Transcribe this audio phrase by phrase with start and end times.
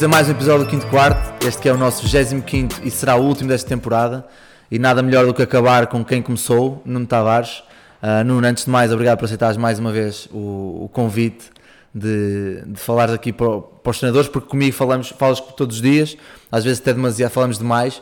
[0.00, 1.46] Bem-vindos a mais um episódio do Quinto Quarto.
[1.46, 4.26] Este que é o nosso 25 e será o último desta temporada.
[4.70, 7.62] E nada melhor do que acabar com quem começou, Nuno Tavares.
[8.02, 11.50] Uh, Nuno, antes de mais, obrigado por aceitares mais uma vez o, o convite
[11.94, 16.16] de, de falar aqui para, para, os treinadores, porque comigo falamos, falas todos os dias,
[16.50, 18.00] às vezes até demasiado, falamos demais,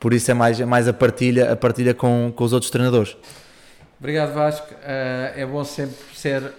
[0.00, 3.16] por isso é mais, é mais a partilha, a partilha com, com os outros treinadores.
[4.00, 4.76] Obrigado Vasco, uh,
[5.36, 6.52] é bom sempre ser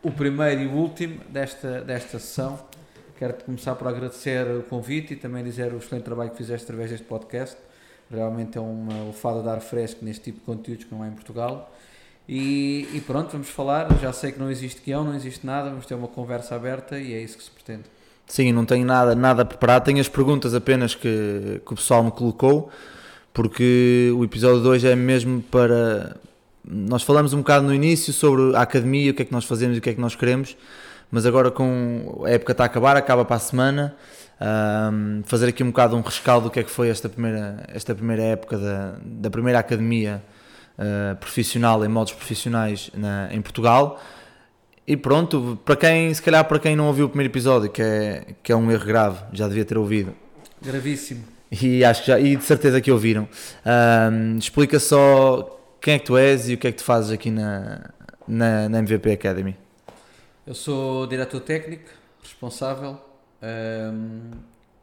[0.00, 2.70] o primeiro e o último desta, desta sessão.
[3.22, 6.90] Quero-te começar por agradecer o convite e também dizer o excelente trabalho que fizeste através
[6.90, 7.56] deste podcast.
[8.10, 11.12] Realmente é uma lefada de ar fresco neste tipo de conteúdos que não há em
[11.12, 11.72] Portugal.
[12.28, 13.96] E, e, pronto, vamos falar.
[14.00, 17.14] Já sei que não existe guião, não existe nada, vamos ter uma conversa aberta e
[17.14, 17.84] é isso que se pretende.
[18.26, 22.10] Sim, não tenho nada, nada preparado, tenho as perguntas apenas que, que o pessoal me
[22.10, 22.72] colocou,
[23.32, 26.16] porque o episódio 2 é mesmo para.
[26.64, 29.76] Nós falamos um bocado no início sobre a academia, o que é que nós fazemos
[29.76, 30.56] e o que é que nós queremos,
[31.12, 33.94] mas agora com a época está a acabar, acaba para a semana.
[34.40, 37.94] Um, fazer aqui um bocado um rescaldo do que é que foi esta primeira, esta
[37.94, 40.20] primeira época da, da primeira academia
[40.78, 44.02] uh, profissional em modos profissionais na, em Portugal.
[44.86, 48.26] E pronto, para quem, se calhar para quem não ouviu o primeiro episódio, que é,
[48.42, 50.14] que é um erro grave, já devia ter ouvido.
[50.62, 51.24] Gravíssimo.
[51.60, 53.28] E acho que já, e de certeza que ouviram.
[54.10, 57.10] Um, explica só quem é que tu és e o que é que tu fazes
[57.10, 57.90] aqui na,
[58.26, 59.61] na, na MVP Academy.
[60.44, 61.88] Eu sou diretor técnico,
[62.20, 62.98] responsável,
[63.40, 64.30] um,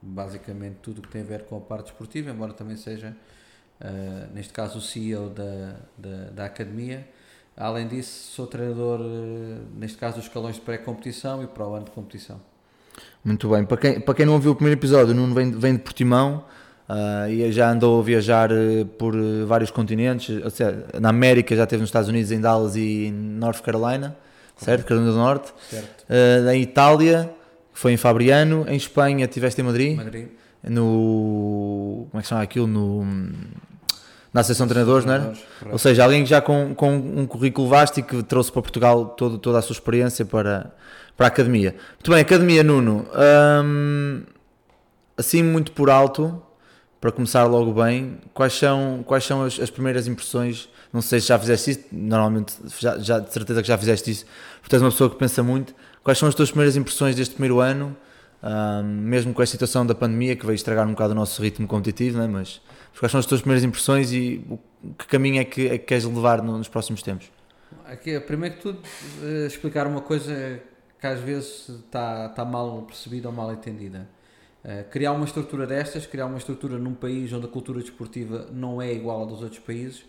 [0.02, 3.14] basicamente tudo o que tem a ver com a parte esportiva, embora também seja,
[3.82, 7.06] uh, neste caso, o CEO da, da, da academia.
[7.58, 11.84] Além disso, sou treinador, uh, neste caso, dos escalões de pré-competição e para o ano
[11.84, 12.40] de competição.
[13.22, 13.66] Muito bem.
[13.66, 16.46] Para quem, para quem não ouviu o primeiro episódio, o Nuno vem, vem de Portimão
[16.88, 18.50] uh, e já andou a viajar
[18.98, 19.14] por
[19.46, 20.42] vários continentes.
[20.54, 24.16] Seja, na América já esteve nos Estados Unidos, em Dallas e em North Carolina
[24.64, 24.86] certo?
[24.86, 25.54] Carolina do Norte.
[25.70, 26.06] Certo.
[26.10, 27.30] Uh, em Itália,
[27.74, 28.66] foi em Fabriano.
[28.68, 29.98] Em Espanha, estiveste em Madrid.
[29.98, 30.28] Madrid.
[30.64, 32.08] No.
[32.12, 32.68] Como é que se chama aquilo?
[32.68, 33.06] No.
[34.32, 35.34] Na Associação de Treinadores, não era?
[35.72, 39.40] Ou seja, alguém já com, com um currículo vasto e que trouxe para Portugal todo,
[39.40, 40.72] toda a sua experiência para,
[41.18, 41.76] para a academia.
[41.96, 43.08] Muito bem, academia Nuno.
[43.66, 44.22] Hum,
[45.18, 46.40] assim, muito por alto,
[47.02, 51.28] para começar logo bem, quais são, quais são as, as primeiras impressões não sei se
[51.28, 54.26] já fizeste isso, normalmente já, já de certeza que já fizeste isso,
[54.62, 55.74] porque és uma pessoa que pensa muito.
[56.04, 57.96] Quais são as tuas primeiras impressões deste primeiro ano,
[58.42, 61.68] um, mesmo com a situação da pandemia que veio estragar um bocado o nosso ritmo
[61.68, 62.28] competitivo, né?
[62.28, 62.62] mas
[62.98, 64.58] quais são as tuas primeiras impressões e o,
[64.98, 67.30] que caminho é que, é que queres levar no, nos próximos tempos?
[67.86, 68.80] Aqui, primeiro que tudo,
[69.24, 70.60] eh, explicar uma coisa
[71.00, 74.08] que às vezes está, está mal percebida ou mal entendida.
[74.64, 78.82] Uh, criar uma estrutura destas, criar uma estrutura num país onde a cultura desportiva não
[78.82, 80.04] é igual à dos outros países,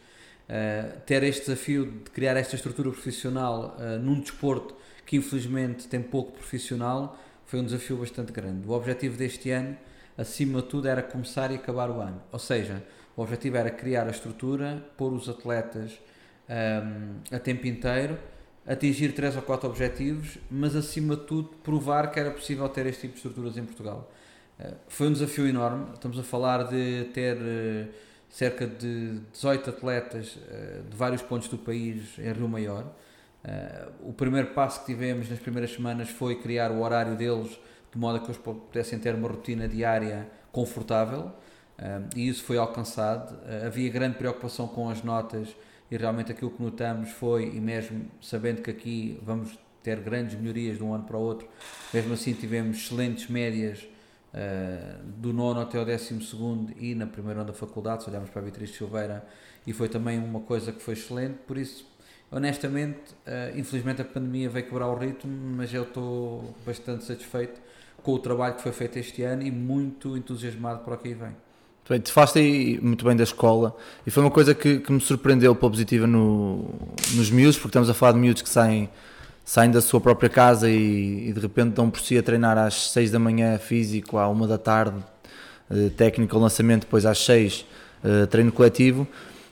[0.50, 4.75] Uh, ter este desafio de criar esta estrutura profissional uh, num desporto
[5.06, 7.16] que infelizmente tem pouco profissional
[7.47, 8.66] foi um desafio bastante grande.
[8.66, 9.77] O objetivo deste ano,
[10.19, 12.21] acima de tudo, era começar e acabar o ano.
[12.33, 12.83] Ou seja,
[13.16, 15.93] o objetivo era criar a estrutura, pôr os atletas
[16.49, 18.19] um, ehm, a tempo inteiro,
[18.67, 23.03] atingir três ou quatro objetivos, mas acima de tudo provar que era possível ter este
[23.03, 24.12] tipo de estruturas em Portugal.
[24.59, 25.87] Uh, foi um desafio enorme.
[25.94, 27.37] Estamos a falar de ter
[28.30, 32.84] cerca de 18 atletas uh, de vários pontos do país em Rio Maior.
[33.44, 37.58] Uh, o primeiro passo que tivemos nas primeiras semanas foi criar o horário deles
[37.92, 41.32] de modo a que eles pudessem ter uma rotina diária confortável
[41.78, 43.36] uh, e isso foi alcançado.
[43.66, 45.48] havia grande preocupação com as notas
[45.90, 50.76] e realmente aquilo que notamos foi, e mesmo sabendo que aqui vamos ter grandes melhorias
[50.76, 51.48] de um ano para o outro,
[51.92, 53.88] mesmo assim tivemos excelentes médias
[54.32, 58.30] Uh, do nono até o décimo segundo e na primeira onda da faculdade, se olharmos
[58.30, 59.26] para a Beatriz Silveira,
[59.66, 61.84] e foi também uma coisa que foi excelente, por isso,
[62.30, 67.60] honestamente, uh, infelizmente a pandemia veio quebrar o ritmo, mas eu estou bastante satisfeito
[68.02, 71.14] com o trabalho que foi feito este ano e muito entusiasmado para o que aí
[71.14, 71.37] vem.
[71.88, 73.76] Bem, te falaste muito bem da escola
[74.06, 76.70] e foi uma coisa que, que me surpreendeu pela positiva no,
[77.14, 78.88] nos miúdos, porque estamos a falar de miúdos que saem
[79.44, 82.90] saem da sua própria casa e, e de repente dão por si a treinar às
[82.92, 84.96] 6 da manhã físico, à 1 da tarde
[85.70, 87.64] uh, técnico lançamento, depois às 6
[88.04, 89.06] uh, treino coletivo.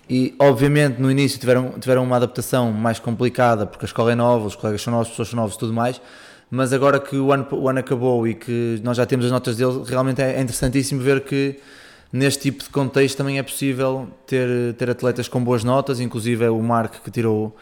[0.08, 4.46] E obviamente no início tiveram, tiveram uma adaptação mais complicada porque a escola é nova,
[4.46, 6.00] os colegas são novos, as pessoas são novas e tudo mais.
[6.50, 9.56] Mas agora que o ano, o ano acabou e que nós já temos as notas
[9.56, 11.58] dele, realmente é, é interessantíssimo ver que
[12.10, 16.50] neste tipo de contexto também é possível ter, ter atletas com boas notas, inclusive é
[16.50, 17.54] o Mark que tirou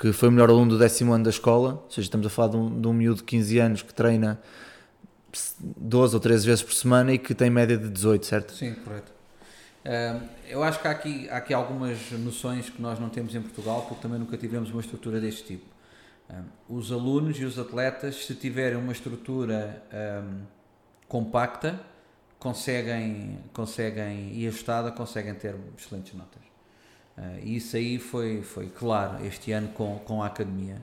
[0.00, 2.48] que foi o melhor aluno do décimo ano da escola, ou seja, estamos a falar
[2.48, 4.40] de um, de um miúdo de 15 anos que treina
[5.58, 8.54] 12 ou 13 vezes por semana e que tem média de 18, certo?
[8.54, 9.12] Sim, correto.
[9.84, 13.42] Uh, eu acho que há aqui, há aqui algumas noções que nós não temos em
[13.42, 15.66] Portugal, porque também nunca tivemos uma estrutura deste tipo.
[16.30, 16.44] Uh,
[16.78, 19.82] os alunos e os atletas, se tiverem uma estrutura
[20.24, 20.40] um,
[21.08, 21.78] compacta,
[22.38, 26.39] conseguem, conseguem e ajustada, conseguem ter excelentes notas.
[27.20, 30.76] Uh, e isso aí foi, foi claro este ano com, com a academia.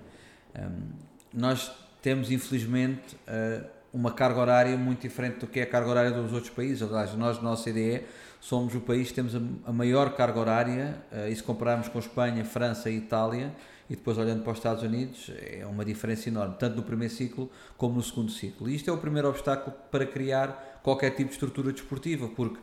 [1.33, 6.11] Nós temos, infelizmente, uh, uma carga horária muito diferente do que é a carga horária
[6.11, 6.81] dos outros países.
[6.81, 8.03] Aliás, nós, na OCDE,
[8.39, 12.45] somos o país que temos a, maior carga horária, uh, e se compararmos com Espanha,
[12.45, 13.53] França e Itália,
[13.89, 17.49] e depois olhando para os Estados Unidos, é uma diferença enorme, tanto no primeiro ciclo
[17.77, 18.69] como no segundo ciclo.
[18.69, 22.59] E isto é o primeiro obstáculo para criar qualquer tipo de estrutura desportiva, porque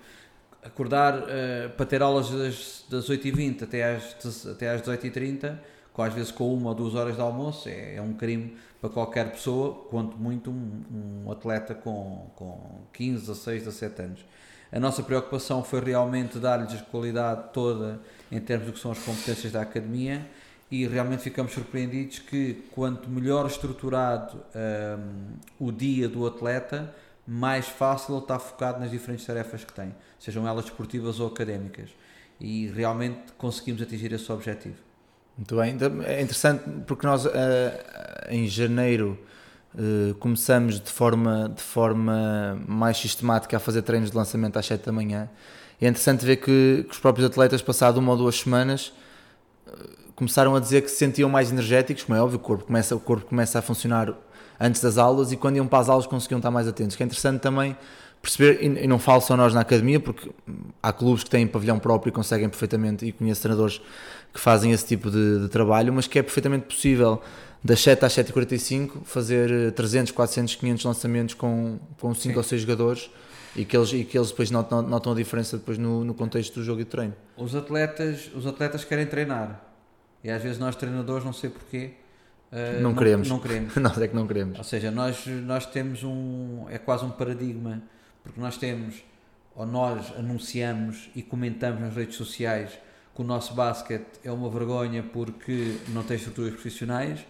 [0.64, 5.58] acordar uh, para ter aulas das, das 8h20 até às, até às 18h30,
[5.93, 8.90] com, às vezes com uma ou duas horas de almoço, é, é um crime para
[8.90, 14.25] qualquer pessoa, quanto muito um, um atleta com, com 15, 16, 17 anos.
[14.72, 18.00] A nossa preocupação foi realmente dar-lhes a qualidade toda
[18.31, 20.26] em termos do que são as competências da academia
[20.70, 26.93] e realmente ficamos surpreendidos que quanto melhor estruturado um, o dia do atleta,
[27.26, 31.91] mais fácil ele está focado nas diferentes tarefas que tem, sejam elas esportivas ou académicas.
[32.41, 34.76] E realmente conseguimos atingir esse objetivo.
[35.37, 37.31] Muito bem, então, é interessante porque nós uh,
[38.29, 39.19] em janeiro
[39.75, 44.85] uh, começamos de forma, de forma mais sistemática a fazer treinos de lançamento às 7
[44.85, 45.29] da manhã.
[45.81, 48.93] É interessante ver que, que os próprios atletas, passado uma ou duas semanas,
[50.15, 53.00] começaram a dizer que se sentiam mais energéticos, como é óbvio, o corpo começa, o
[53.00, 54.15] corpo começa a funcionar
[54.58, 56.96] antes das aulas e quando iam para as aulas conseguiam estar mais atentos.
[56.96, 57.76] Que é interessante também
[58.24, 60.30] perceber, e não falo só nós na academia, porque
[60.82, 63.80] há clubes que têm pavilhão próprio e conseguem perfeitamente, e conheço treinadores
[64.32, 67.20] que fazem esse tipo de, de trabalho, mas que é perfeitamente possível
[67.62, 73.10] das 7 às 7h45 fazer 300, 400, 500 lançamentos com, com 5 ou 6 jogadores
[73.56, 76.54] e que eles, e que eles depois notam, notam a diferença depois no, no contexto
[76.54, 77.14] do jogo e do treino.
[77.36, 79.62] Os atletas, os atletas querem treinar
[80.22, 81.92] e às vezes nós treinadores, não sei porquê,
[82.54, 83.28] uh, não, não, queremos.
[83.28, 83.74] Não queremos.
[83.76, 84.58] nós é que não queremos.
[84.58, 86.66] Ou seja, nós, nós temos um.
[86.70, 87.82] É quase um paradigma,
[88.22, 89.02] porque nós temos,
[89.54, 92.78] ou nós anunciamos e comentamos nas redes sociais
[93.14, 97.24] que o nosso basquete é uma vergonha porque não tem estruturas profissionais,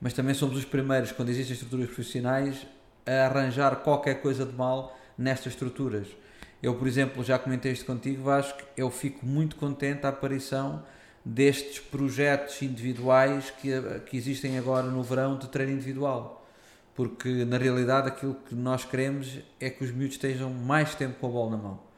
[0.00, 2.66] mas também somos os primeiros, quando existem estruturas profissionais,
[3.06, 6.08] a arranjar qualquer coisa de mal nestas estruturas.
[6.62, 10.82] Eu, por exemplo, já comentei isto contigo, Vasco, eu fico muito contente a aparição
[11.24, 13.70] destes projetos individuais que,
[14.06, 16.46] que existem agora no verão de treino individual.
[16.94, 21.26] Porque na realidade aquilo que nós queremos é que os miúdos estejam mais tempo com
[21.26, 21.90] a bola na mão.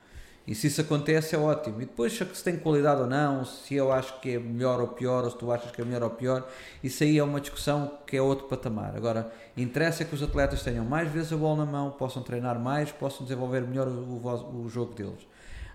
[0.46, 1.80] E se isso acontece é ótimo.
[1.80, 5.24] E depois se tem qualidade ou não, se eu acho que é melhor ou pior,
[5.24, 6.48] ou se tu achas que é melhor ou pior,
[6.82, 8.96] isso aí é uma discussão que é outro patamar.
[8.96, 12.90] Agora, interessa que os atletas tenham mais vezes a bola na mão, possam treinar mais,
[12.90, 15.26] possam desenvolver melhor o, o, o jogo deles.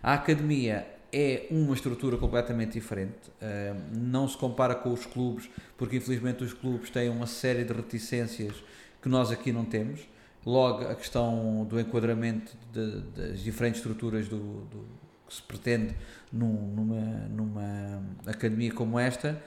[0.04, 0.86] A academia
[1.18, 3.30] é uma estrutura completamente diferente.
[3.42, 7.74] Uh, não se compara com os clubes, porque infelizmente os clubes têm uma série de
[7.74, 8.54] reticências
[9.02, 10.02] que nós aqui não temos.
[10.46, 14.86] Logo, a questão do enquadramento de, das diferentes estruturas do, do
[15.28, 15.96] que se pretende
[16.32, 19.42] num, numa, numa academia como esta,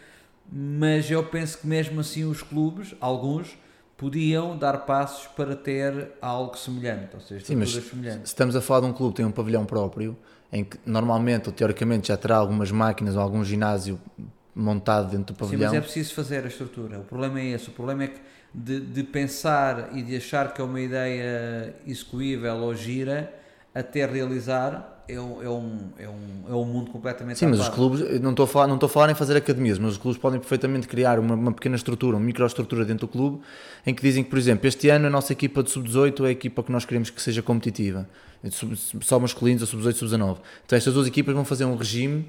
[0.53, 3.57] mas eu penso que mesmo assim os clubes, alguns,
[3.97, 8.23] podiam dar passos para ter algo semelhante, ou seja, Sim, mas semelhantes.
[8.23, 10.19] Se estamos a falar de um clube que tem um pavilhão próprio,
[10.53, 14.01] em que normalmente ou teoricamente já terá algumas máquinas ou algum ginásio
[14.55, 15.71] montado dentro do pavilhão.
[15.71, 16.99] Sim, mas é preciso fazer a estrutura.
[16.99, 17.69] O problema é esse.
[17.69, 18.21] O problema é que
[18.53, 23.33] de, de pensar e de achar que é uma ideia execuível ou gira
[23.75, 27.69] até realizar é um, é um, é um, é um mundo completamente Sim, mas os
[27.69, 30.21] clubes, não estou, a falar, não estou a falar em fazer academias, mas os clubes
[30.21, 33.41] podem perfeitamente criar uma, uma pequena estrutura, uma microestrutura dentro do clube,
[33.87, 36.31] em que dizem que, por exemplo, este ano a nossa equipa de sub-18 é a
[36.31, 38.09] equipa que nós queremos que seja competitiva,
[39.01, 40.39] só masculinos, a sub-18 sub-19.
[40.65, 42.27] Então estas duas equipas vão fazer um regime,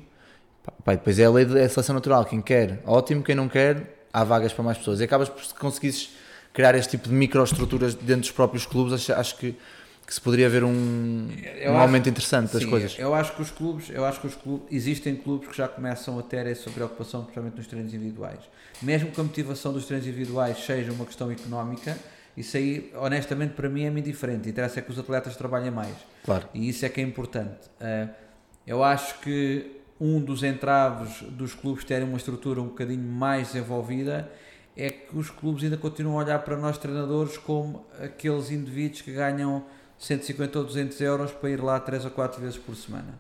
[0.84, 4.24] pá, depois é a lei da seleção natural, quem quer, ótimo, quem não quer, há
[4.24, 5.00] vagas para mais pessoas.
[5.00, 6.10] E acabas por conseguires
[6.54, 9.56] criar este tipo de microestruturas dentro dos próprios clubes, acho, acho que
[10.12, 11.30] que se poderia haver um,
[11.62, 13.00] eu um acho, aumento interessante das sim, coisas.
[13.00, 16.20] Eu acho que os clubes, eu acho que os clubes, existem clubes que já começam
[16.20, 18.40] a ter essa preocupação, principalmente nos treinos individuais.
[18.82, 21.98] Mesmo que a motivação dos treinos individuais seja uma questão económica,
[22.36, 24.50] isso aí, honestamente, para mim é muito diferente.
[24.50, 25.96] Interessa é que os atletas trabalhem mais.
[26.26, 26.46] Claro.
[26.54, 27.70] E isso é que é importante.
[27.80, 28.10] Eh,
[28.68, 34.30] eu acho que um dos entraves dos clubes terem uma estrutura um bocadinho mais desenvolvida
[34.76, 39.14] é que os clubes ainda continuam a olhar para nós treinadores como aqueles indivíduos que
[39.14, 39.64] ganham
[40.02, 43.20] 150 ou 200 euros para ir lá 3 ou 4 vezes por semana.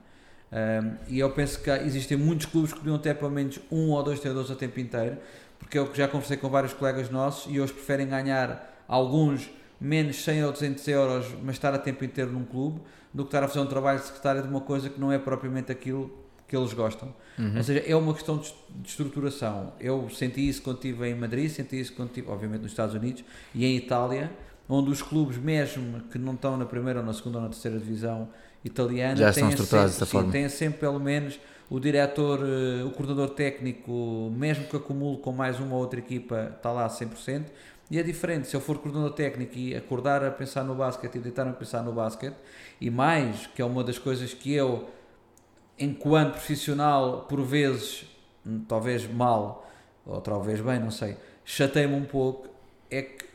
[0.51, 4.03] Um, e eu penso que existem muitos clubes que podiam ter pelo menos um ou
[4.03, 5.17] dois treinadores a tempo inteiro,
[5.59, 10.43] porque eu já conversei com vários colegas nossos e eles preferem ganhar alguns menos 100
[10.45, 12.81] ou 200 euros, mas estar a tempo inteiro num clube,
[13.13, 15.19] do que estar a fazer um trabalho de secretário de uma coisa que não é
[15.19, 16.11] propriamente aquilo
[16.47, 17.13] que eles gostam.
[17.37, 17.57] Uhum.
[17.57, 19.71] Ou seja, é uma questão de, de, estruturação.
[19.79, 23.23] Eu senti isso quando estive em Madrid, senti isso quando estive, obviamente, nos Estados Unidos
[23.53, 24.31] e em Itália
[24.71, 27.77] onde os clubes, mesmo que não estão na primeira ou na segunda ou na terceira
[27.77, 28.29] divisão
[28.63, 30.31] italiana, Já estão estruturados dessa forma.
[30.31, 31.37] têm sempre pelo menos
[31.69, 36.53] o diretor, eh, o coordenador técnico, mesmo que acumule com mais uma ou outra equipa,
[36.55, 37.51] está lá a 100%.
[37.89, 41.19] E é diferente, se eu for coordenador técnico e acordar a pensar no basquete e
[41.19, 42.37] deitar a pensar no basquete,
[42.79, 44.89] e mais, que é uma das coisas que eu,
[45.77, 48.05] enquanto profissional, por vezes,
[48.45, 49.69] hum, talvez mal,
[50.05, 52.47] ou talvez bem, não sei, chatei-me um pouco,
[52.89, 53.30] é que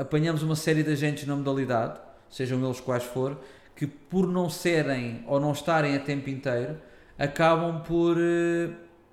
[0.00, 3.38] apanhamos uma série de agentes na modalidade, sejam eles quais for,
[3.76, 6.80] que por não serem ou não estarem a tempo inteiro,
[7.18, 8.70] acabam por eh,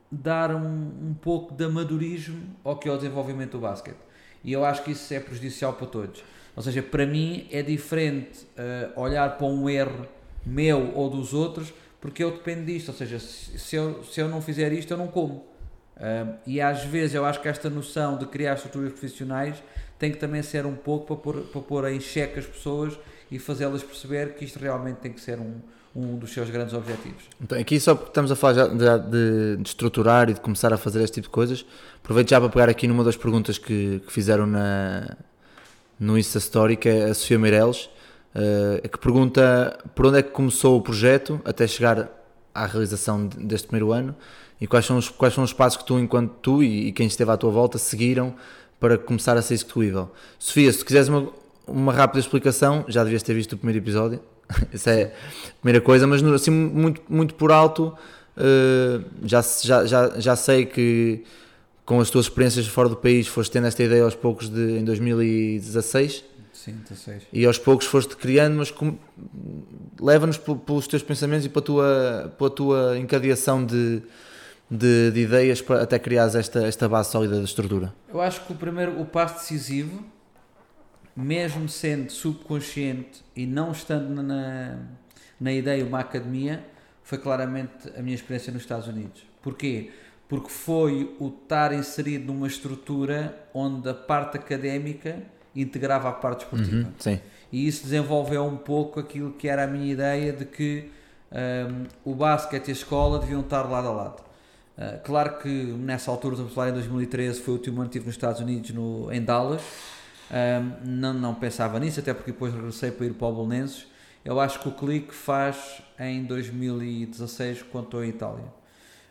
[0.09, 3.97] dar um, um pouco de amadorismo ao que é o desenvolvimento do basquete.
[4.43, 6.23] E eu acho que isso é prejudicial para todos.
[6.55, 10.07] Ou seja, para mim é diferente eh, olhar para um erro
[10.45, 12.89] meu ou dos outros, porque eu dependo disto.
[12.89, 15.45] Ou seja, se, eu, se eu não fizer isto, eu não como.
[15.99, 19.61] Ah, e às vezes eu acho que esta noção de criar estruturas profissionais
[19.99, 22.97] tem que também ser um pouco para pôr, para pôr em xeque as pessoas
[23.31, 25.55] e fazê-las perceber que isto realmente tem que ser um,
[25.95, 27.23] um dos seus grandes objetivos.
[27.41, 31.01] Então, aqui só estamos a falar já de, de- estruturar e de começar a fazer
[31.03, 31.65] este tipo de coisas,
[32.03, 35.17] aproveito já para pegar aqui numa das perguntas que, que fizeram na,
[35.99, 37.89] no Insta Story, que é a Sofia Meireles,
[38.35, 42.07] eh, que pergunta por onde é que começou o projeto até chegar
[42.53, 44.15] à realização de- deste primeiro ano
[44.61, 47.07] e quais são os, quais são os passos que tu, enquanto tu e, e quem
[47.07, 48.35] esteve à tua volta, seguiram
[48.79, 50.11] para começar a ser execuível.
[50.37, 51.29] Sofia, se tu quiseres uma,
[51.67, 54.19] uma rápida explicação, já devias ter visto o primeiro episódio,
[54.73, 57.93] isso é a primeira coisa, mas assim muito, muito por alto,
[58.37, 61.23] eh, já, já, já, já sei que
[61.85, 64.83] com as tuas experiências fora do país foste tendo esta ideia aos poucos de, em
[64.83, 67.23] 2016 Sim, 16.
[67.31, 68.73] e aos poucos foste criando, mas
[69.99, 74.01] leva-nos pe- pelos teus pensamentos e pela tua, pela tua encadeação de,
[74.69, 77.93] de, de ideias para até criares esta, esta base sólida de estrutura.
[78.09, 80.03] Eu acho que o primeiro, o passo decisivo,
[81.15, 84.77] mesmo sendo subconsciente e não estando na-
[85.39, 86.63] na, ideia uma academia,
[87.03, 89.25] foi claramente a minha experiência nos Estados Unidos.
[89.41, 89.91] Porquê?
[90.27, 95.23] Porque foi o estar inserido numa estrutura onde a parte académica
[95.55, 96.89] integrava a parte esportiva.
[96.99, 97.19] Sim.
[97.51, 100.91] E isso desenvolveu um pouco aquilo que era a minha ideia de que
[101.31, 104.26] hum, o basquete e a escola deviam estar lado a lado.
[104.77, 107.97] Uh, claro que nessa altura, estamos a falar em 2013, foi o último ano que
[107.97, 109.61] estive nos Estados Unidos, no, em Dallas.
[110.29, 113.87] Um, não, não pensava nisso, até porque depois regressei para ir para o Bolonenses.
[114.23, 118.43] Eu acho que o clique faz em 2016, quando estou em Itália.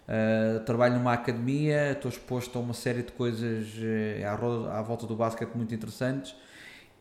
[0.06, 4.80] Uh, trabalho numa academia, estou exposto a uma série de coisas eh, à, roda- à
[4.80, 6.32] volta do basquete muito interessantes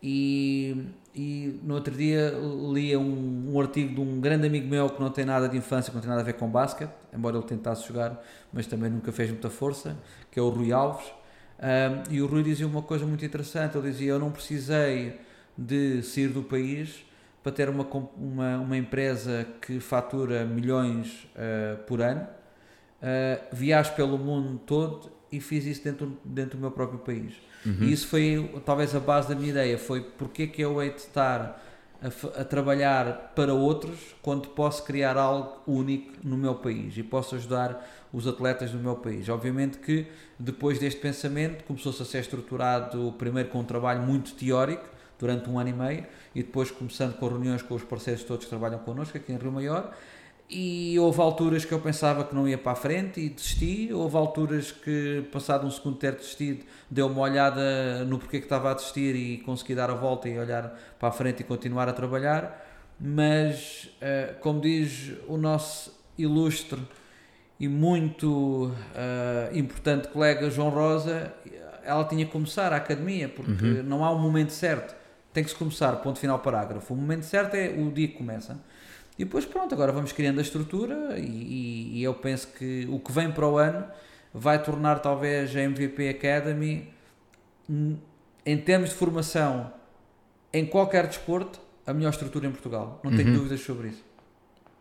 [0.02, 2.32] e, e no outro dia
[2.72, 5.90] lia um, um artigo de um grande amigo meu que não tem nada de infância,
[5.90, 8.22] que não tem nada a ver com basquete, embora ele tentasse jogar,
[8.52, 9.96] mas também nunca fez muita força,
[10.30, 11.06] que é o Rui Alves.
[11.58, 15.18] Um, e o Rui dizia uma coisa muito interessante, ele dizia, eu não precisei
[15.56, 17.04] de sair do país
[17.42, 17.86] para ter uma,
[18.16, 22.26] uma, uma empresa que fatura milhões uh, por ano,
[22.96, 27.34] Uh, viajo pelo mundo todo e fiz isso dentro, dentro do meu próprio país.
[27.82, 30.90] E isso foi talvez a base da minha ideia, foi porque é que eu hei
[30.90, 31.62] de estar
[32.02, 37.34] a, a trabalhar para outros quando posso criar algo único no meu país e posso
[37.34, 39.28] ajudar os atletas do meu país.
[39.28, 40.06] Obviamente que
[40.38, 44.84] depois deste pensamento começou-se a ser estruturado primeiro com um trabalho muito teórico
[45.18, 48.50] durante um ano e meio e depois começando com reuniões com os parceiros todos que
[48.50, 49.92] trabalham connosco aqui em Rio Maior
[50.48, 53.92] e houve alturas que eu pensava que não ia para a frente e desisti.
[53.92, 58.70] Houve alturas que, passado um segundo ter desistido, deu uma olhada no porquê que estava
[58.70, 61.92] a desistir e consegui dar a volta e olhar para a frente e continuar a
[61.92, 62.64] trabalhar.
[62.98, 66.80] Mas, eh, como diz o nosso ilustre
[67.58, 71.34] e muito eh, importante colega João Rosa,
[71.84, 74.94] ela tinha que começar a academia, porque não há um momento certo.
[75.32, 76.94] Tem que se começar, ponto final, parágrafo.
[76.94, 78.58] O momento certo é o dia que começa.
[79.18, 83.10] E depois, pronto, agora vamos criando a estrutura e, e- eu penso que o que
[83.12, 83.86] vem para o ano
[84.32, 86.92] vai tornar talvez a MVP Academy,
[87.68, 87.96] hum,
[88.44, 89.72] em termos de formação,
[90.52, 93.00] em qualquer desporto, a melhor estrutura em Portugal.
[93.02, 94.04] Não tenho dúvidas sobre isso.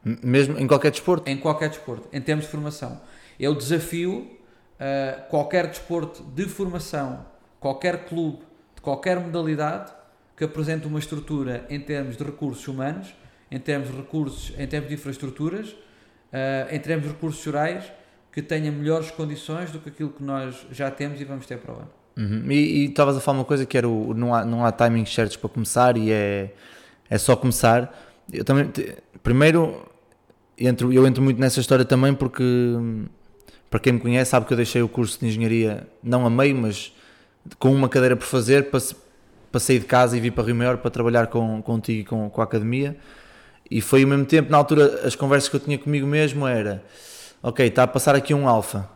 [0.04, 1.30] Mesmo em qualquer desporto.
[1.30, 3.02] Em qualquer desporto, em termos de formação.
[3.40, 7.26] Eu desafio uh, qualquer desporto de formação,
[7.60, 8.40] qualquer clube,
[8.76, 9.92] de qualquer modalidade,
[10.38, 13.14] que apresente uma estrutura em termos de recursos humanos,
[13.52, 17.86] em termos de recursos, em termos de infraestruturas, uh, em termos de recursos gerais,
[18.32, 21.74] que tenha melhores condições do que aquilo que nós já temos e vamos ter para
[21.74, 21.90] o ano.
[22.18, 22.52] Uhum.
[22.52, 25.38] E estavas a falar uma coisa que era o, não, há, não há timings certos
[25.38, 26.54] para começar e é,
[27.10, 27.94] é só começar.
[28.32, 29.86] Eu também, te- primeiro,
[30.58, 32.44] entro, eu entro muito nessa história também porque,
[33.70, 36.56] para quem me conhece, sabe que eu deixei o curso de engenharia, não a meio,
[36.56, 36.94] mas
[37.60, 38.82] com uma cadeira por fazer para,
[39.52, 42.42] passei de casa e vim para Rio Maior para trabalhar com, contigo e com, com
[42.42, 42.98] a academia.
[43.70, 46.84] E foi ao mesmo tempo, na altura, as conversas que eu tinha comigo mesmo era:
[47.42, 48.88] ok, está a passar aqui um alfa.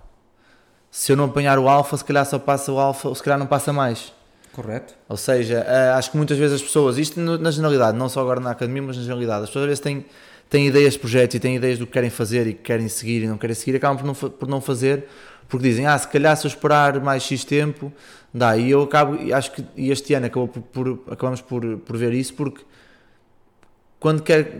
[0.91, 3.37] Se eu não apanhar o alfa, se calhar só passa o alfa, ou se calhar
[3.37, 4.11] não passa mais.
[4.51, 4.95] Correto.
[5.07, 8.39] Ou seja, eh, acho que muitas vezes as pessoas, isto na generalidade, não só agora
[8.39, 10.05] na academia, mas na generalidade, as pessoas às vezes têm,
[10.49, 13.23] têm ideias de projetos e têm ideias do que querem fazer e que querem seguir
[13.23, 15.05] e não querem seguir, acabam por não, por não fazer,
[15.47, 17.93] porque dizem, ah, se calhar se eu esperar mais X tempo,
[18.33, 18.57] dá.
[18.57, 22.33] E eu acabo, acho que este ano acabou por, por, acabamos por, por ver isso,
[22.33, 22.63] porque
[23.99, 24.51] quando quer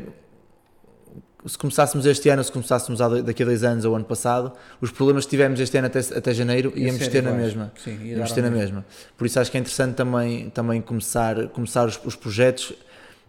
[1.46, 5.24] se começássemos este ano, se começássemos daqui a dois anos ou ano passado, os problemas
[5.24, 7.72] que tivemos este ano até, até janeiro íamos ter na mesma.
[7.82, 8.86] Sim, íamos ter na mesma.
[9.18, 12.74] Por isso acho que é interessante também, também começar, começar os, os projetos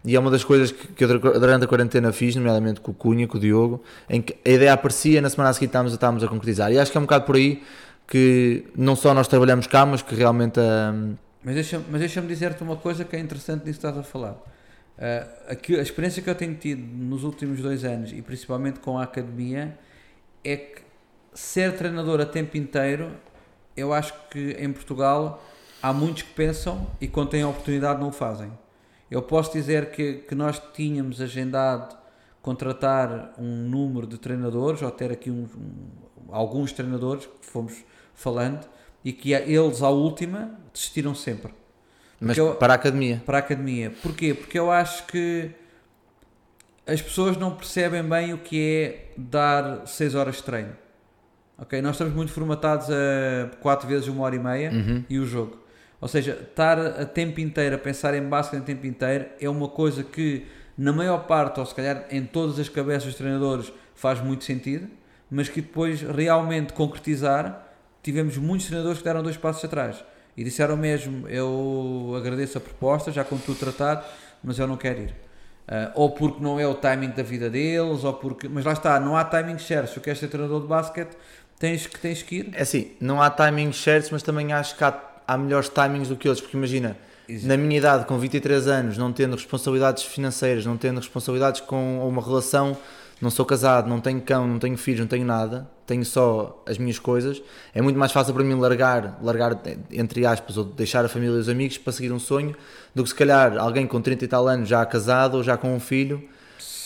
[0.03, 2.93] e é uma das coisas que, que eu durante a quarentena fiz, nomeadamente com o
[2.93, 6.23] Cunha, com o Diogo, em que a ideia aparecia na semana a seguir estávamos, estávamos
[6.23, 6.71] a concretizar.
[6.71, 7.63] E acho que é um bocado por aí
[8.07, 10.93] que não só nós trabalhamos cá, mas que realmente a.
[11.43, 14.35] Mas deixa-me deixa dizer-te uma coisa que é interessante nisso que estás a falar.
[15.01, 19.03] Uh, a experiência que eu tenho tido nos últimos dois anos e principalmente com a
[19.03, 19.75] academia
[20.43, 20.81] é que
[21.33, 23.11] ser treinador a tempo inteiro,
[23.75, 25.43] eu acho que em Portugal
[25.81, 28.51] há muitos que pensam e quando têm a oportunidade não o fazem.
[29.09, 31.97] Eu posso dizer que, que nós tínhamos agendado
[32.39, 38.69] contratar um número de treinadores ou ter aqui um, um, alguns treinadores que fomos falando
[39.03, 41.51] e que eles à última desistiram sempre
[42.21, 43.21] mas eu, para a academia.
[43.25, 43.91] Para a academia.
[44.01, 44.35] Porquê?
[44.35, 45.49] Porque eu acho que
[46.85, 50.71] as pessoas não percebem bem o que é dar 6 horas de treino.
[51.57, 51.81] Ok?
[51.81, 55.03] Nós estamos muito formatados a 4 vezes uma hora e meia uhum.
[55.09, 55.59] e o jogo.
[55.99, 59.67] Ou seja, estar a tempo inteiro a pensar em basquete a tempo inteiro é uma
[59.67, 60.45] coisa que
[60.77, 64.87] na maior parte, ou se calhar em todas as cabeças dos treinadores, faz muito sentido,
[65.29, 67.67] mas que depois realmente concretizar,
[68.01, 70.03] tivemos muitos treinadores que deram dois passos atrás
[70.35, 74.05] e disseram mesmo: Eu agradeço a proposta, já com tudo tratado,
[74.43, 75.15] mas eu não quero ir.
[75.67, 78.47] Uh, ou porque não é o timing da vida deles, ou porque.
[78.47, 79.89] Mas lá está, não há timing certo.
[79.89, 81.15] Se tu queres ser treinador de basquete,
[81.57, 82.49] tens que, tens que ir.
[82.53, 86.15] É assim, não há timing certos, mas também acho que há, há melhores timings do
[86.15, 86.97] que outros, porque imagina.
[87.29, 87.47] Exato.
[87.47, 92.21] Na minha idade, com 23 anos, não tendo responsabilidades financeiras, não tendo responsabilidades com uma
[92.21, 92.75] relação
[93.21, 96.77] não sou casado, não tenho cão, não tenho filhos, não tenho nada, tenho só as
[96.77, 97.41] minhas coisas,
[97.73, 101.39] é muito mais fácil para mim largar, largar entre aspas, ou deixar a família e
[101.39, 102.55] os amigos para seguir um sonho,
[102.95, 105.73] do que se calhar alguém com 30 e tal anos já casado ou já com
[105.75, 106.23] um filho,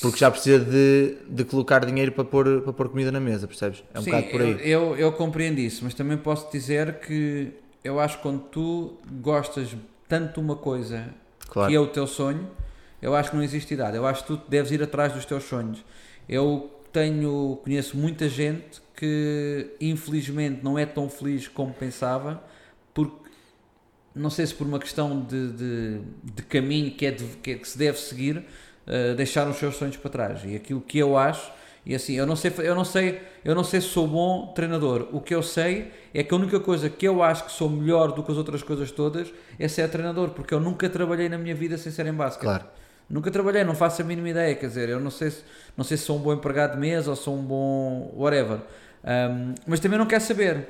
[0.02, 3.84] porque já precisa de, de colocar dinheiro para pôr, para pôr comida na mesa, percebes?
[3.94, 4.52] É um Sim, bocado por aí.
[4.52, 8.98] Eu, eu, eu compreendo isso, mas também posso dizer que eu acho que quando tu
[9.22, 9.76] gostas
[10.08, 11.08] tanto de uma coisa
[11.48, 11.70] claro.
[11.70, 12.50] que é o teu sonho,
[13.02, 13.96] eu acho que não existe idade.
[13.96, 15.84] Eu acho que tu deves ir atrás dos teus sonhos.
[16.28, 22.42] Eu tenho, conheço muita gente que infelizmente não é tão feliz como pensava,
[22.94, 23.30] porque
[24.16, 27.56] não sei se por uma questão de, de, de caminho que, é de, que, é
[27.56, 30.42] que se deve seguir, uh, deixaram os seus sonhos para trás.
[30.46, 31.52] E aquilo que eu acho,
[31.86, 35.10] e assim, eu não sei, eu não sei, eu não sei se sou bom treinador.
[35.12, 38.14] O que eu sei é que a única coisa que eu acho que sou melhor
[38.14, 41.54] do que as outras coisas todas é ser treinador, porque eu nunca trabalhei na minha
[41.54, 42.44] vida sem ser em basquete.
[42.44, 42.66] Claro.
[43.10, 45.44] Nunca trabalhei, não faço a mínima ideia, quer dizer, eu não sei se,
[45.78, 48.60] não sei se sou um bom empregado de mesa ou sou um bom whatever.
[49.04, 50.68] Um, mas também não quero saber.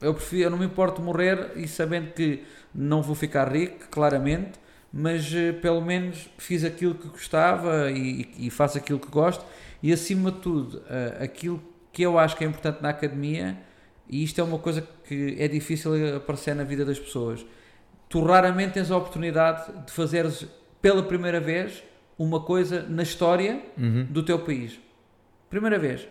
[0.00, 4.52] Eu, prefiro, eu não me importo morrer e sabendo que não vou ficar rico, claramente,
[4.92, 9.44] mas uh, pelo menos fiz aquilo que gostava e, e, faço aquilo que gosto
[9.82, 13.56] e acima de tudo, uh, aquilo que eu acho que é importante na academia,
[14.08, 17.46] e isto é uma coisa que é difícil aparecer na vida das pessoas.
[18.08, 20.46] Tu raramente tens a oportunidade de fazeres
[20.84, 21.82] pela primeira vez
[22.18, 24.06] uma coisa na história uhum.
[24.10, 24.78] do teu país.
[25.48, 26.06] Primeira vez.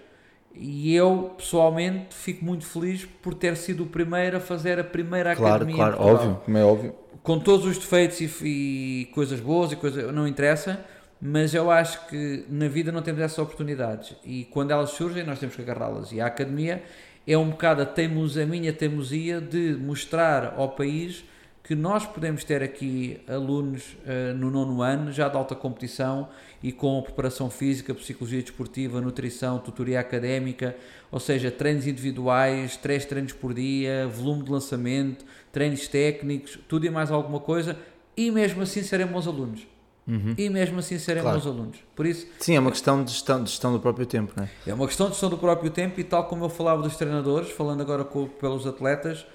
[0.55, 5.35] E eu, pessoalmente, fico muito feliz por ter sido o primeiro a fazer a primeira
[5.35, 5.75] claro, academia.
[5.75, 6.95] Claro, claro, óbvio, como é óbvio.
[7.21, 10.11] Com todos os defeitos e, e coisas boas e coisas.
[10.11, 10.83] não interessa,
[11.21, 14.15] mas eu acho que na vida não temos essas oportunidades.
[14.25, 16.11] E quando elas surgem, nós temos que agarrá-las.
[16.11, 16.81] E a academia
[17.27, 21.23] é um bocado a, teimos, a minha teimosia de mostrar ao país
[21.63, 26.27] que nós podemos ter aqui alunos uh, no nono ano, já de alta competição
[26.61, 30.75] e com preparação física, psicologia desportiva, nutrição, tutoria académica,
[31.09, 35.23] ou seja, treinos individuais, três treinos por dia, volume de lançamento,
[35.53, 37.77] treinos técnicos, tudo e mais alguma coisa,
[38.15, 39.65] e mesmo assim serem bons alunos.
[40.05, 40.35] Uhum.
[40.37, 41.37] E mesmo assim serem claro.
[41.37, 41.77] bons alunos.
[41.95, 44.49] Por isso, Sim, é uma questão de gestão, de gestão do próprio tempo, não é?
[44.67, 47.49] É uma questão de gestão do próprio tempo e tal como eu falava dos treinadores,
[47.51, 49.25] falando agora com, pelos atletas,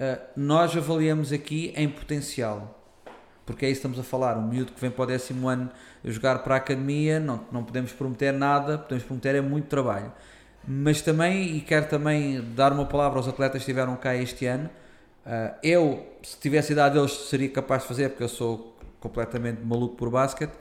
[0.00, 2.74] uh, nós avaliamos aqui em potencial.
[3.44, 4.36] Porque é isso que estamos a falar.
[4.36, 5.70] Um miúdo que vem para o décimo ano
[6.04, 10.12] jogar para a academia, não, não podemos prometer nada, podemos prometer é muito trabalho.
[10.66, 14.68] Mas também, e quero também dar uma palavra aos atletas que estiveram cá este ano,
[15.28, 19.94] Uh, eu, se tivesse idade deles, seria capaz de fazer, porque eu sou completamente maluco
[19.94, 20.54] por basquete,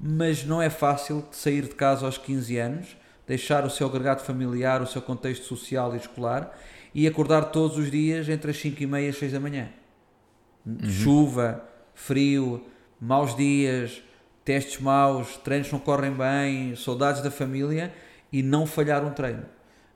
[0.00, 4.80] mas não é fácil sair de casa aos 15 anos, deixar o seu agregado familiar,
[4.80, 6.58] o seu contexto social e escolar
[6.94, 9.68] e acordar todos os dias entre as 5 e meia e as 6 da manhã.
[10.64, 10.88] Uhum.
[10.88, 12.64] Chuva, frio,
[13.00, 14.02] maus dias,
[14.44, 17.92] testes maus, treinos não correm bem, saudades da família
[18.32, 19.44] e não falhar um treino.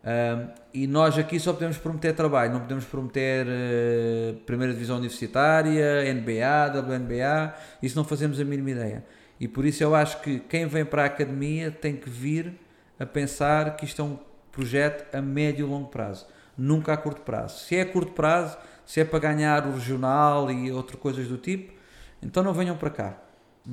[0.05, 6.03] Um, e nós aqui só podemos prometer trabalho, não podemos prometer uh, primeira divisão universitária,
[6.15, 9.05] NBA, WNBA, isso não fazemos a mínima ideia.
[9.41, 12.55] E por isso eu acho que quem vem para a academia tem que vir
[12.99, 14.19] a pensar que isto é um
[14.51, 16.27] projeto a médio e longo prazo,
[16.59, 17.61] nunca a curto prazo.
[17.61, 21.39] Se é a curto prazo, se é para ganhar o regional e outras coisas do
[21.39, 21.73] tipo,
[22.21, 23.29] então não venham para cá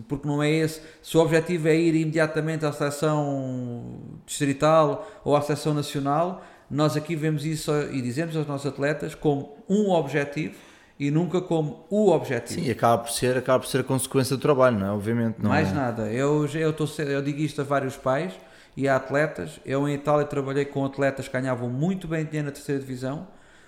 [0.07, 0.81] porque não é esse.
[1.01, 7.15] Se o objetivo é ir imediatamente à seleção distrital ou à seleção nacional, nós aqui
[7.15, 10.55] vemos isso e dizemos aos nossos atletas como um objetivo
[10.99, 12.61] e nunca como o objetivo.
[12.61, 14.91] Sim, acaba por ser, acaba por ser a consequência do trabalho, não é?
[14.91, 15.37] Obviamente.
[15.39, 15.73] Não Mais é...
[15.73, 16.11] nada.
[16.11, 18.33] Eu, eu, tô, eu digo isto a vários pais
[18.75, 19.59] e a atletas.
[19.65, 23.27] Eu em Itália trabalhei com atletas que ganhavam muito bem dinheiro na terceira divisão,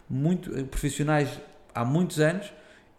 [0.09, 1.29] muito eh, profissionais
[1.73, 2.51] há muitos anos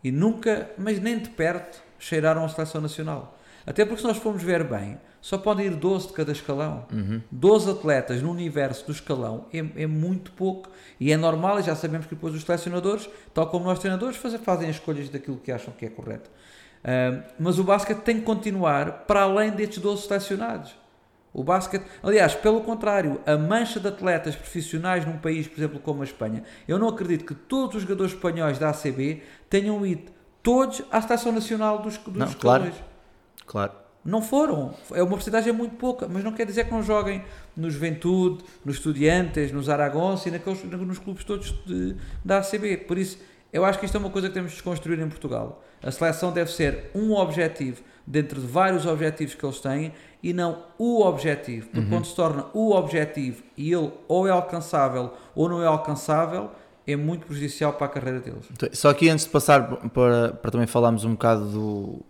[0.02, 3.36] e nunca, mas nem de perto, cheiraram a seleção nacional.
[3.66, 6.86] Até porque se nós formos ver bem, só podem ir 12 de cada escalão.
[6.92, 7.20] Uhum.
[7.30, 10.70] 12 atletas no universo do escalão é, é, muito pouco.
[10.98, 14.38] E é normal, e já sabemos que depois os selecionadores, tal como nós treinadores, fazem,
[14.38, 16.30] fazem as escolhas daquilo que acham que é correto.
[16.78, 20.74] Uh, mas o basquete tem que continuar para além destes 12 selecionados.
[21.38, 26.00] O basquete, aliás, pelo contrário, a mancha de atletas profissionais num país, por exemplo, como
[26.00, 30.10] a Espanha, eu não acredito que todos os jogadores espanhóis da ACB tenham ido
[30.42, 32.72] todos à seleção nacional dos, dos não, claro,
[33.46, 33.72] claro.
[34.04, 34.74] Não foram.
[34.92, 37.24] É uma porcentagem muito pouca, mas não quer dizer que não joguem
[37.56, 42.78] no Juventude, nos Estudiantes, nos Aragões e naqueles, nos clubes todos de, da ACB.
[42.78, 43.16] Por isso,
[43.52, 45.62] eu acho que isto é uma coisa que temos de desconstruir em Portugal.
[45.80, 49.92] A seleção deve ser um objetivo dentro de vários objetivos que eles têm
[50.22, 51.66] e não o objetivo.
[51.66, 51.90] Porque uhum.
[51.90, 56.50] quando se torna o objetivo e ele ou é alcançável ou não é alcançável,
[56.86, 58.46] é muito prejudicial para a carreira deles.
[58.50, 62.00] Então, só aqui antes de passar para, para também falarmos um bocado do,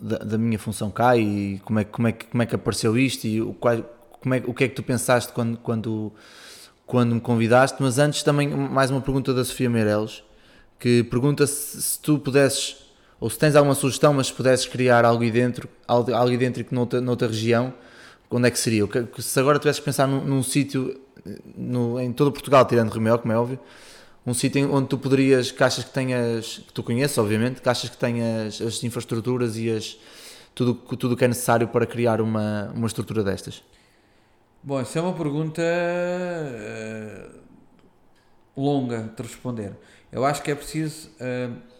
[0.00, 3.26] da, da, minha função cá e como é, como, é, como é que apareceu isto
[3.26, 3.82] e o, qual,
[4.20, 6.12] como é, o que é que tu pensaste quando, quando,
[6.86, 10.22] quando me convidaste, mas antes também mais uma pergunta da Sofia Meireles,
[10.78, 12.81] que pergunta se, se tu pudesses,
[13.22, 17.00] ou se tens alguma sugestão, mas se pudesses criar algo dentro, algo, algo que noutra,
[17.00, 17.72] noutra região,
[18.28, 18.82] onde é que seria?
[19.20, 21.00] Se agora tivesses que pensar num, num sítio
[22.02, 23.60] em todo Portugal, tirando Romeu, como é óbvio,
[24.26, 28.60] um sítio onde tu poderias, achas que tenhas, que tu conheces, obviamente, achas que tenhas
[28.60, 29.96] as infraestruturas e as,
[30.52, 33.62] tudo o tudo que é necessário para criar uma, uma estrutura destas?
[34.64, 37.38] Bom, isso é uma pergunta uh,
[38.56, 39.76] longa de responder.
[40.10, 41.71] Eu acho que é preciso uh,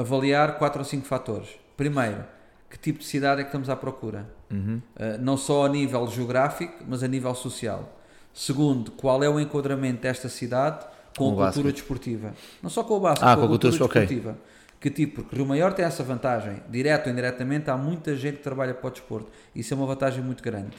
[0.00, 1.48] avaliar quatro ou cinco fatores.
[1.76, 2.24] Primeiro,
[2.68, 4.28] que tipo de cidade é que estamos à procura?
[4.50, 4.80] Uhum.
[4.96, 8.00] Uh, não só a nível geográfico, mas a nível social.
[8.32, 10.84] Segundo, qual é o enquadramento desta cidade
[11.16, 12.34] com, com a cultura desportiva?
[12.62, 14.30] Não só com o basquete, ah, com, a cultura, cultura desportiva.
[14.30, 14.42] Okay.
[14.80, 18.42] Que tipo, porque Rio Maior tem essa vantagem, direto ou indiretamente, há muita gente que
[18.42, 19.30] trabalha para o desporto.
[19.54, 20.74] Isso é uma vantagem muito grande.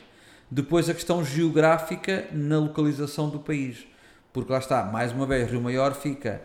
[0.49, 3.85] Depois a questão geográfica na localização do país.
[4.33, 6.41] Porque lá está, mais uma vez, Rio Maior fica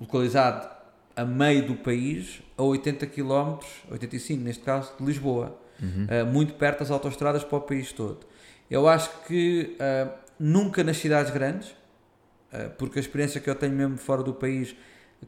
[0.00, 0.73] localizado
[1.16, 3.58] a meio do país, a 80 km,
[3.90, 5.58] 85 neste caso, de Lisboa.
[5.80, 6.06] Uhum.
[6.06, 8.20] Uh, muito perto das autostradas para o país todo.
[8.70, 11.70] Eu acho que uh, nunca nas cidades grandes,
[12.52, 14.74] uh, porque a experiência que eu tenho mesmo fora do país,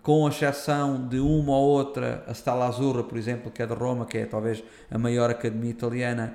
[0.02, 4.06] com exceção de uma ou outra, a Stala Azzurra, por exemplo, que é de Roma,
[4.06, 6.34] que é talvez a maior academia italiana,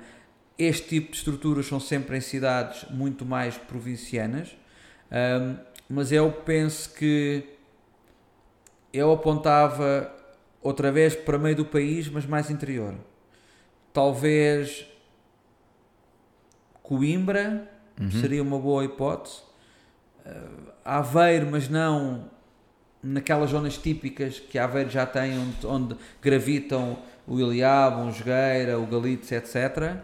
[0.58, 4.56] este tipo de estruturas são sempre em cidades muito mais provincianas,
[5.10, 5.56] um,
[5.88, 7.44] mas eu penso que
[8.92, 10.12] eu apontava
[10.60, 12.94] outra vez para meio do país, mas mais interior.
[13.92, 14.86] Talvez
[16.82, 17.68] Coimbra
[18.00, 18.10] uhum.
[18.10, 19.40] seria uma boa hipótese.
[20.26, 22.30] Uh, Aveiro, mas não
[23.02, 28.86] naquelas zonas típicas que Aveiro já tem, onde, onde gravitam o Iliab, o Jogueira, o
[28.86, 29.96] Galitos, etc.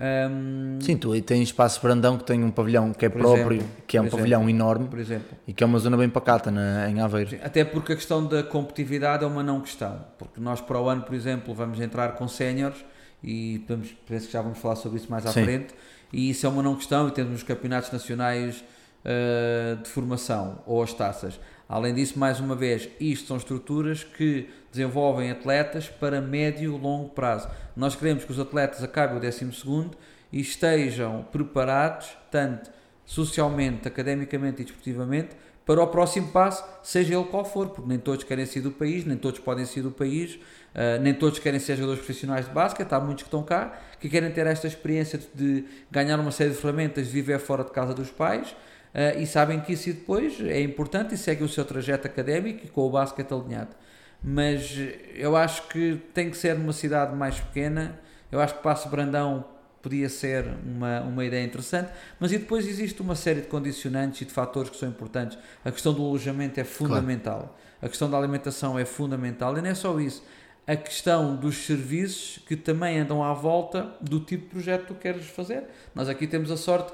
[0.00, 3.68] Um, Sim, tu aí tens espaço Brandão que tem um pavilhão que é próprio, exemplo,
[3.84, 5.36] que é um exemplo, pavilhão enorme por exemplo.
[5.44, 7.36] e que é uma zona bem pacata na, em Aveiro.
[7.42, 11.02] Até porque a questão da competitividade é uma não questão, porque nós para o ano,
[11.02, 12.84] por exemplo, vamos entrar com séniores
[13.24, 15.42] e vamos, penso que já vamos falar sobre isso mais à Sim.
[15.42, 15.74] frente
[16.12, 18.62] e isso é uma não questão e temos os campeonatos nacionais
[19.04, 21.40] uh, de formação ou as taças.
[21.68, 27.08] Além disso, mais uma vez, isto são estruturas que desenvolvem atletas para médio e longo
[27.10, 27.48] prazo.
[27.76, 29.50] Nós queremos que os atletas acabem o 12
[30.32, 32.70] e estejam preparados, tanto
[33.04, 35.34] socialmente, academicamente e desportivamente,
[35.68, 39.04] para o próximo passo, seja ele qual for, porque nem todos querem ser do país,
[39.04, 42.90] nem todos podem ser do país, uh, nem todos querem ser jogadores profissionais de basquete,
[42.90, 46.56] há muitos que estão cá, que querem ter esta experiência de ganhar uma série de
[46.56, 48.52] ferramentas, de viver fora de casa dos pais,
[48.94, 52.68] uh, e sabem que isso depois é importante e seguem o seu trajeto académico e
[52.70, 53.76] com o basquete alinhado.
[54.22, 54.76] Mas
[55.14, 57.98] eu acho que tem que ser numa cidade mais pequena,
[58.30, 59.44] eu acho que Passo Brandão
[59.80, 64.24] podia ser uma, uma ideia interessante, mas e depois existe uma série de condicionantes e
[64.24, 65.38] de fatores que são importantes.
[65.64, 67.54] A questão do alojamento é fundamental, claro.
[67.82, 70.22] a questão da alimentação é fundamental, e não é só isso.
[70.66, 74.94] A questão dos serviços que também andam à volta do tipo de projeto que tu
[74.96, 75.64] queres fazer.
[75.94, 76.92] Nós aqui temos a sorte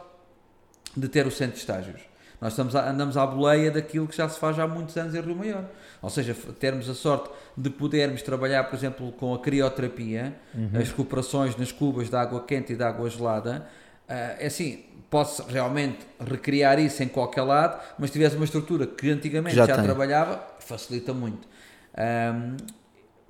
[0.96, 2.13] de ter o centro de estágios.
[2.44, 5.20] Nós estamos a, andamos à boleia daquilo que já se faz há muitos anos em
[5.22, 5.64] Rio Maior.
[6.02, 10.68] Ou seja, termos a sorte de podermos trabalhar, por exemplo, com a crioterapia, uhum.
[10.78, 13.66] as recuperações nas cubas de água quente e de água gelada,
[14.06, 18.86] uh, é assim, posso realmente recriar isso em qualquer lado, mas se tivesse uma estrutura
[18.86, 21.48] que antigamente já, já trabalhava, facilita muito.
[21.96, 22.58] Um,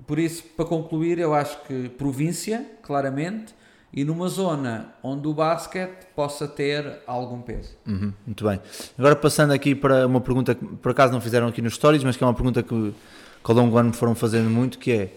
[0.05, 3.55] por isso, para concluir, eu acho que província, claramente,
[3.95, 7.75] e numa zona onde o basquete possa ter algum peso.
[7.87, 8.59] Uhum, muito bem.
[8.97, 12.17] Agora passando aqui para uma pergunta que por acaso não fizeram aqui nos stories, mas
[12.17, 14.91] que é uma pergunta que, que ao longo do ano me foram fazendo muito, que
[14.91, 15.09] é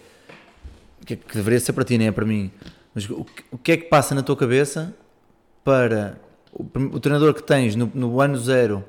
[1.05, 2.51] que, que deveria ser para ti, nem é para mim.
[2.93, 4.93] Mas o, o, que é que passa na tua cabeça
[5.63, 6.17] para
[6.53, 6.63] o,
[6.95, 8.83] o treinador que tens no, no ano zero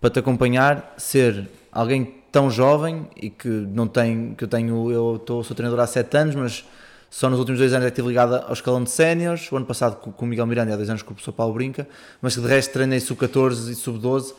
[0.00, 5.16] para te acompanhar ser alguém tão jovem e que não tem, que eu tenho, eu
[5.16, 6.64] estou, sou treinador há sete anos, mas
[7.10, 9.66] só nos últimos dois anos é que estive ligado ao escalão de séniores, o ano
[9.66, 11.88] passado com, o Miguel Miranda, há dois anos com o professor Paulo Brinca,
[12.20, 14.34] mas que de resto treinei sub-14 e sub-12.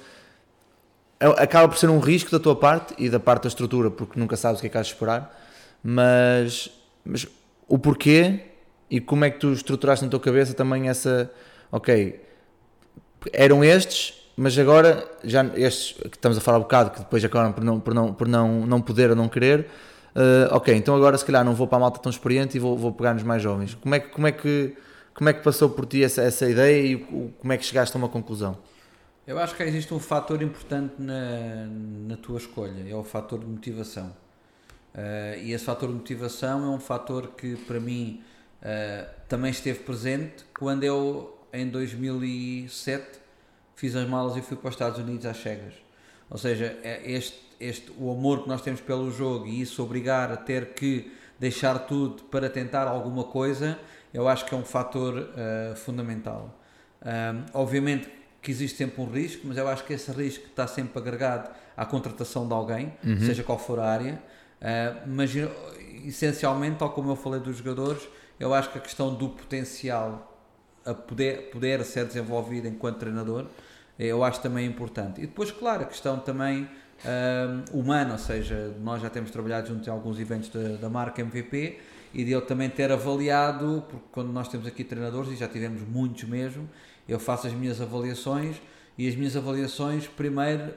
[1.20, 4.20] É, acaba por ser um risco da tua parte e da parte da estrutura, porque
[4.20, 5.36] nunca sabes o que é que has de esperar,
[5.84, 6.70] mas,
[7.04, 7.28] mas
[7.68, 8.42] o porquê
[8.90, 11.32] e como é que tu estruturaste na tua cabeça também essa,
[11.72, 12.22] ok,
[13.34, 17.52] eram estes, mas agora já estes que estamos a falar um bocado, que depois acabaram
[17.52, 19.68] por não, por não, por não, não poder ou não querer,
[20.18, 22.76] Uh, ok, então agora se calhar não vou para a malta tão experiente e vou,
[22.76, 23.76] vou pegar nos mais jovens.
[23.76, 24.76] Como é que, como é que,
[25.14, 28.00] como é que passou por ti essa, essa ideia e como é que chegaste a
[28.00, 28.58] uma conclusão?
[29.28, 31.68] Eu acho que existe um fator importante na,
[32.08, 34.08] na tua escolha, é o fator de motivação.
[34.96, 38.24] Uh, e esse fator de motivação é um fator que para mim
[38.64, 43.20] uh, também esteve presente quando eu, em 2007,
[43.76, 45.76] fiz as malas e fui para os Estados Unidos às cegas.
[46.28, 50.32] Ou seja, é este este, o amor que nós temos pelo jogo e isso obrigar
[50.32, 53.80] a ter que deixar tudo para tentar alguma coisa,
[54.14, 56.60] eu acho que é um fator uh, fundamental.
[57.02, 58.10] Um, obviamente
[58.42, 61.86] que existe sempre um risco, mas eu acho que esse risco está sempre agregado à
[61.86, 63.20] contratação de alguém, uhum.
[63.20, 64.22] seja qual for a área.
[64.62, 65.32] Uh, mas
[66.06, 68.08] essencialmente, tal como eu falei dos jogadores,
[68.40, 70.34] eu acho que a questão do potencial
[70.86, 73.48] a poder, poder ser desenvolvido enquanto treinador,
[74.00, 75.22] eu acho também importante.
[75.22, 76.70] E depois, claro, a questão também
[77.74, 81.78] humano, ou seja, nós já temos trabalhado junto em alguns eventos da, da marca MVP
[82.14, 85.82] e de eu também ter avaliado, porque quando nós temos aqui treinadores, e já tivemos
[85.82, 86.68] muitos mesmo,
[87.08, 88.56] eu faço as minhas avaliações
[88.98, 90.74] e as minhas avaliações, primeiro,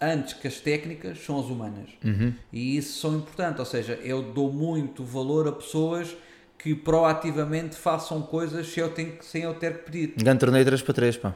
[0.00, 1.88] antes que as técnicas, são as humanas.
[2.04, 2.34] Uhum.
[2.52, 6.14] E isso são importantes, ou seja, eu dou muito valor a pessoas
[6.58, 10.14] que proativamente façam coisas sem eu, tenho, sem eu ter que pedir.
[10.16, 11.34] Grande torneio 3 para 3, pá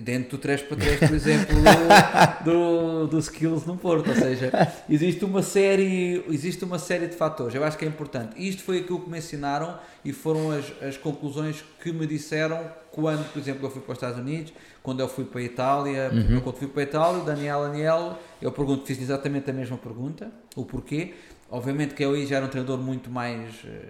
[0.00, 1.56] dentro do 3 para 3, por exemplo,
[2.44, 4.08] do, do skills no Porto.
[4.08, 4.50] Ou seja,
[4.88, 7.54] existe uma série, existe uma série de fatores.
[7.54, 8.34] Eu acho que é importante.
[8.36, 13.24] Isto foi aquilo que me ensinaram e foram as, as conclusões que me disseram quando,
[13.32, 16.10] por exemplo, eu fui para os Estados Unidos, quando eu fui para a Itália.
[16.12, 16.40] Uhum.
[16.40, 20.64] Quando fui para a Itália, Daniel Aniel, eu pergunto, fiz exatamente a mesma pergunta, o
[20.64, 21.14] porquê.
[21.52, 23.84] Obviamente que eu aí já era um treinador muito mais, eh,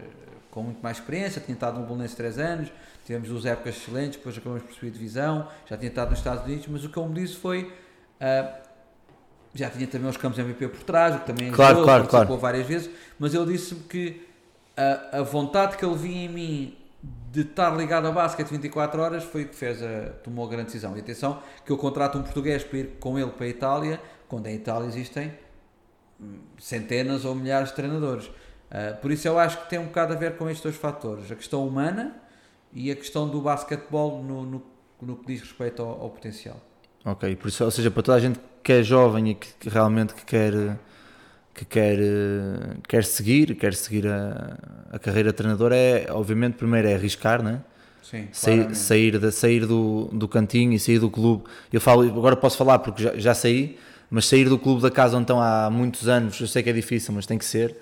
[0.51, 2.73] com muito mais experiência, tinha estado no Bolonense 3 anos,
[3.07, 6.67] tivemos duas épocas excelentes, depois acabamos por subir divisão, já tinha estado nos Estados Unidos,
[6.67, 7.73] mas o que ele me disse foi.
[8.21, 8.63] Uh,
[9.55, 12.39] já tinha também os campos MVP por trás, o que também claro, ajudou, claro, participou
[12.39, 12.41] claro.
[12.41, 14.27] várias vezes, mas ele disse-me que
[14.77, 16.77] a, a, vontade que ele via em mim
[17.31, 20.67] de estar ligado a basquete 24 horas foi o que fez a, tomou a grande
[20.67, 20.97] decisão.
[20.97, 24.47] E atenção, que eu contrato um português para ir com ele para a Itália, quando
[24.49, 25.33] em Itália existem
[26.59, 28.27] centenas ou milhares de treinadores.
[28.27, 31.31] Uh, por isso eu acho que tem um bocado a ver com estes dois fatores.
[31.31, 32.17] A questão humana
[32.73, 34.63] e a questão do basquetebol no, no,
[35.01, 36.57] no que diz respeito ao, ao, potencial.
[37.05, 39.69] Ok, por isso, ou seja, para toda a gente que é jovem e que, que
[39.69, 40.79] realmente que quer
[41.55, 41.99] que quer,
[42.89, 44.57] quer seguir, quer seguir a,
[44.91, 47.61] a carreira de treinador, é obviamente primeiro é arriscar, né?
[48.03, 51.45] Sim, sair, sair, de, sair do, do cantinho e sair do clube.
[51.73, 53.79] Eu falo, agora posso falar porque já, já saí,
[54.13, 56.73] mas sair do clube da casa onde estão há muitos anos, eu sei que é
[56.73, 57.75] difícil, mas tem que ser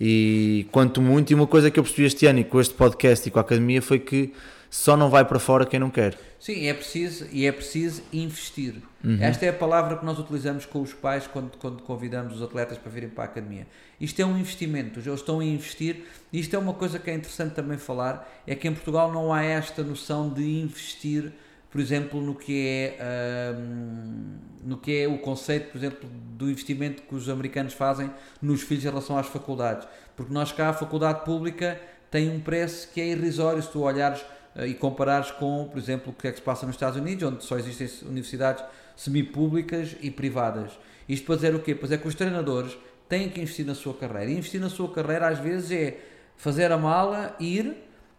[0.00, 3.28] e quanto muito, e uma coisa que eu percebi este ano e com este podcast
[3.28, 4.32] e com a academia foi que
[4.70, 6.16] só não vai para fora quem não quer.
[6.38, 8.76] Sim, é preciso, e é preciso investir.
[9.04, 9.18] Uhum.
[9.20, 12.78] Esta é a palavra que nós utilizamos com os pais quando, quando convidamos os atletas
[12.78, 13.66] para virem para a academia.
[14.00, 16.06] Isto é um investimento, eles estão a investir.
[16.32, 19.34] E isto é uma coisa que é interessante também falar: é que em Portugal não
[19.34, 21.30] há esta noção de investir,
[21.70, 27.02] por exemplo, no que é, um, no que é o conceito, por exemplo, do investimento
[27.02, 28.10] que os americanos fazem
[28.42, 29.86] nos filhos em relação às faculdades.
[30.16, 31.80] Porque nós cá, a faculdade pública
[32.10, 34.24] tem um preço que é irrisório se tu olhares
[34.56, 37.22] eh, e comparares com, por exemplo, o que é que se passa nos Estados Unidos,
[37.22, 38.64] onde só existem universidades
[38.96, 40.72] semipúblicas e privadas.
[41.08, 41.74] Isto para dizer o quê?
[41.74, 42.76] Pois é que os treinadores
[43.08, 44.30] têm que investir na sua carreira.
[44.30, 45.98] E investir na sua carreira às vezes é
[46.36, 47.76] fazer a mala, ir,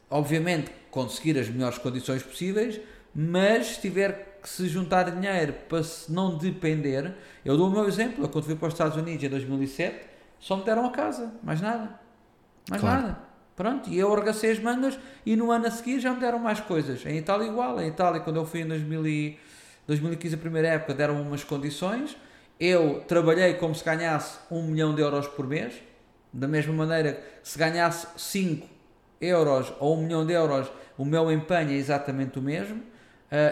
[0.09, 2.79] obviamente conseguir as melhores condições possíveis,
[3.13, 7.13] mas se tiver que se juntar dinheiro para se não depender,
[7.45, 9.99] eu dou o meu exemplo, eu quando fui para os Estados Unidos em 2007,
[10.39, 11.99] só me deram a casa, mais nada.
[12.69, 13.01] Mais claro.
[13.01, 13.19] nada.
[13.55, 16.59] Pronto, e eu arregacei as mangas e no ano a seguir já me deram mais
[16.59, 17.05] coisas.
[17.05, 19.37] Em Itália igual, em Itália quando eu fui em 2000
[19.87, 22.15] 2015 a primeira época deram umas condições,
[22.59, 25.73] eu trabalhei como se ganhasse 1 milhão de euros por mês,
[26.31, 28.67] da mesma maneira que se ganhasse 5
[29.19, 32.81] euros ou 1 milhão de euros, o meu empenho é exatamente o mesmo,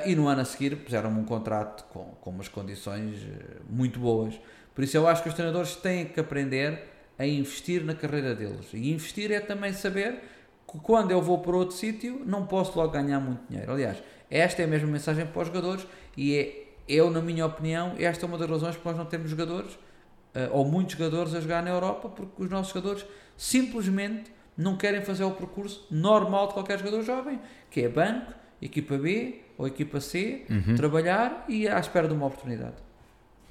[0.05, 4.39] e no ano a seguir puseram-me um contrato com, com umas condições uh, muito boas.
[4.75, 6.83] Por isso eu acho que os treinadores têm que aprender
[7.17, 8.67] a investir na carreira deles.
[8.73, 10.21] E investir é também saber
[10.69, 13.71] que quando eu vou para outro sítio não posso logo ganhar muito dinheiro.
[13.71, 17.95] Aliás, esta é a mesma mensagem para os jogadores e é, eu, na minha opinião,
[17.97, 21.39] esta é uma das razões para nós não temos jogadores, uh, ou muitos jogadores, a
[21.39, 23.05] jogar na Europa, porque os nossos jogadores
[23.37, 27.39] simplesmente não querem fazer o percurso normal de qualquer jogador jovem,
[27.71, 30.75] que é banco, equipa B ou equipa C, uhum.
[30.75, 32.75] trabalhar e à espera de uma oportunidade.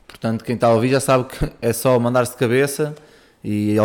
[0.06, 2.94] Portanto, quem está a ouvir já sabe que é só mandar-se de cabeça
[3.44, 3.76] e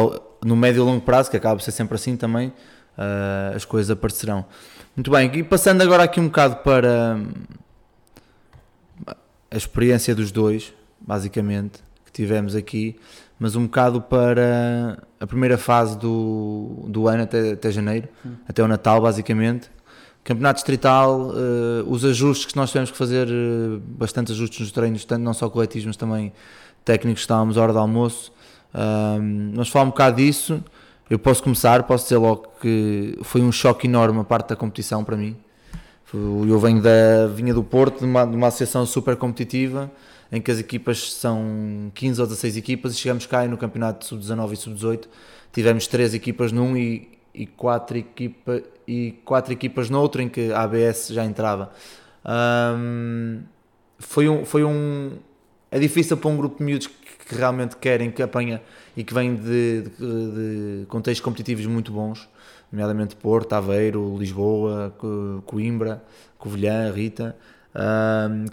[0.43, 3.91] no médio e longo prazo, que acaba por ser sempre assim também, uh, as coisas
[3.91, 4.45] aparecerão.
[4.95, 7.31] Muito bem, e passando agora aqui um bocado para hum,
[9.51, 12.97] a experiência dos dois, basicamente, que tivemos aqui,
[13.39, 18.36] mas um bocado para a primeira fase do, do ano até, até janeiro, hum.
[18.47, 19.69] até o Natal, basicamente.
[20.23, 21.33] Campeonato distrital, uh,
[21.86, 25.49] os ajustes que nós tivemos que fazer, uh, bastante ajustes nos treinos, tanto não só
[25.49, 26.31] coletivos, mas também
[26.86, 28.31] técnicos, estávamos à hora de almoço.
[28.73, 30.63] Uh, vamos falar um bocado disso.
[31.09, 35.03] Eu posso começar, posso dizer logo que foi um choque enorme a parte da competição
[35.03, 35.36] para mim.
[36.13, 39.91] Eu venho da vinha do Porto, de uma, de uma associação super competitiva,
[40.31, 44.05] em que as equipas são 15 ou 16 equipas, e chegamos cá e no campeonato
[44.05, 45.05] sub-19 e sub-18
[45.53, 50.52] tivemos três equipas num e, e, quatro, equipa, e quatro equipas no outro, em que
[50.52, 51.72] a ABS já entrava.
[52.26, 53.41] Um,
[54.00, 55.13] foi um, foi um.
[55.72, 58.62] É difícil para um grupo de miúdos que, que realmente querem, que apanha
[58.96, 59.89] e que vêm de, de,
[60.82, 62.28] de contextos competitivos muito bons
[62.74, 64.91] nomeadamente Porto, Aveiro, Lisboa,
[65.46, 66.04] Coimbra,
[66.39, 67.38] Covilhã, Rita,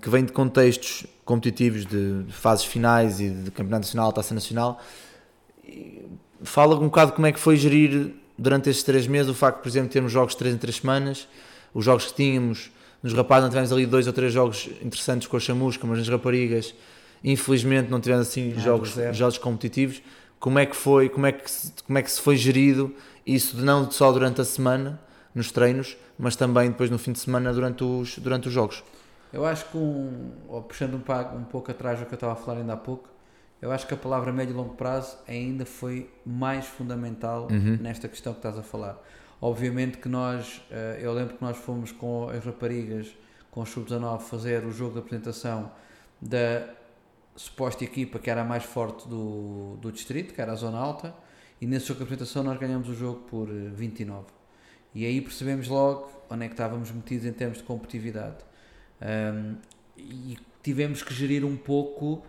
[0.02, 4.78] que vem de contextos competitivos de, fases finais e de campeonato nacional, taça nacional.
[6.42, 9.62] fala um bocado como é que foi gerir durante estes três meses o facto de,
[9.62, 11.28] por exemplo, termos jogos de três em três semanas,
[11.74, 12.70] os jogos que tínhamos,
[13.02, 16.08] nos rapazes não tivemos ali dois ou três jogos interessantes com a chamusca, mas nas
[16.08, 16.74] raparigas,
[17.22, 20.00] infelizmente não tivemos assim ah, jogos, jogos competitivos.
[20.38, 21.44] Como é que foi, como é que,
[21.86, 22.94] como é que se foi gerido
[23.26, 24.98] isso não só durante a semana,
[25.34, 28.82] nos treinos, mas também depois no fim de semana durante os, durante os jogos.
[29.32, 30.32] Eu acho que, um,
[30.66, 33.08] puxando um, um pouco atrás do que eu estava a falar ainda há pouco,
[33.60, 37.76] eu acho que a palavra médio e longo prazo ainda foi mais fundamental uhum.
[37.80, 38.98] nesta questão que estás a falar.
[39.40, 43.08] Obviamente que nós, eh, eu lembro que nós fomos com as raparigas,
[43.50, 45.72] com o Sub-19, fazer o jogo de apresentação
[46.20, 46.68] da
[47.36, 51.14] suposta equipa que era a mais forte do, do distrito, que era a Zona Alta,
[51.60, 54.24] e nesse jogo de apresentação nós ganhamos o jogo por 29.
[54.24, 54.30] Eh,
[54.94, 58.38] e aí percebemos logo onde é que estávamos metidos em termos de competitividade.
[59.02, 59.56] Um,
[59.96, 62.22] e tivemos que gerir um pouco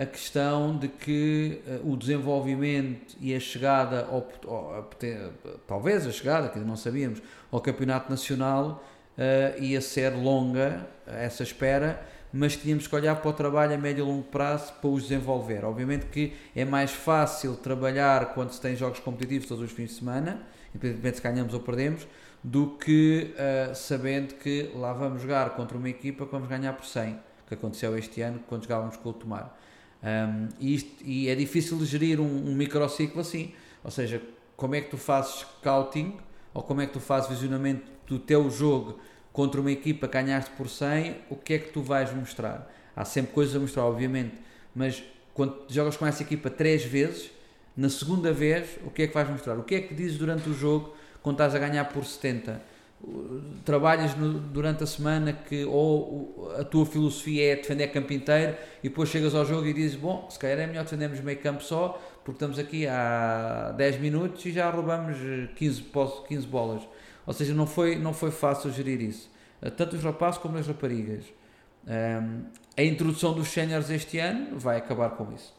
[0.00, 4.88] a questão de que uh, o desenvolvimento e a chegada, ao, ao,
[5.66, 7.20] talvez a chegada, que não sabíamos,
[7.50, 8.84] ao Campeonato Nacional
[9.18, 12.00] uh, ia ser longa, essa espera,
[12.32, 15.64] mas tínhamos que olhar para o trabalho a médio e longo prazo para os desenvolver.
[15.64, 19.94] Obviamente que é mais fácil trabalhar quando se tem jogos competitivos todos os fins de
[19.94, 22.06] semana, independentemente se ganhamos ou perdemos,
[22.44, 26.86] do que uh, sabendo que lá vamos jogar contra uma equipa que vamos ganhar por
[26.86, 27.18] 100,
[27.48, 29.58] que aconteceu este ano quando jogávamos com o Tomar.
[30.02, 34.22] Um, e, isto, e, é difícil gerir um, um microciclo assim, ou seja,
[34.56, 36.16] como é que tu fazes scouting
[36.54, 38.98] ou como é que tu fazes visionamento do teu jogo
[39.32, 42.72] contra uma equipa que ganhaste por 100, o que é que tu vais mostrar?
[42.94, 44.34] Há sempre coisas a mostrar, obviamente,
[44.74, 45.02] mas
[45.34, 47.30] quando jogas com essa equipa três vezes,
[47.76, 49.56] na segunda vez, o que é que vais mostrar?
[49.56, 52.60] O que é que dizes durante o jogo quando estás a ganhar por 70?
[53.64, 58.88] Trabalhas no, durante a semana que ou a tua filosofia é defender campo inteiro e
[58.88, 62.00] depois chegas ao jogo e dizes, bom, se calhar é melhor defendermos meio campo só,
[62.24, 65.16] porque estamos aqui há 10 minutos e já roubamos
[65.54, 65.84] 15,
[66.28, 66.82] 15 bolas.
[67.26, 69.30] Ou seja, não foi, não foi fácil gerir isso.
[69.76, 71.24] Tanto os rapazes como as raparigas.
[71.86, 72.44] Um,
[72.76, 75.54] a introdução dos séniores este ano vai acabar com isso.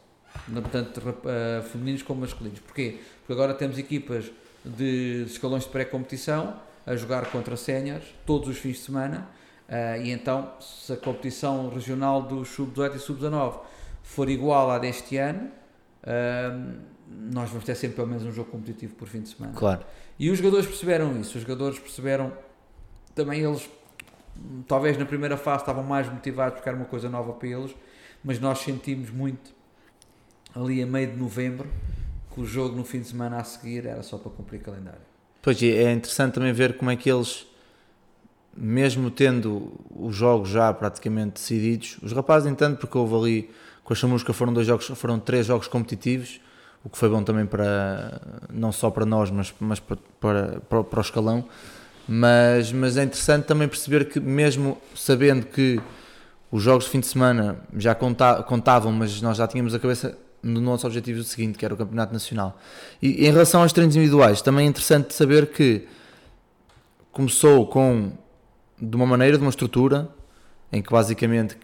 [0.70, 2.60] Tanto uh, femininos como masculinos.
[2.60, 2.98] Porquê?
[3.20, 4.30] Porque agora temos equipas
[4.64, 6.54] de escalões de pré-competição
[6.86, 9.28] a jogar contra séniores todos os fins de semana.
[9.68, 13.60] Uh, e então, se a competição regional do sub-18 e sub-19
[14.02, 15.48] for igual à deste ano,
[16.02, 16.80] uh,
[17.32, 19.52] nós vamos ter sempre pelo menos um jogo competitivo por fim de semana.
[19.54, 19.84] Claro.
[20.18, 21.36] E os jogadores perceberam isso.
[21.38, 22.32] Os jogadores perceberam
[23.14, 23.68] também eles,
[24.66, 27.74] talvez na primeira fase, estavam mais motivados porque era uma coisa nova para eles,
[28.22, 29.52] mas nós sentimos muito
[30.54, 31.68] ali a meio de novembro
[32.32, 35.09] que o jogo no fim de semana a seguir era só para cumprir calendário.
[35.42, 37.46] Pois é interessante também ver como é que eles,
[38.54, 43.50] mesmo tendo os jogos já praticamente decididos, os rapazes, entanto, porque houve ali
[43.82, 46.40] com a Chamusca foram dois jogos, foram três jogos competitivos,
[46.84, 48.20] o que foi bom também para
[48.52, 51.44] não só para nós, mas, mas para, para, para, o escalão.
[52.06, 55.80] Mas, mas é interessante também perceber que, mesmo sabendo que
[56.50, 60.60] os jogos de fim de semana já contavam, mas nós já tínhamos a cabeça no
[60.60, 62.58] nosso objetivo seguinte, que era o Campeonato Nacional.
[63.00, 65.86] E em relação aos treinos individuais, também é interessante saber que
[67.12, 68.12] começou com
[68.80, 70.08] de uma maneira, de uma estrutura,
[70.72, 71.56] em que basicamente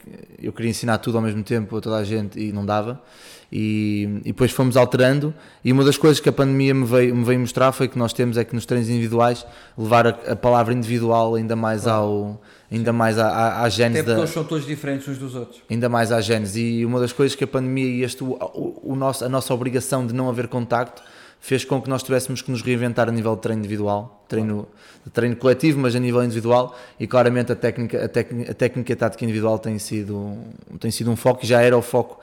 [0.42, 3.02] eu queria ensinar tudo ao mesmo tempo a toda a gente e não dava.
[3.50, 5.32] E, e, depois fomos alterando
[5.64, 8.12] e uma das coisas que a pandemia me veio, me veio mostrar foi que nós
[8.12, 9.46] temos é que nos treinos individuais
[9.78, 12.02] levar a, a palavra individual ainda mais claro.
[12.02, 12.96] ao ainda Sim.
[12.96, 15.88] mais à, à, à gênese Até porque da, são todos diferentes uns dos outros ainda
[15.88, 18.96] mais à gênese e uma das coisas que a pandemia e este, o, o, o
[18.96, 21.02] nosso, a nossa obrigação de não haver contacto
[21.40, 24.66] fez com que nós tivéssemos que nos reinventar a nível de treino individual, treino,
[25.04, 28.92] de treino coletivo, mas a nível individual, e claramente a técnica, a técnica, a técnica
[28.92, 30.36] e a tática individual tem sido,
[30.80, 32.18] tem sido um foco, e já era o foco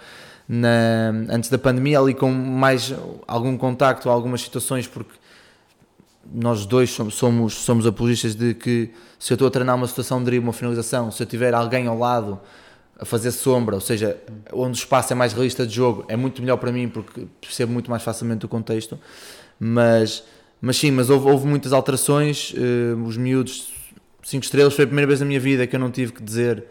[0.48, 2.94] na, antes da pandemia, ali com mais
[3.28, 5.14] algum contacto, algumas situações, porque
[6.34, 10.24] nós dois somos, somos, somos apologistas de que se eu estou a treinar uma situação
[10.24, 12.40] de uma finalização, se eu tiver alguém ao lado
[13.00, 14.18] a fazer sombra, ou seja,
[14.52, 17.72] onde o espaço é mais realista de jogo, é muito melhor para mim porque percebo
[17.72, 19.00] muito mais facilmente o contexto.
[19.60, 20.24] Mas,
[20.62, 22.54] mas sim, mas houve, houve muitas alterações.
[22.54, 23.74] Uh, os miúdos,
[24.24, 26.64] 5 estrelas, foi a primeira vez na minha vida que eu não tive que dizer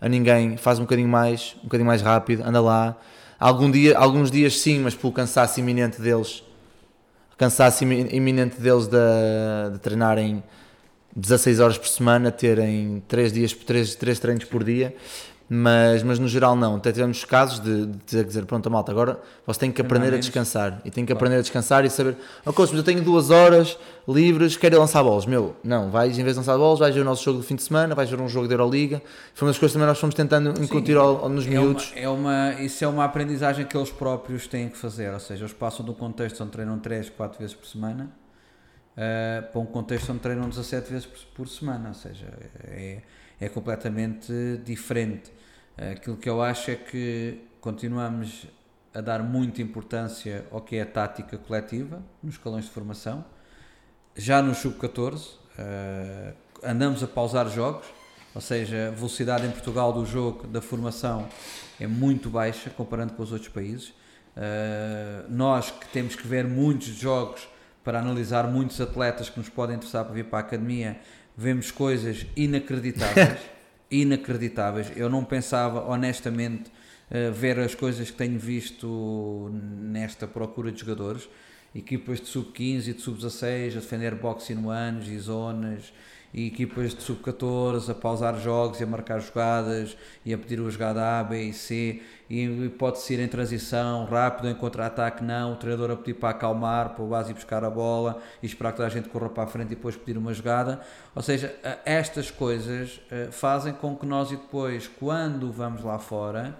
[0.00, 2.96] a ninguém faz um bocadinho mais, um bocadinho mais rápido, anda lá.
[3.38, 6.42] Algum dia, alguns dias sim, mas pelo cansaço iminente deles,
[7.36, 10.42] cansaço iminente deles de, de treinarem
[11.14, 14.94] 16 horas por semana, terem 3 dias, 3, 3 treinos por dia,
[15.48, 16.76] mas, mas no geral não.
[16.76, 20.80] Até tivemos casos de, de dizer, pronto, malta, agora você tem que aprender a descansar.
[20.84, 23.78] E tem que aprender a descansar e saber, oh coach, mas eu tenho duas horas
[24.08, 25.26] livres, quero lançar bolas.
[25.26, 27.54] Meu, não, vais em vez de lançar bolas, vais ver o nosso jogo do fim
[27.54, 29.00] de semana, vais ver um jogo da Euroliga.
[29.34, 31.92] Foi uma das coisas que também nós fomos tentando incutir nos é miúdos.
[31.92, 35.44] Uma, é uma, isso é uma aprendizagem que eles próprios têm que fazer, ou seja,
[35.44, 38.10] eles passam do contexto onde treinam 3, 4 vezes por semana
[38.96, 42.26] uh, para um contexto onde treinam 17 vezes por, por semana, ou seja,
[42.64, 43.02] é,
[43.40, 44.32] é completamente
[44.64, 45.32] diferente.
[45.76, 48.46] Aquilo que eu acho é que continuamos
[48.94, 53.22] a dar muita importância ao que é a tática coletiva nos escalões de formação.
[54.14, 57.84] Já no sub-14, uh, eh, andamos a pausar jogos,
[58.34, 61.28] ou seja, a velocidade em Portugal do jogo, da formação,
[61.78, 63.88] é muito baixa comparando com os outros países.
[63.88, 67.46] Uh, nós que temos que ver muitos jogos
[67.84, 70.98] para analisar muitos atletas que nos podem interessar para vir para a academia,
[71.36, 73.38] vemos coisas inacreditáveis.
[73.90, 74.92] inacreditáveis.
[74.96, 76.70] Eu não pensava, honestamente,
[77.10, 81.28] uh, ver as coisas que tenho visto nesta procura de jogadores.
[81.74, 85.92] Equipas de sub-15 e de sub-16 a defender boxe no anos e zonas,
[86.36, 90.70] e equipas de sub-14 a pausar jogos e a marcar jogadas e a pedir o
[90.70, 95.56] jogada A, B e C e pode-se ir em transição rápido, em contra-ataque não, o
[95.56, 98.76] treinador a pedir para acalmar, para o base ir buscar a bola e esperar que
[98.76, 100.80] toda a gente corra para a frente e depois pedir uma jogada,
[101.14, 101.54] ou seja,
[101.86, 106.54] estas coisas eh, fazem com que nós e depois, quando vamos lá fora,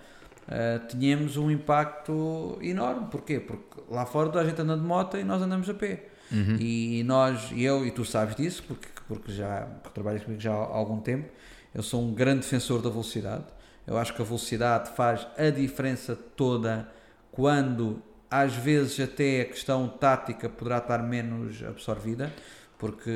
[0.47, 3.09] Uh, tenhamos um impacto enorme.
[3.11, 3.41] Porquê?
[3.41, 6.05] Porque lá fora toda a gente anda de moto e nós andamos a pé.
[6.31, 6.57] Uhum.
[6.61, 11.01] E nós, eu e tu sabes disso, porque porque já trabalhas comigo já há algum
[11.01, 11.29] tempo.
[11.75, 13.45] Eu sou um grande defensor da velocidade.
[13.87, 16.89] Eu acho que a velocidade faz a diferença toda
[17.31, 22.33] quando, às vezes, até a questão tática poderá estar menos absorvida,
[22.79, 23.11] porque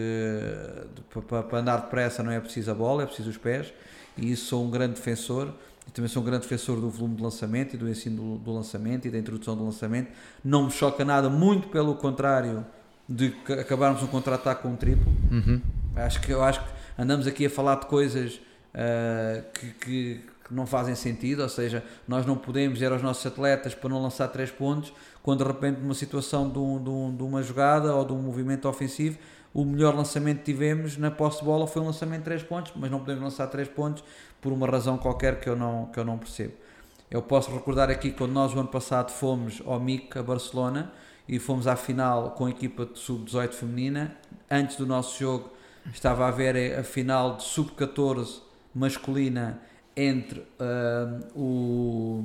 [1.49, 3.73] para andar depressa não é preciso a bola, é preciso os pés,
[4.17, 5.53] e isso sou um grande defensor.
[5.89, 8.53] E também sou um grande defensor do volume de lançamento e do ensino do, do
[8.53, 10.13] lançamento e da introdução do lançamento.
[10.45, 12.65] Não me choca nada, muito pelo contrário
[13.09, 15.11] de acabarmos um contra-ataque com um triplo.
[15.33, 15.61] Uhum.
[16.05, 18.41] Acho que, eu acho que andamos aqui a falar de coisas
[18.75, 23.25] uh, que, que, que, não fazem sentido, ou seja, nós não podemos dizer aos nossos
[23.25, 24.93] atletas para não lançar três pontos,
[25.23, 28.19] quando de repente numa situação de, um, de, um, de uma jogada ou de um
[28.19, 29.19] movimento ofensivo,
[29.53, 32.73] o melhor lançamento que tivemos na posse de bola foi um lançamento de três pontos,
[32.77, 34.05] mas não podemos lançar três pontos
[34.41, 36.55] por uma razão qualquer que eu não, que eu não percebo.
[37.11, 40.93] Eu posso recordar aqui quando nós o ano passado fomos ao MIC, a Barcelona,
[41.29, 44.17] e fomos à final com a equipa de sub-18 feminina.
[44.49, 45.51] Antes do nosso jogo
[45.93, 48.41] estava a haver a final de sub-14
[48.75, 49.61] masculina
[49.97, 52.25] entre uh, o,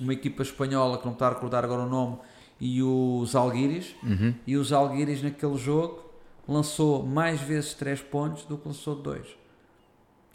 [0.00, 2.18] uma equipa espanhola, que não está a recordar agora o nome,
[2.60, 3.94] e os Alguiris.
[4.02, 4.34] Uhum.
[4.46, 6.04] E os Alguiris naquele jogo
[6.48, 9.46] lançou mais vezes 3 pontos do que lançou 2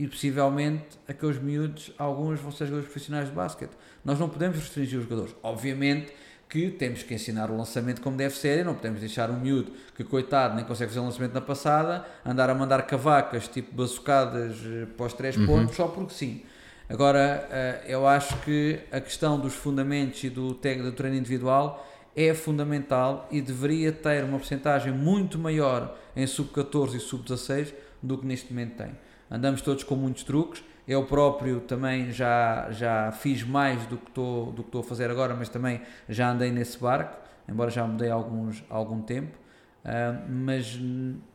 [0.02, 3.70] e possivelmente aqueles miúdos, alguns vão ser jogadores profissionais de basquete.
[4.04, 5.36] Nós não podemos restringir os jogadores.
[5.44, 6.12] Obviamente
[6.52, 9.72] que temos que ensinar o lançamento como deve ser e não podemos deixar um miúdo
[9.96, 14.58] que, coitado, nem consegue fazer um lançamento na passada, andar a mandar cavacas, tipo bazucadas
[14.66, 15.46] eh, para os 3 uhum.
[15.46, 16.42] pontos, só porque sim.
[16.90, 22.34] Agora, eh, eu acho que a questão dos fundamentos e do, do treino individual é
[22.34, 27.74] fundamental e deveria ter uma porcentagem muito maior em sub-14 e sub-16
[28.04, 28.92] do que neste momento tem
[29.32, 30.62] andamos todos com muitos truques.
[30.88, 35.10] Eu próprio também já, já fiz mais do que, estou, do que estou a fazer
[35.10, 37.18] agora, mas também já andei nesse barco,
[37.48, 39.38] embora já mudei alguns, algum tempo.
[39.86, 40.80] Uh, mas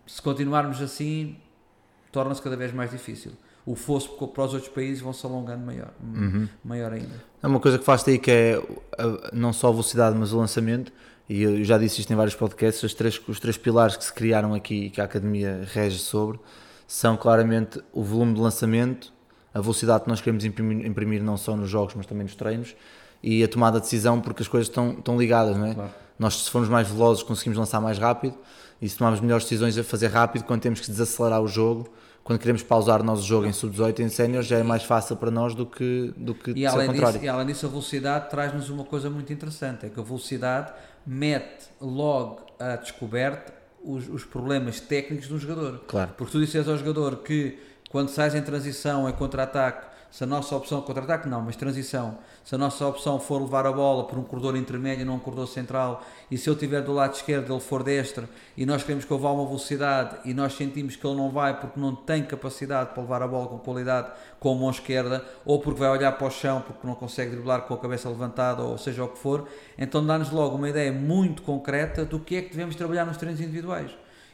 [0.07, 1.37] se continuarmos assim,
[2.13, 3.33] torna-se cada vez mais difícil.
[3.65, 6.49] O fosso para os outros países vão se alongando maior, uhum.
[6.65, 7.25] maior ainda.
[7.43, 8.63] É uma coisa que faz aí que é
[9.33, 10.93] não só a velocidade, mas o lançamento.
[11.29, 14.13] E eu já disse isto em vários podcasts: os três, os três pilares que se
[14.13, 16.39] criaram aqui e que a academia rege sobre
[16.87, 19.13] são claramente o volume de lançamento,
[19.57, 22.77] a velocidade que nós queremos imprimir, imprimir, não só nos jogos, mas também nos treinos,
[23.23, 25.75] e a tomada de decisão, porque as coisas estão, estão ligadas, não é?
[25.75, 25.91] Claro.
[26.19, 28.35] Nós, se formos mais velozes, conseguimos lançar mais rápido,
[28.83, 31.89] e se tomarmos melhores decisões a fazer rápido, quando temos que desacelerar o jogo,
[32.23, 35.17] quando queremos pausar o nosso jogo em sub-18 e em sénior, já é mais fácil
[35.17, 37.15] para nós do que, do que e além contrário.
[37.15, 40.71] Disso, e além disso, a velocidade traz-nos uma coisa muito interessante, é que a velocidade
[41.07, 45.81] mete logo a descoberta os, os problemas técnicos do jogador.
[45.87, 46.11] Claro.
[46.15, 47.59] Porque tu disseres ao jogador que
[47.91, 52.55] quando sais em transição é contra-ataque, se a nossa opção, contra-ataque não, mas transição, se
[52.55, 56.03] a nossa opção for levar a bola por um corredor intermédio, não um corredor central,
[56.31, 58.27] e se eu estiver do lado esquerdo, ele for destro,
[58.57, 61.61] e nós queremos que ele vá uma velocidade, e nós sentimos que ele não vai
[61.61, 64.11] porque não tem capacidade para levar a bola com qualidade
[64.41, 67.63] com a mão esquerda, ou porque vai olhar para o chão porque não consegue driblar
[67.63, 71.43] com a cabeça levantada, ou seja o que for, então dá-nos logo uma ideia muito
[71.43, 73.91] concreta do que é que devemos trabalhar nos treinos individuais.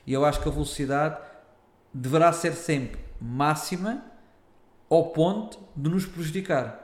[0.07, 1.17] E eu acho que a velocidade
[1.93, 4.05] deverá ser sempre máxima
[4.91, 6.79] ao ponto de nos prejudicar.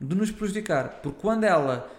[0.00, 1.00] De nos prejudicar.
[1.02, 1.90] Porque quando ela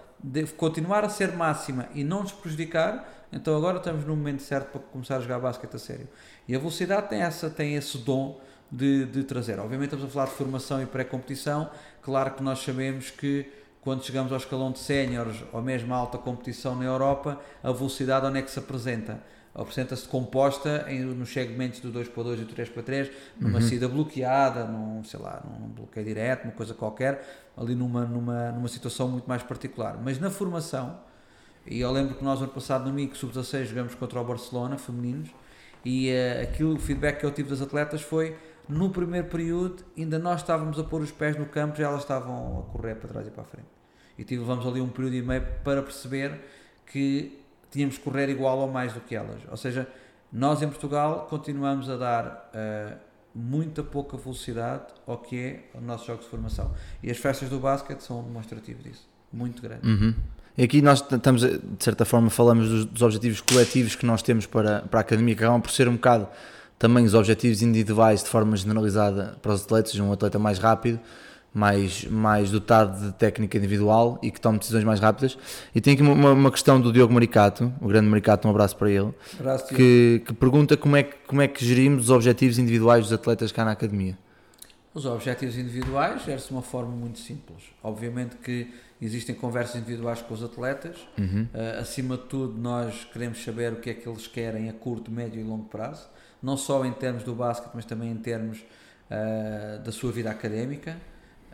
[0.57, 4.81] continuar a ser máxima e não nos prejudicar, então agora estamos no momento certo para
[4.81, 6.07] começar a jogar basquete a sério.
[6.47, 8.39] E a velocidade tem, essa, tem esse dom
[8.71, 9.59] de, de trazer.
[9.59, 11.69] Obviamente estamos a falar de formação e pré-competição.
[12.01, 13.49] Claro que nós sabemos que
[13.81, 18.25] quando chegamos ao escalão de séniores ou mesmo à alta competição na Europa, a velocidade
[18.25, 19.19] onde é que se apresenta?
[19.53, 23.59] Apresenta-se composta em, nos segmentos do 2 para 2 e do 3 para 3, numa
[23.59, 23.61] uhum.
[23.61, 28.67] saída bloqueada, num, sei lá, num bloqueio direto, uma coisa qualquer, ali numa, numa, numa
[28.67, 29.99] situação muito mais particular.
[30.01, 30.99] Mas na formação,
[31.65, 35.29] e eu lembro que nós ano passado no MIC Sub-16 jogamos contra o Barcelona, femininos,
[35.83, 38.37] e uh, aquilo, o feedback que eu tive das atletas foi
[38.69, 42.59] no primeiro período ainda nós estávamos a pôr os pés no campo e elas estavam
[42.59, 43.67] a correr para trás e para a frente.
[44.17, 46.39] E tivemos ali um período e meio para perceber
[46.85, 47.40] que
[47.71, 49.41] tínhamos que correr igual ou mais do que elas.
[49.49, 49.87] Ou seja,
[50.31, 52.97] nós em Portugal continuamos a dar uh,
[53.33, 56.71] muita pouca velocidade ao que é o nosso jogo de formação.
[57.01, 59.09] E as festas do basquete são um demonstrativo disso.
[59.31, 59.87] Muito grande.
[59.87, 60.13] Uhum.
[60.57, 64.45] E aqui nós estamos, de certa forma, falamos dos, dos, objetivos coletivos que nós temos
[64.45, 66.27] para, para a academia, que acabam por ser um bocado
[66.77, 70.99] também os objetivos individuais de forma generalizada para os atletas, um atleta mais rápido
[71.53, 75.37] mais, mais dotado de técnica individual e que tome decisões mais rápidas.
[75.75, 78.89] E tem aqui uma, uma questão do Diogo Maricato, o grande Maricato, um abraço para
[78.89, 83.03] ele, abraço, que, que, pergunta como é, que, como é que gerimos os objetivos individuais
[83.03, 84.17] dos atletas cá na academia.
[84.93, 87.63] Os objetivos individuais gerem-se de uma forma muito simples.
[87.81, 90.97] Obviamente que existem conversas individuais com os atletas.
[91.17, 91.47] Uhum.
[91.53, 95.09] Uh, acima de tudo, nós queremos saber o que é que eles querem a curto,
[95.09, 96.07] médio e longo prazo,
[96.43, 100.97] não só em termos do basquete, mas também em termos uh, da sua vida académica.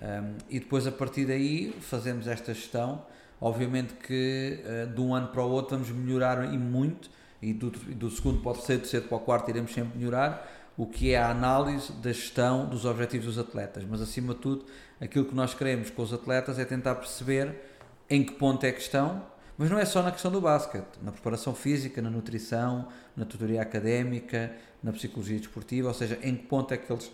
[0.02, 3.06] Um, e depois a partir daí fazemos esta gestão.
[3.40, 7.10] Obviamente que uh, de um ano para o outro vamos melhorar e muito,
[7.42, 10.86] e do, do segundo para o terceiro, terceiro para o quarto iremos sempre melhorar o
[10.86, 13.84] que é a análise da gestão dos objetivos dos atletas.
[13.90, 14.66] Mas acima de tudo,
[15.02, 17.56] aquilo que nós queremos com os atletas é tentar perceber
[18.10, 19.24] em que ponto é que estão,
[19.58, 23.60] Mas não é só na questão do basquete, na preparação física, na nutrição, na tutoria
[23.60, 27.12] académica, na psicologia desportiva, ou seja, em que ponto é que eles,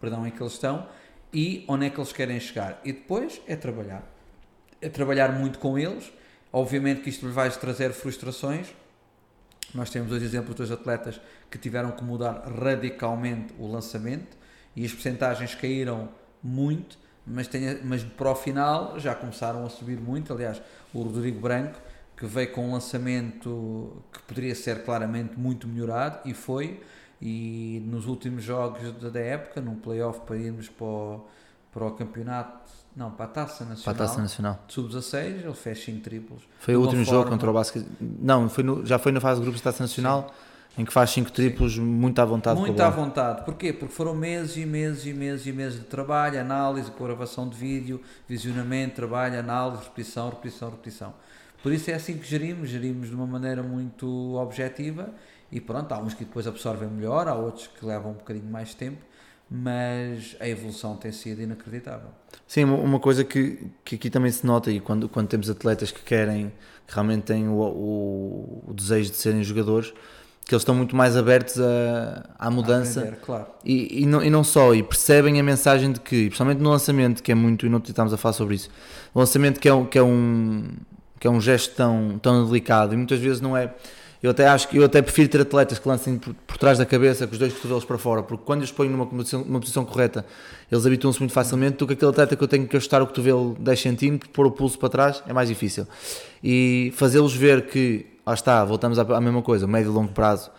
[0.00, 0.88] perdão, em que eles estão
[1.36, 2.80] e onde é que eles querem chegar.
[2.82, 4.02] E depois é trabalhar.
[4.80, 6.10] É trabalhar muito com eles.
[6.50, 8.68] Obviamente que isto lhe vai trazer frustrações.
[9.74, 11.20] Nós temos dois exemplos dois atletas
[11.50, 14.34] que tiveram que mudar radicalmente o lançamento
[14.74, 16.08] e as percentagens caíram
[16.42, 20.32] muito, mas, tenha, mas para o final já começaram a subir muito.
[20.32, 20.62] Aliás,
[20.94, 21.78] o Rodrigo Branco,
[22.16, 26.80] que veio com um lançamento que poderia ser claramente muito melhorado, e foi.
[27.20, 31.26] E nos últimos jogos da época, num playoff para irmos para o,
[31.72, 34.64] para o campeonato, não, para a Taça Nacional, para a Taça Nacional.
[34.68, 36.42] sub-16, ele fez 5 triplos.
[36.60, 37.18] Foi o último forma...
[37.18, 37.84] jogo contra o Basket.
[38.00, 40.28] Não, foi no, já foi na fase de grupos da Taça Nacional.
[40.28, 41.80] Sim em que faz 5 triplos Sim.
[41.80, 42.60] muito à vontade.
[42.60, 43.44] Muito à vontade.
[43.44, 43.72] Porquê?
[43.72, 48.00] Porque foram meses e meses e meses e meses de trabalho, análise, gravação de vídeo,
[48.28, 51.14] visionamento, trabalho, análise, repetição, repetição, repetição.
[51.62, 55.10] Por isso é assim que gerimos, gerimos de uma maneira muito objetiva
[55.50, 58.74] e pronto, há uns que depois absorvem melhor, há outros que levam um bocadinho mais
[58.74, 58.98] tempo,
[59.50, 62.08] mas a evolução tem sido inacreditável.
[62.46, 66.02] Sim, uma coisa que, que aqui também se nota e quando, quando temos atletas que
[66.02, 66.52] querem,
[66.86, 69.92] que realmente têm o, o, o desejo de serem jogadores,
[70.44, 73.46] que eles estão muito mais abertos a, à mudança aprender, claro.
[73.64, 77.22] e, e, não, e não só, e percebem a mensagem de que, principalmente no lançamento,
[77.22, 78.68] que é muito, e não estamos a falar sobre isso,
[79.12, 80.68] o lançamento que é, que é, um,
[81.18, 83.74] que é um gesto tão, tão delicado e muitas vezes não é.
[84.22, 86.86] Eu até acho que eu até prefiro ter atletas que lancem por, por trás da
[86.86, 90.24] cabeça com os dois cotovelos para fora, porque quando os ponho numa posição, posição correta,
[90.70, 93.56] eles habituam-se muito facilmente, do que aquele atleta que eu tenho que ajustar o cotovelo
[93.60, 95.86] 10 cm, pôr o pulso para trás, é mais difícil.
[96.42, 100.50] E fazê-los ver que lá está, voltamos à, mesma coisa, médio e longo prazo,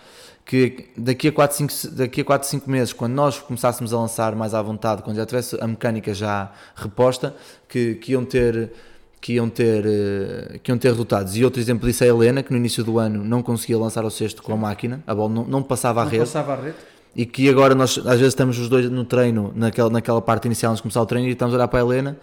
[0.45, 4.33] que daqui a 4, 5, daqui a 4, 5 meses, quando nós começássemos a lançar
[4.33, 7.35] mais à vontade, quando já tivesse a mecânica já reposta,
[7.67, 8.71] que, que iam ter
[9.19, 11.35] que iam ter eh, que iam ter resultados.
[11.35, 14.03] E outro exemplo disso é a Helena, que no início do ano não conseguia lançar
[14.03, 16.23] ao sexto com a máquina, a bola não, não passava não rede.
[16.23, 16.75] Passava a rede.
[17.15, 20.71] E que agora nós às vezes estamos os dois no treino, naquela, naquela parte inicial
[20.71, 22.17] antes de começar o treino, e estamos a olhar para a Helena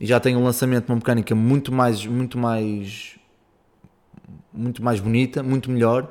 [0.00, 3.16] e já tem um lançamento, uma mecânica muito mais, muito mais
[4.52, 6.08] muito mais bonita, muito melhor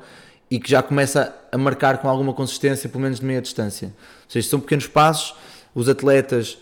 [0.50, 3.88] e que já começa a marcar com alguma consistência, pelo menos de meia distância.
[3.88, 5.34] Ou seja, são pequenos passos,
[5.74, 6.58] os atletas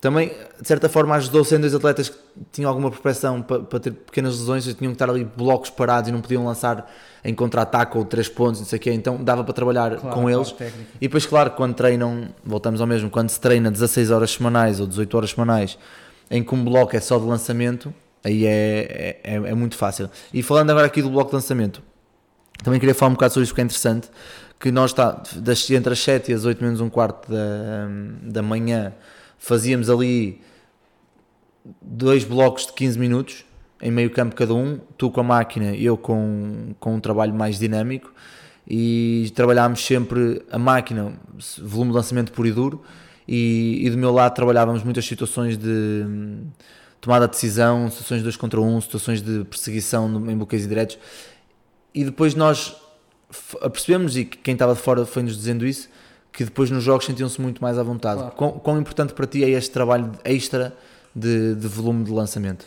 [0.00, 0.28] também,
[0.60, 2.16] de certa forma, ajudou sendo dois atletas que
[2.52, 6.08] tinham alguma propensão para, para ter pequenas lesões, e tinham que estar ali blocos parados
[6.08, 6.90] e não podiam lançar
[7.24, 10.30] em contra-ataque ou três pontos, não sei o quê, então dava para trabalhar claro, com
[10.30, 10.54] eles.
[10.96, 14.86] E depois, claro, quando treinam, voltamos ao mesmo, quando se treina 16 horas semanais ou
[14.86, 15.78] 18 horas semanais,
[16.30, 17.92] em que um bloco é só de lançamento,
[18.24, 20.10] Aí é, é, é, muito fácil.
[20.32, 21.82] E falando agora aqui do bloco de lançamento,
[22.62, 24.08] também queria falar um bocado sobre isso porque é interessante.
[24.58, 27.88] Que nós está, das, entre as 7 e as 8 menos um quarto da,
[28.22, 28.92] da manhã
[29.38, 30.40] fazíamos ali
[31.80, 33.44] dois blocos de 15 minutos
[33.80, 37.58] em meio campo cada um, tu com a máquina eu com, com um trabalho mais
[37.58, 38.12] dinâmico
[38.66, 41.14] e trabalhámos sempre a máquina,
[41.62, 42.82] volume de lançamento puro e duro
[43.26, 46.04] e, e do meu lado trabalhávamos muitas situações de
[47.00, 50.98] tomada de decisão, situações de 2 contra 1, um, situações de perseguição em bloqueios indiretos.
[51.94, 52.74] E depois nós
[53.72, 55.88] percebemos, e quem estava de fora foi-nos dizendo isso,
[56.38, 58.20] que depois nos jogos sentiam-se muito mais à vontade.
[58.20, 58.36] Claro.
[58.36, 60.72] Quão, quão, importante para ti é este trabalho extra
[61.12, 62.64] de, de volume de lançamento?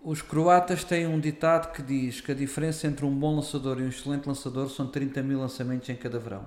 [0.00, 3.82] Os croatas têm um ditado que diz que a diferença entre um bom lançador e
[3.82, 6.44] um excelente lançador são 30 mil lançamentos em cada verão.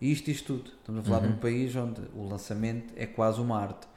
[0.00, 0.70] E isto diz tudo.
[0.78, 1.22] Estamos a falar uhum.
[1.22, 1.40] de um uhum.
[1.40, 3.88] país onde o lançamento é quase uma arte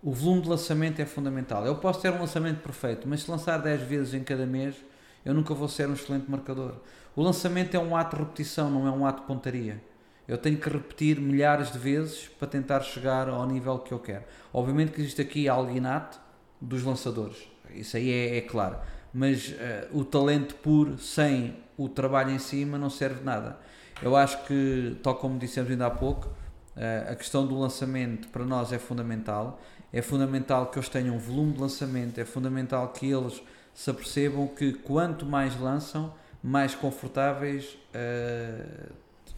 [0.00, 1.66] o volume de lançamento é fundamental.
[1.66, 4.76] Eu posso ter um lançamento perfeito, mas se lançar 10 vezes em cada mês,
[5.24, 6.74] eu nunca vou ser um excelente marcador.
[7.16, 9.82] O lançamento é um ato de repetição, não é um ato de pontaria.
[10.28, 14.24] Eu tenho que repetir milhares de vezes para tentar chegar ao nível que eu quero.
[14.52, 16.18] Obviamente que existe aqui algo inato
[16.60, 17.36] dos lançadores,
[17.70, 18.76] isso aí é, é claro.
[19.12, 19.54] Mas uh,
[19.98, 23.58] o talento puro, sem o trabalho em cima, não serve de nada.
[24.02, 28.44] Eu acho que, tal como dissemos ainda há pouco, uh, a questão do lançamento para
[28.44, 29.60] nós é fundamental
[29.92, 34.72] é fundamental que eles tenham volume de lançamento, é fundamental que eles se apercebam que
[34.72, 36.12] quanto mais lançam,
[36.42, 38.92] mais confortáveis uh,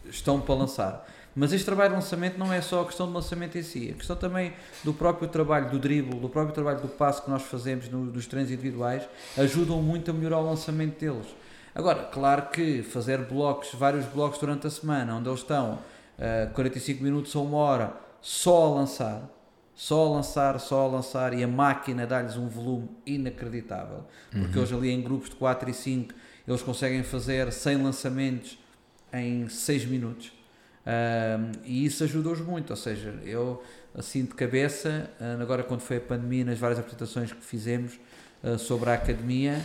[0.09, 1.07] estão para lançar.
[1.35, 3.93] Mas este trabalho de lançamento não é só a questão do lançamento em si, a
[3.93, 7.87] questão também do próprio trabalho do dribble, do próprio trabalho do passo que nós fazemos
[7.87, 11.27] no, nos treinos individuais, ajudam muito a melhorar o lançamento deles.
[11.73, 15.79] Agora, claro que fazer blocos, vários blocos durante a semana, onde eles estão
[16.17, 19.29] uh, 45 minutos ou uma hora só a lançar,
[19.75, 24.03] só a lançar, só a lançar e a máquina dá-lhes um volume inacreditável.
[24.29, 24.63] Porque uhum.
[24.63, 26.13] hoje ali em grupos de 4 e 5
[26.47, 28.57] eles conseguem fazer 100 lançamentos
[29.13, 30.31] em 6 minutos.
[30.85, 35.09] Um, e isso ajuda-os muito, ou seja, eu assim de cabeça,
[35.41, 37.99] agora quando foi a pandemia, nas várias apresentações que fizemos
[38.43, 39.61] uh, sobre a academia,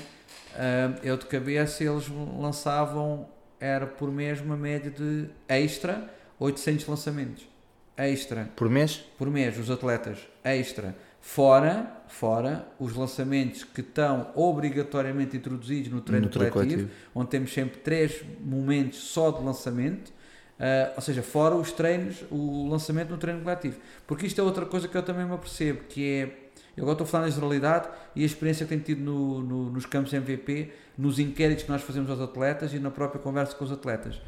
[0.54, 3.28] Uh, eu de cabeça eles lançavam,
[3.58, 7.48] era por mês uma média de extra 800 lançamentos.
[7.96, 8.48] Extra.
[8.54, 9.04] Por mês?
[9.18, 10.18] Por mês, os atletas.
[10.44, 10.94] Extra.
[11.20, 17.30] Fora, fora os lançamentos que estão obrigatoriamente introduzidos no treino, no treino coletivo, coletivo, onde
[17.30, 23.10] temos sempre três momentos só de lançamento, uh, ou seja, fora os treinos, o lançamento
[23.10, 23.78] no treino coletivo.
[24.06, 26.40] Porque isto é outra coisa que eu também me apercebo, que é
[26.76, 29.70] eu agora estou a falar na generalidade e a experiência que tenho tido no, no,
[29.70, 33.64] nos campos MVP, nos inquéritos que nós fazemos aos atletas e na própria conversa com
[33.64, 34.20] os atletas.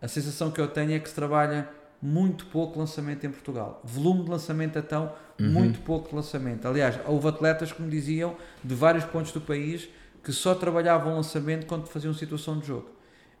[0.00, 1.68] A sensação que eu tenho é que se trabalha
[2.02, 3.80] muito pouco lançamento em Portugal.
[3.84, 5.50] Volume de lançamento então, uhum.
[5.50, 6.66] muito pouco lançamento.
[6.66, 9.88] Aliás, houve atletas que me diziam de vários pontos do país
[10.22, 12.90] que só trabalhavam lançamento quando faziam situação de jogo.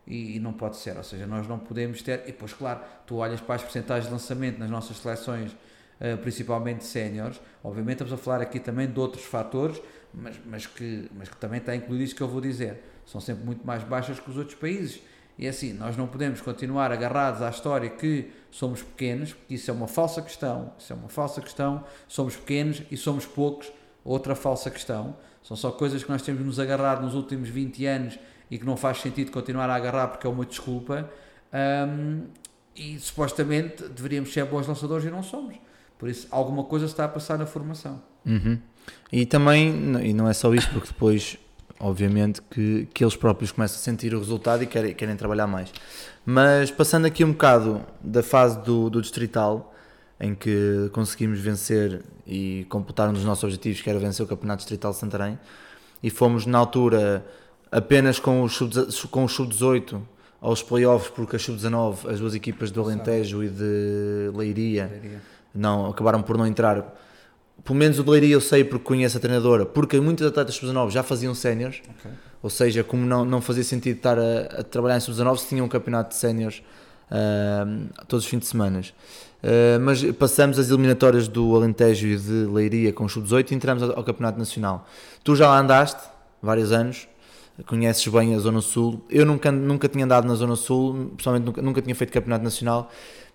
[0.06, 2.22] E, e, não pode ser, ou seja, nós não podemos ter.
[2.24, 5.54] E depois, claro, tu olhas para as porcentagens de lançamento nas nossas seleções
[6.00, 7.38] eh, principalmente séniores.
[7.62, 9.80] Obviamente estamos a falar aqui também de outros fatores,
[10.14, 12.82] mas, mas, que, mas que também está incluído isso que eu vou dizer.
[13.04, 15.02] São sempre muito mais baixas que os outros países.
[15.40, 19.70] E é assim, nós não podemos continuar agarrados à história que somos pequenos, porque isso
[19.70, 20.74] é uma falsa questão.
[20.78, 21.82] Isso é uma falsa questão.
[22.06, 23.72] Somos pequenos e somos poucos.
[24.04, 25.16] Outra falsa questão.
[25.42, 28.18] São só coisas que nós temos nos agarrar nos últimos 20 anos
[28.50, 31.10] e que não faz sentido continuar a agarrar porque é uma desculpa.
[31.88, 32.26] Um,
[32.76, 35.56] e supostamente deveríamos ser bons lançadores e não somos.
[35.98, 38.02] Por isso, alguma coisa está a passar na formação.
[38.26, 38.58] Uhum.
[39.10, 39.70] E também,
[40.04, 41.38] e não é só isso, porque depois,
[41.80, 45.72] obviamente, que, que eles próprios começam a sentir o resultado e querem, querem trabalhar mais.
[46.24, 49.74] Mas passando aqui um bocado da fase do, do distrital,
[50.20, 54.58] em que conseguimos vencer e completar um dos nossos objetivos, que era vencer o Campeonato
[54.58, 55.38] Distrital de Santarém,
[56.02, 57.24] e fomos na altura
[57.72, 58.90] apenas com o sub-18
[59.30, 60.02] sub
[60.40, 65.22] aos playoffs, porque a sub-19, as duas equipas do Alentejo e de Leiria, Leiria
[65.54, 66.96] não, acabaram por não entrar.
[67.64, 70.90] Pelo menos o de Leiria eu sei porque conheço a treinadora, porque muitos atletas sub-19
[70.90, 72.10] já faziam séniores, okay.
[72.42, 75.66] ou seja, como não, não fazia sentido estar a, a trabalhar em sub-19 se tinham
[75.66, 76.62] um campeonato de séniores
[77.10, 78.80] uh, todos os fins de semana.
[78.80, 83.82] Uh, mas passamos as eliminatórias do Alentejo e de Leiria com o sub-18 e entramos
[83.82, 84.86] ao, ao, Campeonato Nacional.
[85.24, 86.02] Tu já lá andaste
[86.42, 87.08] vários anos,
[87.66, 89.04] conheces bem a Zona Sul.
[89.08, 92.90] Eu nunca, nunca tinha andado na Zona Sul, pessoalmente nunca, nunca tinha feito Campeonato Nacional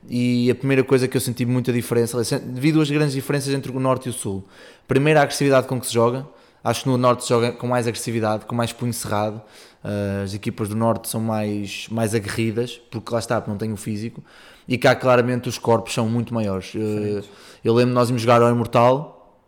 [0.09, 3.79] e a primeira coisa que eu senti muita diferença, vi duas grandes diferenças entre o
[3.79, 4.43] Norte e o Sul.
[4.87, 6.27] Primeiro, a agressividade com que se joga.
[6.63, 9.41] Acho que no Norte se joga com mais agressividade, com mais punho cerrado.
[9.83, 13.71] Uh, as equipas do Norte são mais, mais aguerridas, porque lá está, porque não têm
[13.71, 14.23] o físico.
[14.67, 16.73] E cá, claramente, os corpos são muito maiores.
[16.73, 17.23] Uh,
[17.63, 19.39] eu lembro nós íamos jogar ao Imortal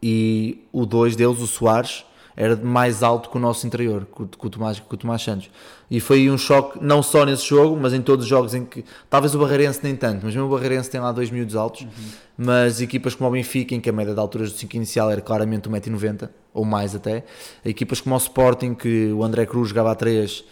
[0.00, 2.04] e o dois deles, o Soares,
[2.36, 5.50] era mais alto que o nosso interior, com, o Tomás, com o Tomás Santos.
[5.90, 8.84] E foi um choque, não só nesse jogo, mas em todos os jogos em que.
[9.08, 11.82] Talvez o Barreirense nem tanto, mas mesmo o Barreirense tem lá dois miúdos altos.
[11.82, 11.88] Uhum.
[12.36, 15.20] Mas equipas como o Benfica, em que a média de alturas do 5 inicial era
[15.20, 17.24] claramente 1,90m, ou mais até.
[17.64, 20.44] Equipas como o Sporting, que o André Cruz jogava a 3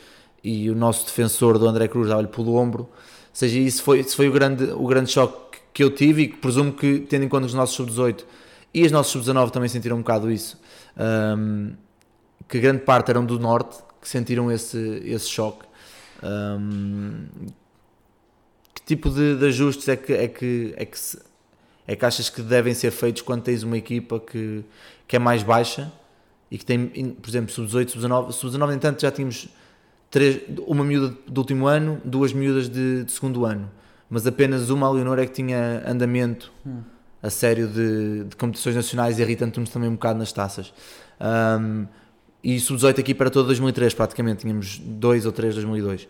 [0.45, 2.83] e o nosso defensor do André Cruz dava-lhe pelo ombro.
[2.83, 2.89] Ou
[3.33, 6.37] seja, isso foi, isso foi o, grande, o grande choque que eu tive e que
[6.37, 8.25] presumo que, tendo em conta os nossos sub-18
[8.75, 10.59] e as nossas sub-19 também sentiram um bocado isso
[10.97, 11.75] um,
[12.49, 15.65] que grande parte eram do norte, que sentiram esse, esse choque.
[16.23, 17.27] Um,
[18.75, 21.19] que tipo de, de, ajustes é que, é, que, é, que se,
[21.87, 24.65] é que achas que devem ser feitos quando tens uma equipa que,
[25.07, 25.93] que é mais baixa
[26.51, 29.49] e que tem, por exemplo, sub-18, sub-19, sub-19 entanto já tínhamos
[30.11, 33.71] três, uma miúda do último ano, duas miúdas de, de segundo ano,
[34.09, 36.53] mas apenas uma, a Leonor, é que tinha andamento.
[36.67, 36.92] Hum
[37.23, 40.73] a sério de, de competições nacionais e irritando-nos também um bocado nas taças.
[41.21, 41.87] Um,
[42.43, 46.09] e sub-18 aqui para todo 2003 praticamente, tínhamos dois ou três 2002.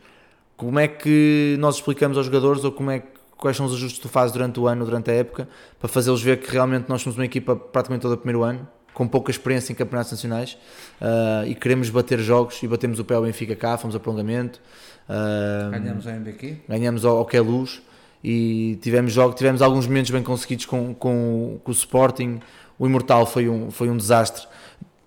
[0.57, 3.03] Como é que nós explicamos aos jogadores ou como é
[3.37, 5.49] quais são os ajustes que tu fazes durante o ano, durante a época,
[5.79, 9.09] para fazê-los ver que realmente nós somos uma equipa praticamente todo o primeiro ano, com
[9.09, 10.57] pouca experiência em campeonatos nacionais
[11.01, 14.61] uh, e queremos bater jogos e batemos o pé ao Benfica cá, fomos a prolongamento.
[15.09, 16.57] Uh, ganhamos ao MBQ?
[16.69, 17.83] Ganhamos ao, ao Queluz
[18.23, 22.41] e tivemos jogos, tivemos alguns momentos bem conseguidos com, com, com, o Sporting.
[22.79, 24.47] O Imortal foi um, foi um desastre.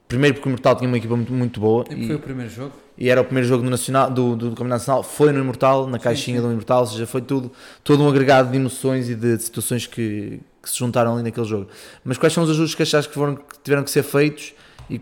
[0.07, 1.85] Primeiro porque o Imortal tinha uma equipa muito, muito boa.
[1.89, 2.73] E, e foi o primeiro jogo?
[2.97, 5.03] E era o primeiro jogo do, nacional, do, do, do Campeonato Nacional.
[5.03, 6.47] Foi no Imortal, na caixinha sim, sim.
[6.47, 7.51] do Imortal, ou seja, foi tudo,
[7.83, 11.45] todo um agregado de emoções e de, de situações que, que, se juntaram ali naquele
[11.45, 11.67] jogo.
[12.03, 14.53] Mas quais são os ajustes que achaste que, foram, que tiveram que ser feitos
[14.89, 15.01] e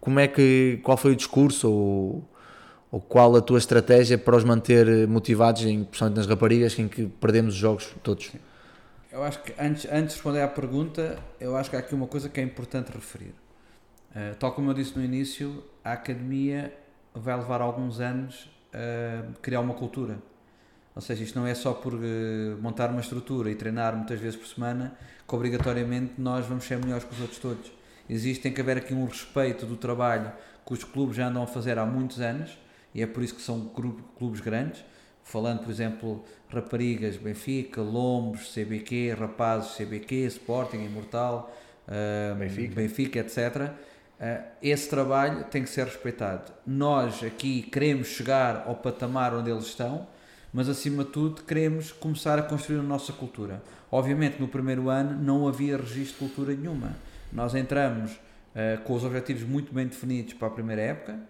[0.00, 2.28] como é que, qual foi o discurso ou
[2.90, 7.06] ou qual a tua estratégia para os manter motivados, em, principalmente nas raparigas, em que
[7.06, 8.32] perdemos os jogos todos?
[9.12, 12.06] Eu acho que antes, antes de responder à pergunta, eu acho que há aqui uma
[12.06, 13.34] coisa que é importante referir.
[14.10, 16.72] Uh, tal como eu disse no início, a academia
[17.14, 20.18] vai levar alguns anos a criar uma cultura.
[20.94, 21.98] Ou seja, isto não é só por uh,
[22.60, 27.04] montar uma estrutura e treinar muitas vezes por semana que obrigatoriamente nós vamos ser melhores
[27.04, 27.72] que os outros todos.
[28.08, 30.32] Existe, tem que haver aqui um respeito do trabalho
[30.66, 32.58] que os clubes já andam a fazer há muitos anos
[32.94, 33.70] e é por isso que são
[34.16, 34.84] clubes grandes.
[35.22, 41.54] Falando, por exemplo, Raparigas, Benfica, Lombos, CBQ, Rapazes, CBQ, Sporting, Imortal,
[41.86, 42.74] uh, Benfica.
[42.74, 43.72] Benfica, etc.
[44.18, 46.50] Uh, esse trabalho tem que ser respeitado.
[46.66, 50.06] Nós aqui queremos chegar ao patamar onde eles estão,
[50.50, 53.62] mas acima de tudo queremos começar a construir a nossa cultura.
[53.92, 56.96] Obviamente, no primeiro ano não havia registro de cultura nenhuma.
[57.30, 61.20] Nós entramos uh, com os objetivos muito bem definidos para a primeira época,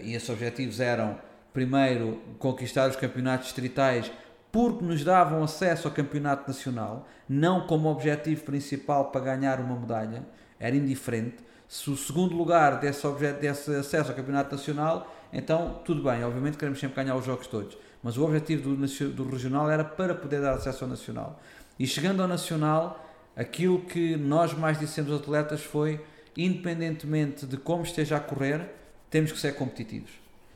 [0.00, 1.18] e esses objetivos eram,
[1.52, 4.10] primeiro, conquistar os campeonatos distritais
[4.52, 10.24] porque nos davam acesso ao campeonato nacional, não como objetivo principal para ganhar uma medalha,
[10.58, 11.36] era indiferente.
[11.68, 16.58] Se o segundo lugar desse, objeto, desse acesso ao campeonato nacional, então tudo bem, obviamente
[16.58, 20.40] queremos sempre ganhar os jogos todos, mas o objetivo do, do regional era para poder
[20.40, 21.40] dar acesso ao nacional.
[21.78, 26.00] E chegando ao nacional, aquilo que nós mais dissemos aos atletas foi,
[26.36, 28.68] independentemente de como esteja a correr,
[29.10, 30.10] temos que ser competitivos.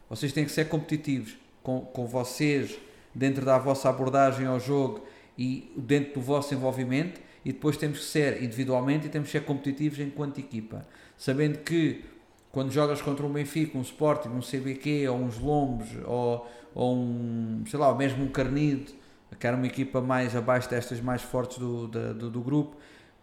[0.08, 2.78] Vocês têm que ser competitivos com, com vocês,
[3.14, 8.04] dentro da vossa abordagem ao jogo e dentro do vosso envolvimento e depois temos que
[8.04, 10.86] ser individualmente e temos que ser competitivos enquanto equipa,
[11.16, 12.04] sabendo que
[12.50, 17.64] quando jogas contra um Benfica, um Sporting, um CBQ ou uns Lombos ou, ou um,
[17.68, 18.94] sei lá, mesmo um Carnide,
[19.38, 22.76] que era uma equipa mais abaixo destas mais fortes do, do, do grupo,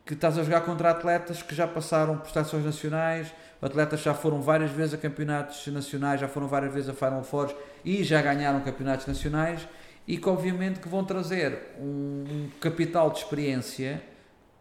[0.05, 4.41] que estás a jogar contra atletas que já passaram por estações nacionais, atletas já foram
[4.41, 7.53] várias vezes a campeonatos nacionais, já foram várias vezes a Final Four
[7.86, 9.68] e já ganharam campeonatos nacionais
[10.07, 14.01] e que obviamente que vão trazer um, capital de experiência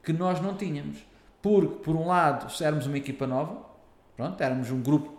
[0.03, 0.99] que nós não tínhamos.
[1.43, 3.63] Porque, por um lado, éramos uma equipa nova,
[4.17, 5.11] pronto, éramos um grupo,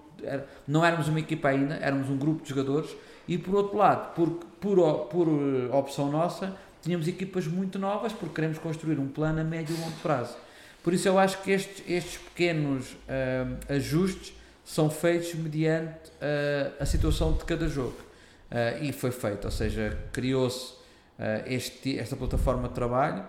[0.68, 2.96] não éramos uma equipa ainda, éramos um grupo de jogadores,
[3.28, 5.28] e por outro lado, por, por, por
[5.74, 9.98] opção nossa, tínhamos equipas muito novas porque queremos construir um plano a médio e longo
[10.04, 10.38] prazo.
[10.84, 16.86] Por isso eu acho que estes, estes pequenos uh, ajustes são feitos mediante uh, a
[16.86, 17.98] situação de cada jogo.
[18.52, 20.82] Uh, e foi feito, ou seja, criou-se
[21.46, 23.24] este, esta plataforma de trabalho,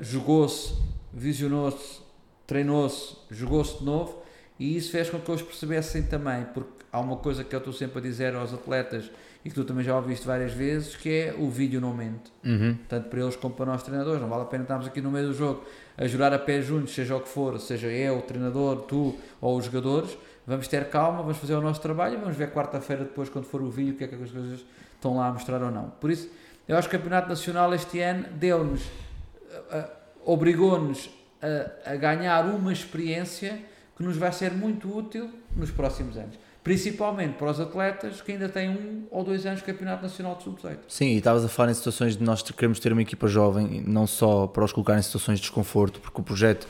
[0.00, 0.74] jogou-se,
[1.14, 2.00] visionou-se,
[2.48, 4.24] treinou-se, jogou-se de novo
[4.58, 7.72] e isso fez com que eles percebessem também, porque há uma coisa que eu estou
[7.72, 9.08] sempre a dizer aos atletas
[9.44, 12.32] e que tu também já ouviste várias vezes, que é o vídeo não mente.
[12.44, 12.76] Uhum.
[12.88, 14.20] Tanto para eles como para nós treinadores.
[14.20, 15.64] Não vale a pena estarmos aqui no meio do jogo
[15.96, 19.56] a jurar a pé juntos, seja o que for, seja eu, o treinador, tu ou
[19.56, 20.16] os jogadores,
[20.46, 23.62] vamos ter calma, vamos fazer o nosso trabalho e vamos ver quarta-feira depois, quando for
[23.62, 25.90] o vídeo, o que é que as coisas estão lá a mostrar ou não.
[26.00, 26.28] Por isso,
[26.68, 29.90] eu acho que o Campeonato Nacional este ano deu-nos, uh,
[30.24, 33.60] obrigou-nos a, a ganhar uma experiência
[33.96, 38.48] que nos vai ser muito útil nos próximos anos principalmente para os atletas que ainda
[38.48, 40.78] têm um ou dois anos de Campeonato Nacional de Sub-18.
[40.88, 44.04] Sim, e estavas a falar em situações de nós queremos ter uma equipa jovem, não
[44.04, 46.66] só para os colocar em situações de desconforto, porque o projeto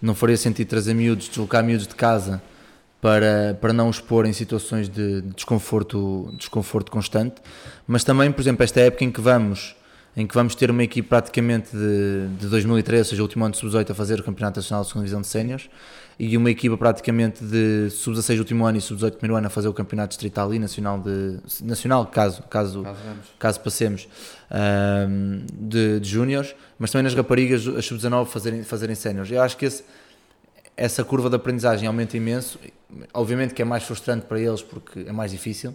[0.00, 2.42] não faria sentido trazer miúdos, deslocar miúdos de casa
[3.02, 7.34] para, para não expor em situações de desconforto, desconforto constante,
[7.86, 9.76] mas também, por exemplo, esta época em que vamos
[10.16, 13.52] em que vamos ter uma equipe praticamente de, de 2013, ou seja, o último ano
[13.52, 15.68] de sub-18 a fazer o Campeonato Nacional de Segunda Divisão de Séniores,
[16.18, 19.72] e uma equipa praticamente de sub-16 último ano e sub-18 primeiro ano a fazer o
[19.72, 22.84] Campeonato Distrital e Nacional, de, nacional caso, caso,
[23.38, 24.08] caso passemos,
[25.08, 29.30] um, de, de Júniores, mas também nas raparigas, as sub-19 fazerem, fazerem Séniores.
[29.30, 29.82] Eu acho que esse,
[30.76, 32.58] essa curva de aprendizagem aumenta imenso.
[33.12, 35.74] Obviamente que é mais frustrante para eles porque é mais difícil,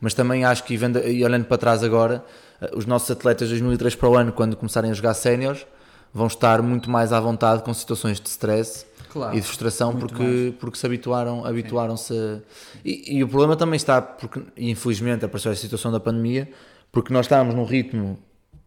[0.00, 2.24] mas também acho que, e olhando para trás agora,
[2.60, 5.66] eh, os nossos atletas de 2003 para o ano, quando começarem a jogar séniores,
[6.14, 10.54] vão estar muito mais à vontade com situações de stress claro, e de frustração porque,
[10.58, 12.38] porque se habituaram, habituaram-se a...
[12.84, 16.48] e, e, o problema também está, porque infelizmente apareceu a situação da pandemia,
[16.90, 18.18] porque nós estávamos num ritmo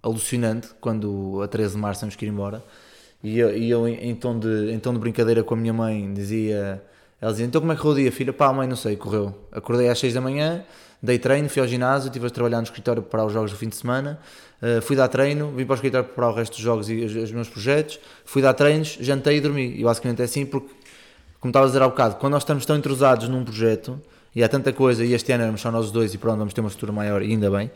[0.02, 2.64] alucinante quando a 13 de março temos que ir embora.
[3.24, 6.14] E eu, e eu em, tom de, em tom de brincadeira com a minha mãe
[6.14, 6.84] dizia,
[7.24, 8.34] ela dizia, então como é que correu o dia, filha?
[8.34, 9.34] Pá, mãe, não sei, correu.
[9.50, 10.62] Acordei às 6 da manhã,
[11.02, 13.70] dei treino, fui ao ginásio, estive a trabalhar no escritório para os jogos do fim
[13.70, 14.20] de semana,
[14.62, 17.16] uh, fui dar treino, vim para o escritório para o resto dos jogos e os,
[17.16, 19.74] os, meus projetos, fui dar treinos, jantei e dormi.
[19.80, 20.68] E basicamente é assim porque,
[21.40, 24.02] como estava a dizer há bocado, quando nós estamos tão entrosados num projeto
[24.36, 26.60] e há tanta coisa, e este ano éramos só nós dois e pronto, vamos ter
[26.60, 27.72] uma estrutura maior e ainda bem,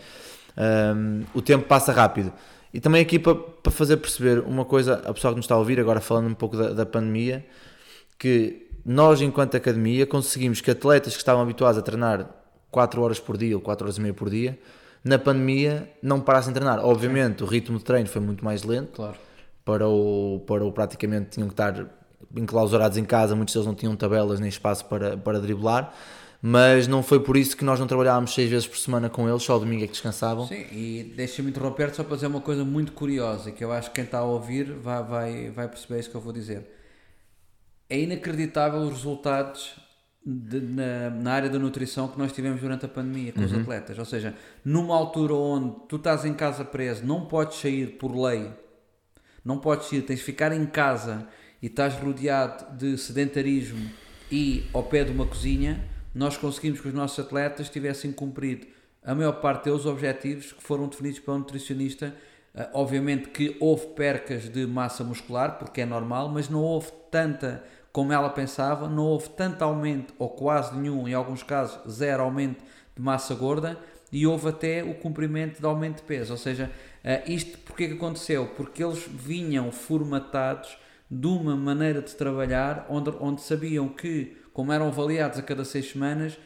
[0.57, 2.33] um, ehm, o tempo passa rápido.
[2.73, 5.57] E também aqui para, para fazer perceber uma coisa, a pessoa que nos está a
[5.57, 7.45] ouvir, agora falando um pouco da, da pandemia,
[8.19, 12.25] que nós, enquanto academia, conseguimos que atletas que estavam habituados a treinar
[12.71, 14.57] 4 horas por dia ou 4 horas e meia por dia,
[15.03, 16.79] na pandemia não parassem de treinar.
[16.83, 18.93] Obviamente, o ritmo de treino foi muito mais lento.
[18.93, 19.17] Claro.
[19.65, 21.85] Para o, para o praticamente tinham que estar
[22.33, 25.93] enclausurados em casa, muitos deles não tinham tabelas nem espaço para, para driblar
[26.41, 29.43] mas não foi por isso que nós não trabalhávamos seis vezes por semana com eles,
[29.43, 30.47] só o domingo é que descansavam.
[30.47, 33.95] Sim, e deixa-me interromper só para dizer uma coisa muito curiosa, que eu acho que
[33.95, 36.76] quem está a ouvir vai, vai, vai perceber isso que eu vou dizer.
[37.89, 39.75] É inacreditável os resultados
[40.25, 43.45] de, na, na, área da nutrição que nós tivemos durante a pandemia com Uhum.
[43.45, 43.97] os atletas.
[43.97, 48.51] Ou seja, numa altura onde tu estás em casa preso, não podes sair por lei,
[49.43, 51.25] não podes sair, tens de ficar em casa
[51.61, 53.89] e estás rodeado de sedentarismo
[54.29, 55.81] e ao pé de uma cozinha,
[56.13, 58.67] nós conseguimos que os nossos atletas tivessem cumprido
[59.03, 62.13] a maior parte deles objetivos que foram definidos pelo nutricionista.
[62.53, 67.63] Uh, obviamente que houve percas de massa muscular, porque é normal, mas não houve tanta
[67.97, 72.63] como ela pensava, não houve tanto aumento, ou quase nenhum, em alguns casos, zero aumento
[72.95, 73.75] de massa gorda,
[74.11, 76.31] e houve até o cumprimento de aumento de peso.
[76.33, 76.71] Ou seja,
[77.03, 78.51] uh, isto porque que aconteceu?
[78.55, 80.77] Porque eles vinham formatados
[81.09, 85.89] de uma maneira de trabalhar onde, onde sabiam que, como eram avaliados a cada seis
[85.89, 86.37] semanas,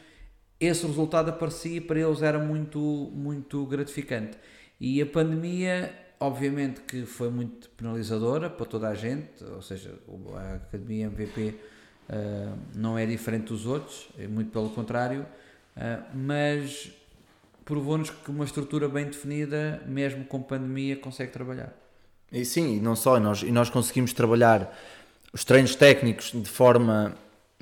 [0.58, 2.80] esse resultado aparecia e para eles era muito,
[3.14, 4.38] muito gratificante.
[4.80, 9.92] E a pandemia, obviamente, que foi muito penalizadora para toda a gente, ou seja,
[10.36, 11.54] a Academia MVP
[12.08, 15.26] uh, não é diferente dos outros, é muito pelo contrário,
[15.76, 16.92] uh, mas
[17.64, 21.72] provou-nos que uma estrutura bem definida, mesmo com pandemia, consegue trabalhar.
[22.30, 24.72] E sim, e não só, e nós, e nós conseguimos trabalhar
[25.32, 27.14] os treinos técnicos de forma,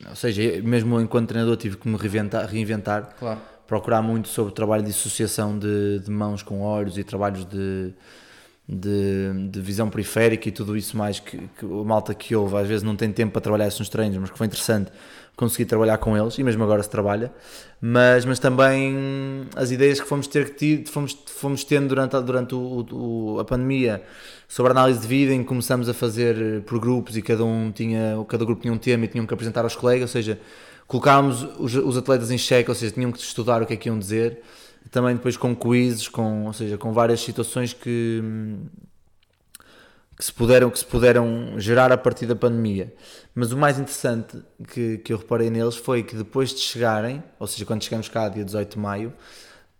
[0.06, 3.40] ou seja, mesmo enquanto treinador tive que me reinventar, reinventar claro.
[3.66, 7.92] procurar muito sobre o trabalho de associação de, de mãos com olhos e trabalhos de,
[8.72, 12.68] de, de, visão periférica e tudo isso mais que, que a malta que houve às
[12.68, 14.92] vezes não tem tempo para trabalhar isso nos treinos, mas que foi interessante
[15.34, 17.32] conseguir trabalhar com eles e mesmo agora se trabalha,
[17.80, 20.54] mas, mas também as ideias que fomos ter
[20.86, 24.02] fomos, fomos tendo durante, durante o, o, a pandemia
[24.46, 27.72] sobre a análise de vida em que começamos a fazer por grupos e cada um
[27.72, 30.38] tinha, cada grupo tinha um tema e tinham que apresentar aos colegas, ou seja,
[30.86, 33.88] colocámos os, os atletas em xeque, ou seja, tinham que estudar o que é que
[33.88, 34.42] iam dizer,
[34.90, 38.22] também depois com quizzes, com, ou seja, com várias situações que,
[40.16, 42.92] que, se puderam, que se puderam gerar a partir da pandemia.
[43.34, 47.46] Mas o mais interessante que, que eu reparei neles foi que depois de chegarem, ou
[47.46, 49.12] seja, quando chegamos cá, dia 18 de maio,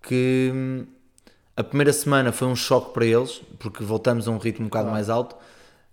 [0.03, 0.87] que
[1.57, 4.89] a primeira semana foi um choque para eles, porque voltamos a um ritmo um bocado
[4.89, 4.93] ah.
[4.93, 5.37] mais alto,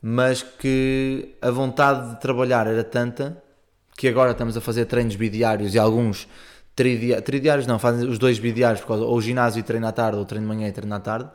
[0.01, 3.41] mas que a vontade de trabalhar era tanta
[3.97, 6.27] que agora estamos a fazer treinos bidiários e alguns
[6.77, 10.19] tridiários, tridiários não, fazem os dois bidiários, por causa, ou ginásio e treino à tarde,
[10.19, 11.27] ou treino de manhã e treino à tarde,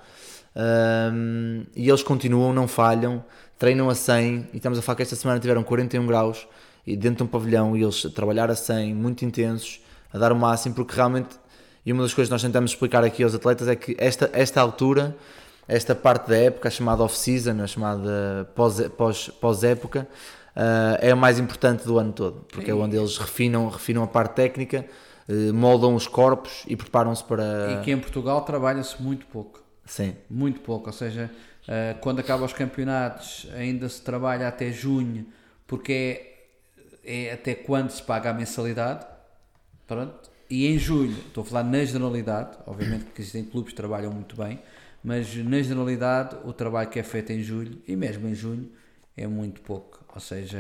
[1.13, 3.25] um, e eles continuam, não falham,
[3.59, 6.47] treinam a 100, e estamos a falar que esta semana tiveram 41 graus,
[6.87, 9.81] e dentro de um pavilhão, e eles a trabalhar a 100, muito intensos,
[10.15, 11.37] a dar o máximo, porque realmente,
[11.85, 14.61] e uma das coisas que nós tentamos explicar aqui aos atletas é que esta, esta
[14.61, 15.17] altura,
[15.67, 20.07] esta parte da época, a chamada off-season, a chamada pós-época, pós, pós época,
[20.55, 24.07] Uh, é a mais importante do ano todo, porque é onde eles refinam, refinam a
[24.07, 24.85] parte técnica,
[25.53, 27.73] moldam os corpos e preparam-se para.
[27.73, 29.63] E que em Portugal trabalha-se muito pouco.
[29.85, 30.15] Sim.
[30.31, 31.31] Muito pouco, ou seja,
[31.67, 35.27] uh, quando acabam os campeonatos ainda se trabalha até junho,
[35.67, 36.37] porque
[37.05, 39.07] é, é até quando se paga a mensalidade.
[39.87, 40.31] Pronto.
[40.49, 44.37] E em julho, estou a falar na generalidade, obviamente que existem clubes que trabalham muito
[44.37, 44.61] bem,
[45.03, 48.71] mas na generalidade o trabalho que é feito em julho e mesmo em junho
[49.17, 50.05] é muito pouco.
[50.15, 50.59] Ou seja,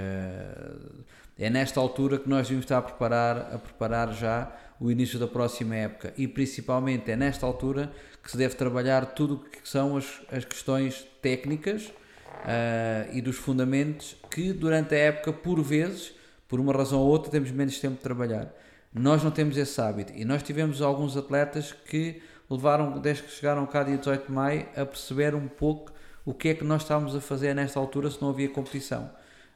[1.38, 5.26] é nesta altura que nós devemos estar a preparar, a preparar já o início da
[5.26, 9.96] próxima época e principalmente é nesta altura que se deve trabalhar tudo o que são
[9.96, 16.14] as, as questões técnicas uh, e dos fundamentos que durante a época, por vezes,
[16.48, 18.52] por uma razão ou outra, temos menos tempo de trabalhar.
[18.92, 22.20] Nós não temos esse hábito e nós tivemos alguns atletas que
[22.50, 25.92] levaram, desde que chegaram cá dia 18 de maio, a perceber um pouco
[26.24, 29.10] o que é que nós estávamos a fazer nesta altura se não havia competição.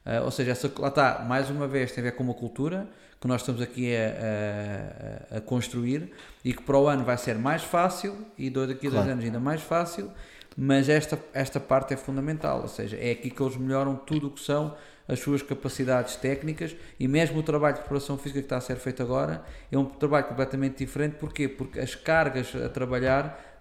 [0.07, 2.87] Uh, ou seja, essa, lá está, mais uma vez, tem a ver com uma cultura
[3.21, 6.13] que nós estamos aqui a, a, a construir
[6.45, 8.95] e que para o ano vai ser mais fácil e daqui a claro.
[8.95, 10.13] dois anos ainda mais fácil,
[10.57, 14.31] mas esta, esta parte é fundamental, ou seja, é aqui que eles melhoram tudo o
[14.31, 14.77] que são
[15.09, 18.77] as suas capacidades técnicas e mesmo o trabalho de preparação física que está a ser
[18.77, 21.49] feito agora é um trabalho completamente diferente, porquê?
[21.49, 23.56] Porque as cargas a trabalhar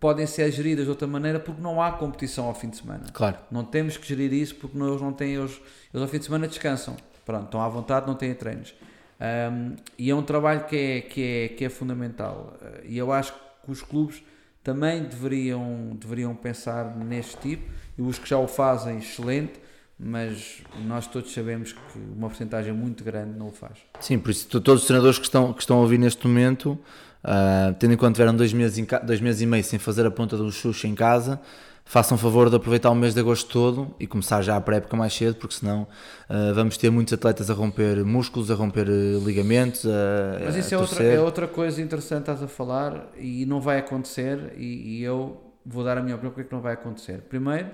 [0.00, 3.04] podem ser geridas de outra maneira porque não há competição ao fim de semana.
[3.12, 3.38] Claro.
[3.50, 5.60] Não temos que gerir isso porque eles não têm, eles,
[5.92, 6.96] eles ao fim de semana descansam.
[7.24, 8.74] Pronto, estão à vontade, não têm treinos.
[9.20, 12.58] Um, e é um trabalho que é, que é, que é fundamental.
[12.84, 13.32] E eu acho
[13.64, 14.22] que os clubes
[14.62, 19.60] também deveriam, deveriam pensar neste tipo, e os que já o fazem, excelente,
[19.98, 23.78] mas nós todos sabemos que uma porcentagem muito grande não o faz.
[24.00, 26.78] Sim, por isso todos os treinadores que estão, que estão a ouvir neste momento
[27.24, 30.04] Uh, tendo em conta que tiveram dois meses, em, dois meses e meio sem fazer
[30.04, 31.40] a ponta do xuxa em casa,
[31.84, 35.14] façam favor de aproveitar o mês de agosto todo e começar já a pré-época mais
[35.14, 35.82] cedo, porque senão
[36.28, 39.86] uh, vamos ter muitos atletas a romper músculos, a romper uh, ligamentos.
[39.86, 43.78] A, Mas isso é, outra, é outra coisa interessante estás a falar e não vai
[43.78, 44.52] acontecer.
[44.56, 47.22] E, e eu vou dar a minha opinião porque é que não vai acontecer.
[47.22, 47.68] Primeiro,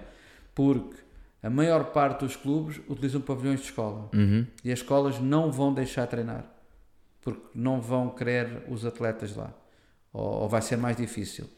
[0.55, 0.97] porque
[1.43, 4.47] a maior parte dos clubes utilizam pavilhões de escola uhum.
[4.65, 6.45] e as escolas não vão deixar treinar.
[7.23, 9.53] Porque não vão querer os atletas lá,
[10.13, 11.49] ou, ou vai ser mais difícil.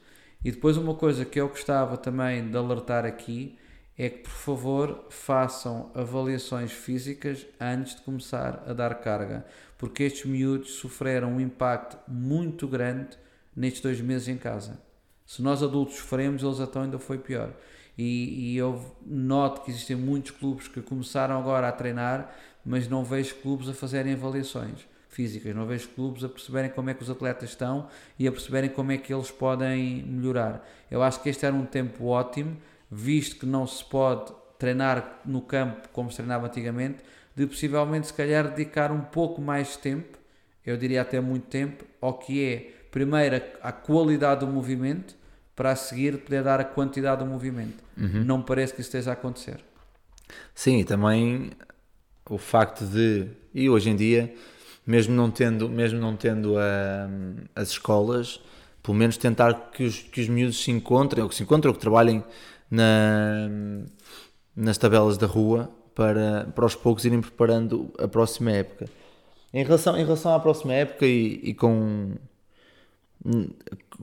[0.45, 3.57] E depois uma coisa que eu gostava também de alertar aqui
[3.97, 9.47] é que por favor façam avaliações físicas antes de começar a dar carga,
[9.79, 13.17] porque estes miúdos sofreram um impacto muito grande
[13.55, 14.81] nestes dois meses em casa.
[15.25, 17.53] Se nós adultos sofremos, eles então ainda foi pior.
[17.97, 22.35] E, e eu noto que existem muitos clubes que começaram agora a treinar,
[22.65, 26.95] mas não vejo clubes a fazerem avaliações físicas, não vejo clubes a perceberem como é
[26.95, 27.89] que os atletas estão
[28.19, 30.67] e a perceberem como é que eles podem melhorar.
[30.91, 32.57] Eu acho que este era um tempo ótimo
[32.91, 36.99] visto que não se pode treinar no campo como se treinava antigamente,
[37.35, 40.19] de possivelmente se calhar dedicar um pouco mais de tempo,
[40.65, 45.17] eu diria até muito tempo, ao que é primeiro a, a qualidade do movimento
[45.57, 47.83] para a seguir poder dar a quantidade do movimento.
[47.97, 48.25] Uhum.
[48.25, 49.65] Não parece que isso esteja a acontecer.
[50.55, 51.51] Sim, e também
[52.29, 54.35] o facto de, e hoje em dia,
[54.87, 58.41] mesmo não tendo, mesmo não tendo uh, as escolas,
[58.83, 61.75] pelo menos tentar que os, que os miúdos se encontrem, ou que se encontrem, ou
[61.75, 62.23] que trabalhem
[62.71, 63.49] na,
[64.57, 68.87] nas tabelas da rua para, para aos poucos irem preparando a próxima época.
[69.53, 72.15] Em relação, em relação à próxima época e, e com,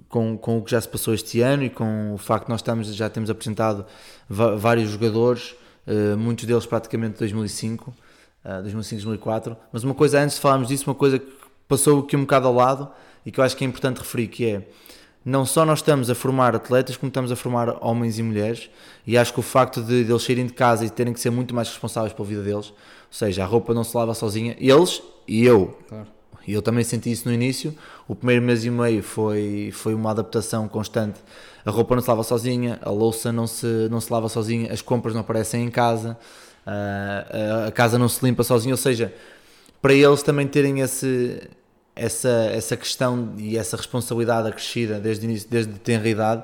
[0.07, 2.61] com, com o que já se passou este ano e com o facto de nós
[2.61, 3.85] estamos, já temos apresentado
[4.29, 5.55] vários jogadores,
[6.19, 7.91] muitos deles praticamente de 2005,
[8.45, 11.27] uh, 2005, 2004, mas uma coisa antes de falarmos disso, uma coisa que
[11.67, 12.89] passou aqui um bocado ao lado
[13.25, 14.67] e que eu acho que é importante referir, que é
[15.23, 18.69] não só nós estamos a formar atletas, como estamos a formar homens e mulheres,
[19.05, 21.29] e acho que o facto de, de eles saírem de casa e terem que ser
[21.29, 22.75] muito mais responsáveis pela vida deles, ou
[23.11, 25.77] seja, a roupa não se lava sozinha, eles e eu.
[25.87, 26.07] Claro.
[26.47, 27.75] E eu também senti isso no início.
[28.07, 31.19] O primeiro mês e meio foi, foi uma adaptação constante.
[31.63, 34.81] A roupa não se lava sozinha, a louça não se, não se lava sozinha, as
[34.81, 36.17] compras não aparecem em casa,
[36.65, 38.73] a, a casa não se limpa sozinha.
[38.73, 39.13] Ou seja,
[39.81, 41.41] para eles também terem esse,
[41.95, 46.43] essa, essa questão e essa responsabilidade acrescida desde, início, desde tenra idade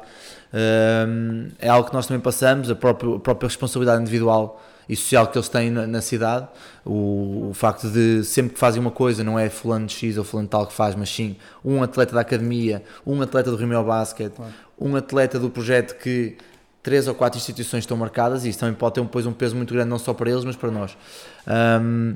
[0.55, 5.27] um, é algo que nós também passamos, a própria, a própria responsabilidade individual e social
[5.27, 6.47] que eles têm na, na cidade,
[6.85, 10.23] o, o, facto de sempre que fazem uma coisa, não é fulano de X ou
[10.23, 14.31] fulano tal que faz, mas sim um atleta da academia, um atleta do Rimel Basket,
[14.31, 14.53] claro.
[14.79, 16.37] um atleta do projeto que
[16.85, 19.73] três ou quatro instituições estão marcadas e isso também pode ter depois um peso muito
[19.73, 20.95] grande não só para eles, mas para nós.
[21.81, 22.15] Um,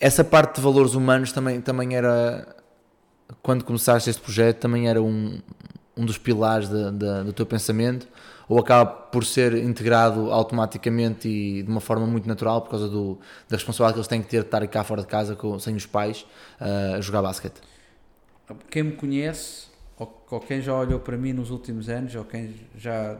[0.00, 2.56] essa parte de valores humanos também, também era,
[3.40, 5.40] quando começaste este projeto, também era um,
[5.96, 8.08] um dos pilares de, de, do teu pensamento?
[8.48, 13.20] Ou acaba por ser integrado automaticamente e de uma forma muito natural por causa do,
[13.48, 15.76] da responsabilidade que eles têm que ter de estar cá fora de casa com, sem
[15.76, 16.26] os pais
[16.60, 17.60] uh, a jogar basquete?
[18.68, 22.52] Quem me conhece, ou, ou quem já olhou para mim nos últimos anos, ou quem
[22.76, 23.16] já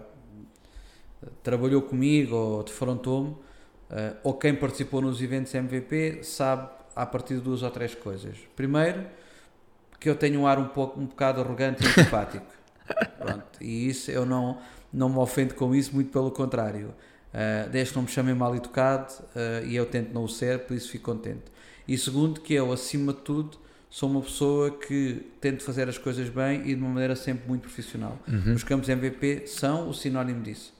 [1.42, 7.40] trabalhou comigo ou defrontou-me, uh, ou quem participou nos eventos MVP sabe a partir de
[7.40, 8.36] duas ou três coisas.
[8.54, 9.04] Primeiro,
[10.00, 12.46] que eu tenho um ar um pouco um bocado arrogante e antipático.
[13.18, 14.58] Pronto, e isso eu não,
[14.92, 16.94] não me ofendo com isso, muito pelo contrário.
[17.34, 20.60] Uh, desde que não me chamem mal educado uh, e eu tento não o ser,
[20.60, 21.44] por isso fico contente.
[21.86, 23.58] E segundo, que eu, acima de tudo,
[23.90, 27.62] sou uma pessoa que tento fazer as coisas bem e de uma maneira sempre muito
[27.62, 28.18] profissional.
[28.26, 28.54] Uhum.
[28.54, 30.75] Os campos MVP são o sinónimo disso.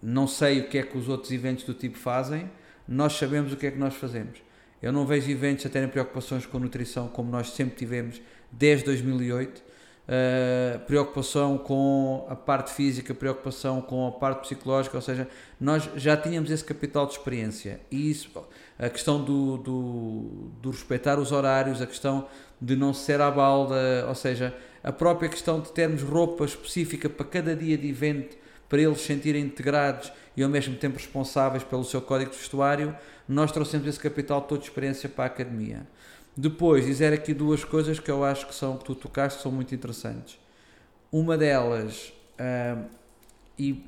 [0.00, 2.48] Não sei o que é que os outros eventos do tipo fazem,
[2.86, 4.40] nós sabemos o que é que nós fazemos.
[4.80, 8.20] Eu não vejo eventos a terem preocupações com nutrição como nós sempre tivemos
[8.50, 9.58] desde 2008.
[9.58, 9.62] Uh,
[10.10, 15.28] eh, preocupação com a parte física, preocupação com a parte psicológica, ou seja,
[15.60, 18.30] nós já tínhamos esse capital de experiência e isso,
[18.78, 22.26] a questão do, do, do respeitar os horários, a questão
[22.58, 27.26] de não ser à balda, ou seja, a própria questão de termos roupa específica para
[27.26, 28.34] cada dia de evento
[28.68, 32.94] para eles se sentirem integrados e ao mesmo tempo responsáveis pelo seu código de vestuário,
[33.28, 35.86] nós trouxemos esse capital todo de experiência para a academia.
[36.36, 39.74] Depois, dizer aqui duas coisas que eu acho que são que tu tocaste são muito
[39.74, 40.38] interessantes.
[41.10, 42.12] Uma delas,
[43.58, 43.84] e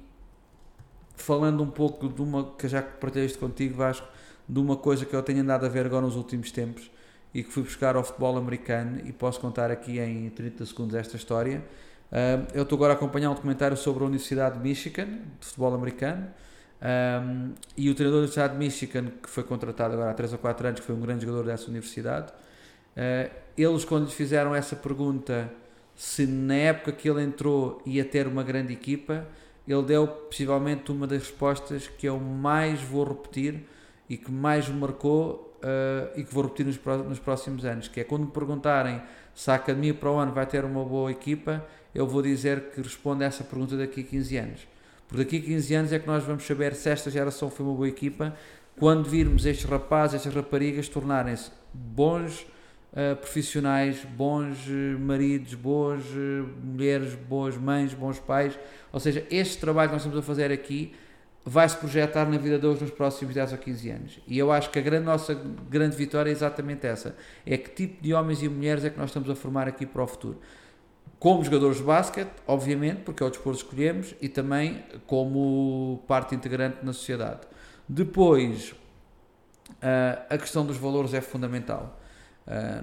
[1.15, 4.09] falando um pouco de uma que já partilhei isto contigo, Vasco,
[4.48, 6.90] de uma coisa que eu tenho andado a ver agora nos últimos tempos
[7.32, 11.16] e que fui buscar ao futebol americano e posso contar aqui em 30 segundos esta
[11.16, 11.62] história
[12.10, 15.74] Uh, eu estou agora a acompanhar um documentário sobre a Universidade de Michigan, de futebol
[15.74, 16.26] americano,
[16.82, 20.38] um, e o treinador da Universidade de Michigan, que foi contratado agora há 3 ou
[20.38, 24.74] 4 anos, que foi um grande jogador dessa universidade, uh, eles, quando lhe fizeram essa
[24.74, 25.50] pergunta
[25.94, 29.26] se na época que ele entrou ia ter uma grande equipa,
[29.68, 33.66] ele deu possivelmente uma das respostas que eu mais vou repetir
[34.08, 38.00] e que mais me marcou uh, e que vou repetir nos, nos próximos anos, que
[38.00, 39.02] é quando me perguntarem
[39.34, 41.64] se a Academia para o ano vai ter uma boa equipa,
[41.94, 44.68] eu vou dizer que responde a essa pergunta daqui a 15 anos.
[45.08, 47.74] Porque daqui a 15 anos é que nós vamos saber se esta geração foi uma
[47.74, 48.34] boa equipa,
[48.78, 52.46] quando virmos estes rapazes, estas raparigas tornarem-se bons
[52.92, 58.58] uh, profissionais, bons uh, maridos, boas uh, mulheres, boas mães, bons pais.
[58.92, 60.94] Ou seja, este trabalho que nós estamos a fazer aqui
[61.44, 64.20] vai se projetar na vida deles nos próximos 10 ou 15 anos.
[64.26, 65.34] E eu acho que a grande, nossa
[65.68, 69.10] grande vitória é exatamente essa: é que tipo de homens e mulheres é que nós
[69.10, 70.38] estamos a formar aqui para o futuro.
[71.18, 76.35] Como jogadores de basquete, obviamente, porque é o desporto que escolhemos, e também como parte
[76.35, 77.40] integrante na sociedade.
[77.86, 78.74] Depois,
[80.31, 81.98] a questão dos valores é fundamental.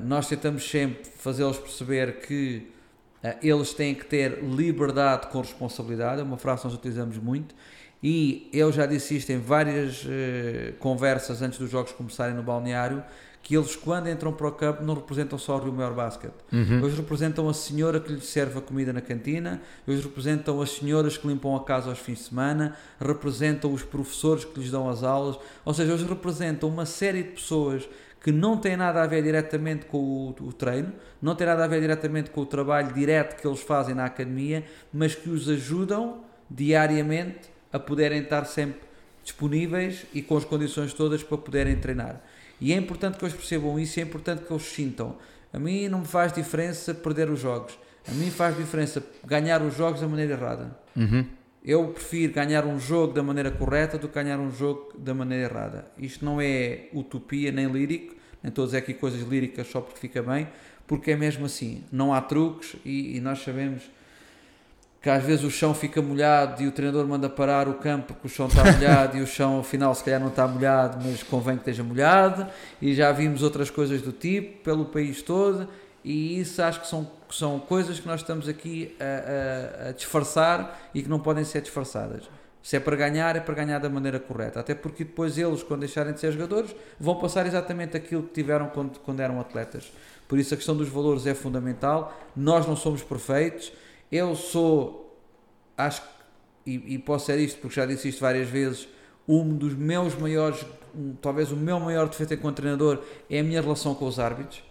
[0.04, 2.72] nós tentamos sempre fazê-los perceber que
[3.42, 7.54] eles têm que ter liberdade com responsabilidade, é uma frase que nós utilizamos muito,
[8.02, 10.06] e eu já disse isto em várias
[10.80, 13.04] conversas antes dos jogos começarem no balneário,
[13.48, 16.34] que eles quando entram para o campo não representam só o Rio Maior Basket.
[16.52, 16.80] Uhum.
[16.80, 21.18] Eles representam a senhora que lhes serve a comida na cantina, eles representam as senhoras
[21.18, 25.02] que limpam a casa aos fins de semana, representam os professores que lhes dão as
[25.02, 27.88] aulas, ou seja, eles representam uma série de pessoas
[28.22, 30.92] que não têm nada a ver diretamente com o, o, treino,
[31.22, 34.66] não têm nada a ver diretamente com o trabalho direto que eles fazem na academia,
[34.92, 36.18] mas que os ajudam
[36.50, 38.82] diariamente a poderem estar sempre
[39.24, 42.22] disponíveis e com as condições todas para poderem treinar.
[42.60, 45.18] E é importante que eles percebam isso, é importante que eles sintam.
[45.54, 47.78] A mim não me faz diferença perder os jogos.
[48.08, 50.78] A mim faz diferença ganhar os jogos da maneira errada.
[50.96, 51.26] Uhum.
[51.64, 55.46] Eu prefiro ganhar um jogo da maneira correta do que ganhar um jogo da maneira
[55.46, 55.92] errada.
[55.98, 60.00] Isto não é utopia nem lírico, nem estou a dizer aqui coisas líricas só porque
[60.00, 60.48] fica bem,
[60.86, 61.84] porque é mesmo assim.
[61.92, 63.84] Não há truques e, e nós sabemos
[65.02, 68.28] que às vezes o chão fica molhado e o treinador manda parar o campo porque
[68.28, 71.56] o chão está molhado e o chão afinal se calhar não está molhado, mas convém
[71.56, 72.48] que esteja molhado
[72.82, 75.68] e já vimos outras coisas do tipo pelo país todo
[76.04, 80.90] e isso acho que são, são coisas que nós estamos aqui a, a, a disfarçar
[80.94, 82.30] e que não podem ser disfarçadas.
[82.64, 84.60] Se é para ganhar, é para ganhar da maneira correta.
[84.60, 88.68] Até porque depois eles, quando deixarem de ser jogadores, vão passar exatamente aquilo que tiveram
[88.68, 89.92] quando, quando eram atletas.
[90.28, 92.18] Por isso a questão dos valores é fundamental.
[92.36, 93.72] Nós não somos perfeitos
[94.12, 95.18] eu sou,
[95.78, 96.02] acho
[96.66, 98.88] e, e posso ser isto porque já disse isto várias vezes,
[99.28, 100.66] um dos meus maiores,
[101.22, 104.62] talvez o meu maior defeito enquanto treinador é a minha relação com os árbitros.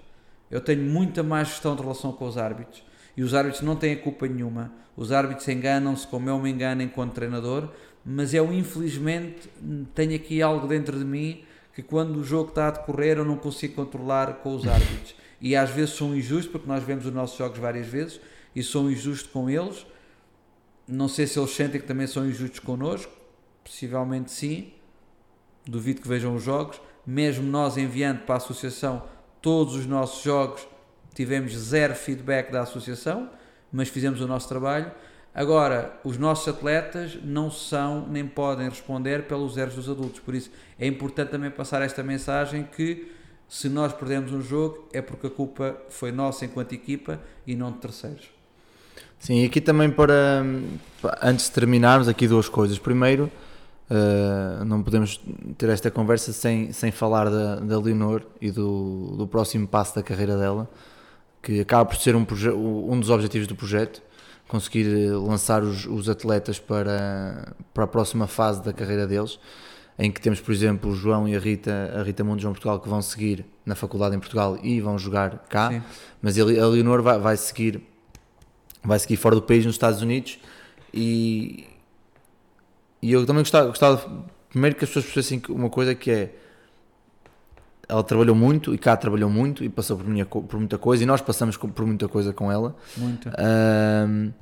[0.51, 2.85] Eu tenho muita má gestão de relação com os árbitros
[3.17, 4.73] e os árbitros não têm culpa nenhuma.
[4.97, 7.71] Os árbitros enganam-se como eu me engano enquanto treinador,
[8.05, 9.49] mas eu infelizmente
[9.95, 11.45] tenho aqui algo dentro de mim
[11.75, 15.15] que quando o jogo está a decorrer eu não consigo controlar com os árbitros.
[15.41, 18.19] E às vezes são injustos, porque nós vemos os nossos jogos várias vezes,
[18.57, 19.87] e sou injusto com eles.
[20.89, 23.13] Não sei se eles sentem que também são injustos connosco,
[23.63, 24.73] possivelmente sim.
[25.67, 26.81] Duvido que vejam os jogos.
[27.07, 29.03] Mesmo nós enviando para a associação
[29.43, 30.67] todos os nossos jogos,
[31.15, 33.31] tivemos zero feedback da associação,
[33.71, 34.91] mas fizemos o nosso trabalho.
[35.35, 40.51] Agora, os nossos atletas não são nem podem responder pelos erros dos adultos, por isso
[40.79, 43.13] é importante também passar esta mensagem que
[43.47, 47.71] se nós perdemos um jogo é porque a culpa foi nossa enquanto equipa e não
[47.71, 48.36] de terceiros.
[49.19, 50.45] Sim, aqui também para,
[51.23, 52.79] antes de terminarmos, aqui duas coisas.
[52.79, 53.31] Primeiro,
[53.91, 55.21] uh, não podemos
[55.57, 60.03] ter esta conversa sem, sem falar da, da Leonor e do, do próximo passo da
[60.03, 60.71] carreira dela,
[61.43, 62.27] que acaba por ser um,
[62.93, 64.03] um dos objetivos do projeto,
[64.49, 69.39] conseguir lançar os, os atletas para, para a próxima fase da carreira deles,
[69.99, 72.79] em que temos, por exemplo, o João e a Rita, a Rita Mundo João Portugal,
[72.79, 75.83] que vão seguir na faculdade em Portugal e vão jogar cá, Sim.
[76.21, 77.83] mas a Leonor vai, vai seguir
[78.87, 80.39] vai seguir fora do país, nos Estados Unidos.
[80.93, 81.67] E,
[83.03, 86.35] e eu também gostava, gostava, primeiro que as pessoas percebessem uma coisa que é
[87.89, 91.07] ela trabalhou muito e cá trabalhou muito e passou por, minha, por muita coisa e
[91.07, 92.75] nós passamos por muita coisa com ela.
[92.97, 93.29] Muito.
[93.29, 94.33] Um,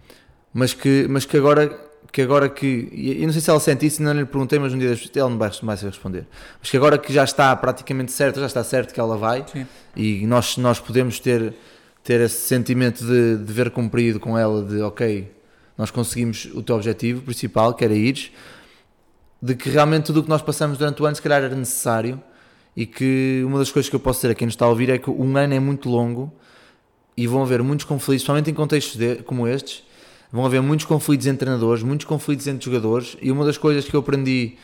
[0.52, 1.68] mas que, mas que agora
[2.14, 4.78] que agora que, e não sei se ela sente isso, não lhe perguntei, mas um
[4.78, 6.28] dia ela não vai, mais responder.
[6.60, 9.66] Mas que agora que já está praticamente certo, já está certo que ela vai Sim.
[9.96, 11.52] e nós, nós podemos ter
[12.04, 15.32] ter esse sentimento de dever cumprido com ela, de ok,
[15.76, 18.30] nós conseguimos o teu objetivo principal, que era ires,
[19.40, 22.22] de que realmente tudo o que nós passamos durante o ano se calhar era necessário
[22.76, 24.90] e que uma das coisas que eu posso dizer a quem nos está a ouvir
[24.90, 26.32] é que um ano é muito longo
[27.16, 29.82] e vão haver muitos conflitos, principalmente em contextos de, como estes,
[30.30, 33.94] vão haver muitos conflitos entre treinadores, muitos conflitos entre jogadores e uma das coisas que
[33.94, 34.56] eu aprendi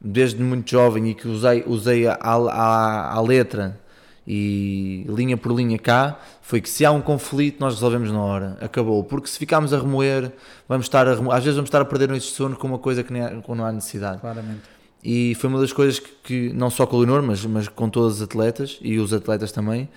[0.00, 3.78] desde muito jovem e que usei, usei à, à, à letra
[4.26, 8.58] e linha por linha cá, foi que se há um conflito nós resolvemos na hora,
[8.60, 9.02] acabou.
[9.02, 10.32] Porque se ficarmos a remoer,
[10.68, 12.78] vamos estar a remoer, às vezes vamos estar a perder noite de sono com uma
[12.78, 14.20] coisa que não há necessidade.
[14.20, 14.60] Claramente.
[15.02, 17.88] E foi uma das coisas que, que, não só com o Leonor, mas, mas com
[17.88, 19.88] todos os atletas e os atletas também,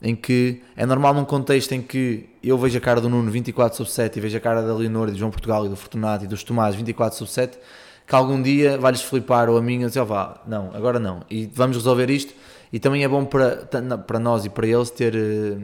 [0.00, 3.76] em que é normal num contexto em que eu vejo a cara do Nuno 24
[3.76, 6.24] sobre 7 e vejo a cara da Leonor e do João Portugal e do Fortunato
[6.24, 7.58] e dos Tomás 24 sobre 7,
[8.06, 11.22] que algum dia vai-lhes flipar ou a mim e dizer, oh, vá, não, agora não,
[11.28, 12.32] e vamos resolver isto
[12.72, 13.66] e também é bom para,
[14.06, 15.56] para nós e para eles ter, eh,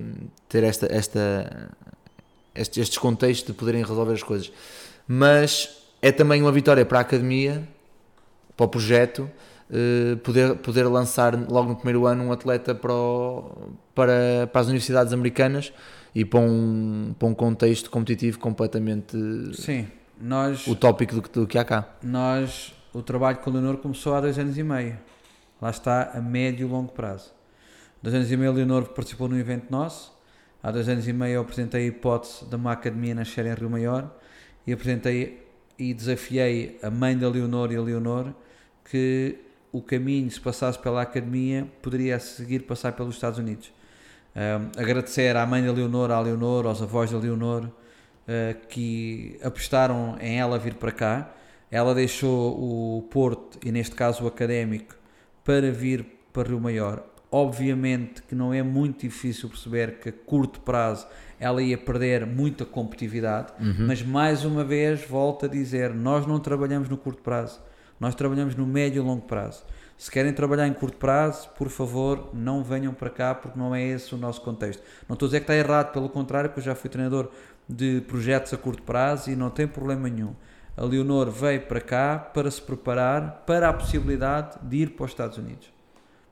[0.49, 1.71] ter esta, esta,
[2.55, 4.53] estes, estes contextos de poderem resolver as coisas.
[5.07, 7.67] Mas é também uma vitória para a academia,
[8.57, 9.31] para o projeto,
[9.71, 14.67] eh, poder, poder lançar logo no primeiro ano um atleta para, o, para, para as
[14.67, 15.73] universidades americanas
[16.15, 19.17] e para um, para um contexto competitivo completamente
[19.55, 19.89] Sim,
[20.21, 21.89] nós, utópico do, do que há cá.
[22.03, 24.99] Nós, o trabalho com o Leonor começou há dois anos e meio.
[25.63, 27.33] Lá está a médio e longo prazo.
[28.03, 30.13] Dois anos e meio, Leonor participou num evento nosso.
[30.61, 33.71] Há dois anos e meio, eu apresentei a hipótese de uma academia nascer em Rio
[33.71, 34.13] Maior
[34.67, 35.47] e apresentei
[35.79, 38.35] e desafiei a mãe da Leonor e a Leonor
[38.85, 39.39] que
[39.71, 43.69] o caminho, se passasse pela academia, poderia a seguir passar pelos Estados Unidos.
[44.35, 50.17] Uh, agradecer à mãe da Leonor, à Leonor, aos avós da Leonor, uh, que apostaram
[50.21, 51.33] em ela vir para cá.
[51.71, 55.01] Ela deixou o Porto, e neste caso o Académico,
[55.45, 57.05] para vir para Rio Maior.
[57.31, 61.07] Obviamente que não é muito difícil perceber que a curto prazo
[61.41, 63.87] ela ia perder muita competitividade, uhum.
[63.87, 67.61] mas mais uma vez volto a dizer: nós não trabalhamos no curto prazo,
[67.99, 69.65] nós trabalhamos no médio e longo prazo.
[69.97, 73.83] Se querem trabalhar em curto prazo, por favor, não venham para cá porque não é
[73.83, 74.83] esse o nosso contexto.
[75.09, 77.31] Não estou a dizer que está errado, pelo contrário, porque eu já fui treinador
[77.69, 80.35] de projetos a curto prazo e não tem problema nenhum.
[80.77, 85.11] A Leonor veio para cá para se preparar para a possibilidade de ir para os
[85.11, 85.73] Estados Unidos.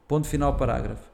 [0.09, 1.09] Ponto final, parágrafo.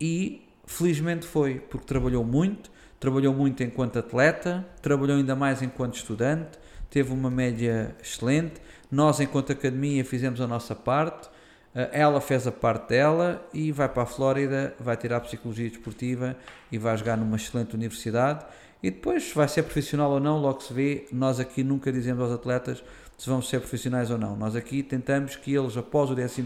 [0.00, 2.70] E felizmente foi, porque trabalhou muito,
[3.00, 6.58] trabalhou muito enquanto atleta, trabalhou ainda mais enquanto estudante,
[6.90, 8.60] teve uma média excelente.
[8.90, 11.28] Nós, enquanto academia, fizemos a nossa parte
[11.74, 16.36] eh, ela fez a parte dela e vai para a Flórida, vai tirar Psicologia Desportiva
[16.72, 18.44] e vai jogar numa excelente universidade.
[18.82, 21.06] E depois, vai ser profissional ou não, logo se vê.
[21.12, 22.82] Nós aqui nunca dizemos aos atletas
[23.16, 24.36] se vamos ser profissionais ou não.
[24.36, 26.44] Nós aqui tentamos que eles, após o 12,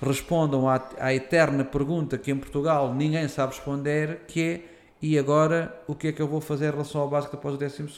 [0.00, 4.60] respondam à, à eterna pergunta que em Portugal ninguém sabe responder, que é
[5.02, 7.58] e agora o que é que eu vou fazer em relação ao básico após o
[7.58, 7.88] 12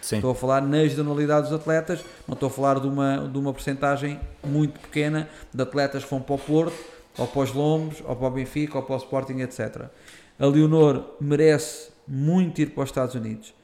[0.00, 3.52] Estou a falar na generalidade dos atletas, não estou a falar de uma, de uma
[3.52, 6.76] porcentagem muito pequena de atletas que vão para o Porto,
[7.18, 9.86] ou para os Lombos, ou para o Benfica, ou para o Sporting, etc.
[10.38, 13.54] A Leonor merece muito ir para os Estados Unidos.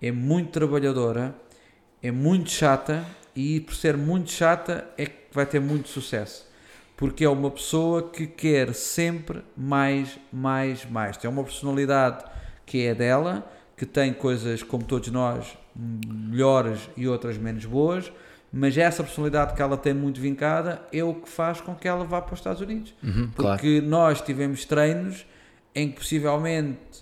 [0.00, 1.34] É muito trabalhadora,
[2.02, 3.04] é muito chata,
[3.34, 6.52] e por ser muito chata é que vai ter muito sucesso
[6.96, 11.16] porque é uma pessoa que quer sempre mais, mais, mais.
[11.16, 12.24] Tem uma personalidade
[12.64, 18.12] que é dela, que tem coisas, como todos nós, melhores e outras menos boas,
[18.52, 22.04] mas essa personalidade que ela tem muito vincada é o que faz com que ela
[22.04, 22.94] vá para os Estados Unidos.
[23.02, 23.86] Uhum, porque claro.
[23.86, 25.26] nós tivemos treinos
[25.74, 26.93] em que possivelmente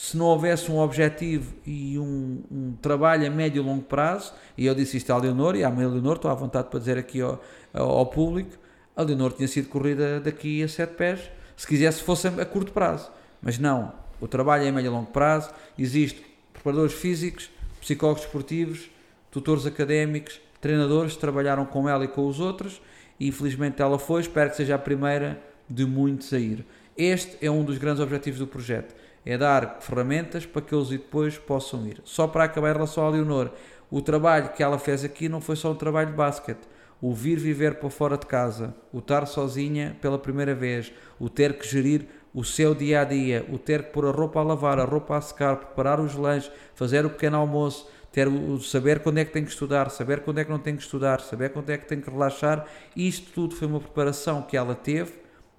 [0.00, 4.64] se não houvesse um objetivo e um, um, trabalho a médio e longo prazo, e
[4.64, 7.20] eu disse isto à Leonor e à mãe Leonor, estou à vontade para dizer aqui
[7.20, 7.38] ao,
[7.74, 8.56] ao público,
[8.96, 13.10] a Leonor tinha sido corrida daqui a sete pés, se quisesse fosse a curto prazo,
[13.42, 16.24] mas não, o trabalho é a médio e longo prazo, existe
[16.54, 18.90] preparadores físicos, psicólogos esportivos,
[19.30, 22.80] tutores académicos, treinadores trabalharam com ela e com os outros
[23.18, 26.64] e infelizmente ela foi, espero que seja a primeira de muitos a ir.
[26.96, 28.94] Este é um dos grandes objetivos do projeto,
[29.24, 32.00] é dar ferramentas para que eles depois possam ir.
[32.04, 33.50] Só para acabar em relação à Leonor,
[33.90, 36.60] o trabalho que ela fez aqui não foi só um trabalho de basquete,
[37.02, 41.58] o vir viver para fora de casa, o estar sozinha pela primeira vez, o ter
[41.58, 44.78] que gerir o seu dia a dia, o ter que pôr a roupa a lavar,
[44.78, 49.18] a roupa a secar, preparar os lanches, fazer o pequeno almoço, ter o saber quando
[49.18, 51.70] é que tem que estudar, saber quando é que não tem que estudar, saber quando
[51.70, 55.12] é que tem que relaxar, isto tudo foi uma preparação que ela teve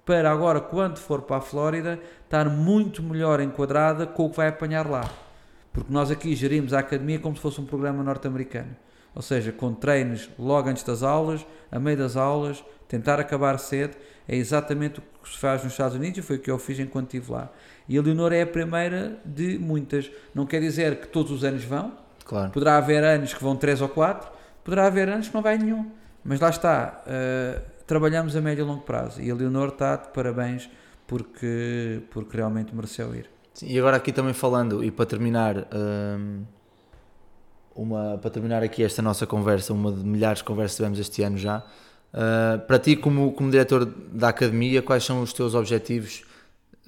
[0.04, 4.48] para agora, quando for para a Flórida, estar muito melhor enquadrada com o que vai
[4.48, 5.08] apanhar lá.
[5.72, 8.74] Porque nós aqui gerimos a academia como se fosse um programa norte-americano.
[9.14, 13.96] Ou seja, com treinos logo antes das aulas, a meio das aulas, tentar acabar cedo,
[14.28, 16.78] é exatamente o que se faz nos Estados Unidos e foi o que eu fiz
[16.78, 17.50] enquanto estive lá.
[17.88, 20.10] E a Leonor é a primeira de muitas.
[20.34, 21.92] Não quer dizer que todos os anos vão,
[22.24, 22.50] claro.
[22.50, 24.30] poderá haver anos que vão três ou quatro,
[24.64, 25.90] poderá haver anos que não vai nenhum.
[26.24, 30.08] Mas lá está, uh, trabalhamos a médio e longo prazo e a Leonor está de
[30.08, 30.68] parabéns
[31.06, 33.28] porque, porque realmente mereceu ir.
[33.54, 36.44] Sim, e agora aqui também falando, e para terminar, um,
[37.74, 41.22] uma, para terminar aqui esta nossa conversa, uma de milhares de conversas que tivemos este
[41.22, 41.62] ano já,
[42.12, 46.24] Uh, para ti, como, como diretor da academia, quais são os teus objetivos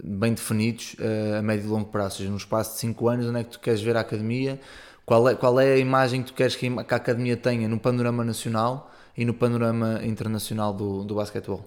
[0.03, 2.17] bem definidos uh, a médio e longo prazo?
[2.17, 4.61] Ou seja, no espaço de 5 anos, onde é que tu queres ver a academia?
[5.07, 8.23] Qual é, qual é a imagem que tu queres que a academia tenha no panorama
[8.23, 11.65] nacional e no panorama internacional do, do basquetebol?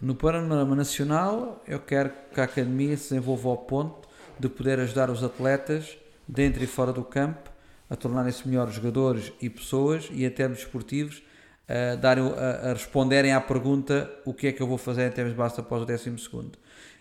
[0.00, 4.08] No panorama nacional, eu quero que a academia se desenvolva ao ponto
[4.38, 5.96] de poder ajudar os atletas,
[6.26, 7.50] dentro e fora do campo,
[7.88, 11.22] a tornarem-se melhores jogadores e pessoas e, em termos esportivos,
[11.68, 15.10] a, dar, a, a, responderem à pergunta o que é que eu vou fazer em
[15.10, 16.58] termos de base após o 12 segundo.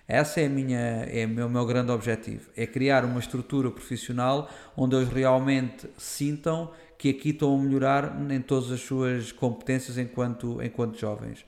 [0.08, 4.50] Essa é, a minha, é o meu, meu grande objetivo, é criar uma estrutura profissional
[4.76, 6.72] onde eles realmente sintam
[7.04, 11.42] que aqui estão a melhorar em todas as suas competências enquanto, enquanto jovens.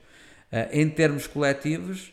[0.52, 2.12] Uh, em termos coletivos,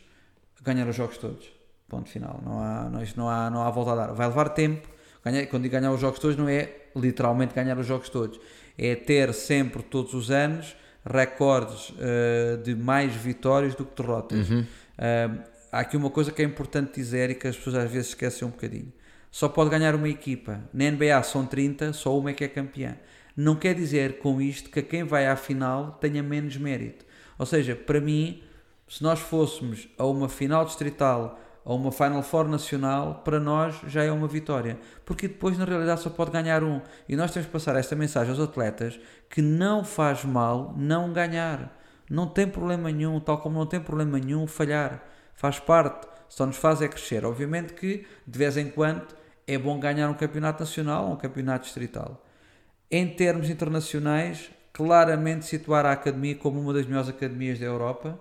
[0.62, 1.52] ganhar os jogos todos.
[1.86, 2.40] Ponto final.
[2.42, 4.14] Não há, não, não, há, não há volta a dar.
[4.14, 4.88] Vai levar tempo.
[5.22, 8.40] Ganhar, quando digo ganhar os jogos todos, não é literalmente ganhar os jogos todos.
[8.78, 14.48] É ter sempre, todos os anos, recordes uh, de mais vitórias do que derrotas.
[14.48, 14.60] Uhum.
[14.60, 18.08] Uh, há aqui uma coisa que é importante dizer e que as pessoas às vezes
[18.08, 18.90] esquecem um bocadinho.
[19.30, 20.62] Só pode ganhar uma equipa.
[20.72, 22.96] Na NBA são 30, só uma é que é campeã.
[23.36, 27.04] Não quer dizer com isto que quem vai à final tenha menos mérito.
[27.38, 28.42] Ou seja, para mim,
[28.88, 34.04] se nós fôssemos a uma final distrital a uma Final Four nacional, para nós já
[34.04, 34.78] é uma vitória.
[35.02, 36.82] Porque depois, na realidade, só pode ganhar um.
[37.08, 39.00] E nós temos que passar esta mensagem aos atletas
[39.30, 41.74] que não faz mal não ganhar.
[42.10, 45.02] Não tem problema nenhum, tal como não tem problema nenhum falhar
[45.34, 47.24] faz parte, só nos faz é crescer.
[47.24, 49.06] Obviamente que, de vez em quando,
[49.46, 52.22] é bom ganhar um campeonato nacional ou um campeonato distrital.
[52.96, 58.20] Em termos internacionais, claramente situar a academia como uma das melhores academias da Europa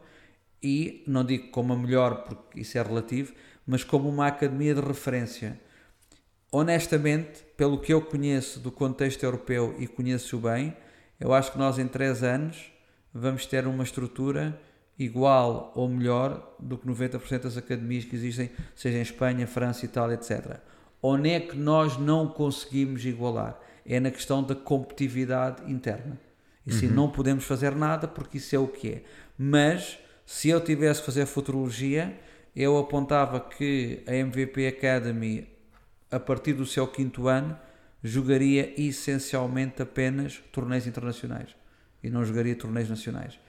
[0.63, 3.35] e, não digo como a melhor, porque isso é relativo,
[3.67, 5.61] mas como uma academia de referência.
[6.51, 10.75] Honestamente, pelo que eu conheço do contexto europeu e conheço bem,
[11.19, 12.73] eu acho que nós em 3 anos
[13.13, 14.59] vamos ter uma estrutura
[14.97, 20.15] igual ou melhor do que 90% das academias que existem, seja em Espanha, França, Itália,
[20.15, 20.57] etc.
[20.99, 23.59] Onde é que nós não conseguimos igualar?
[23.85, 26.19] É na questão da competitividade interna.
[26.65, 26.79] E uhum.
[26.79, 29.03] sim, não podemos fazer nada porque isso é o que é.
[29.37, 32.17] Mas, se eu tivesse que fazer futurologia,
[32.55, 35.47] eu apontava que a MVP Academy,
[36.09, 37.57] a partir do seu quinto ano,
[38.03, 41.49] jogaria essencialmente apenas torneios internacionais
[42.03, 43.39] e não jogaria torneios nacionais.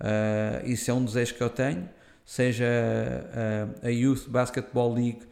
[0.00, 1.88] Uh, isso é um desejo que eu tenho,
[2.24, 5.22] seja uh, a Youth Basketball League,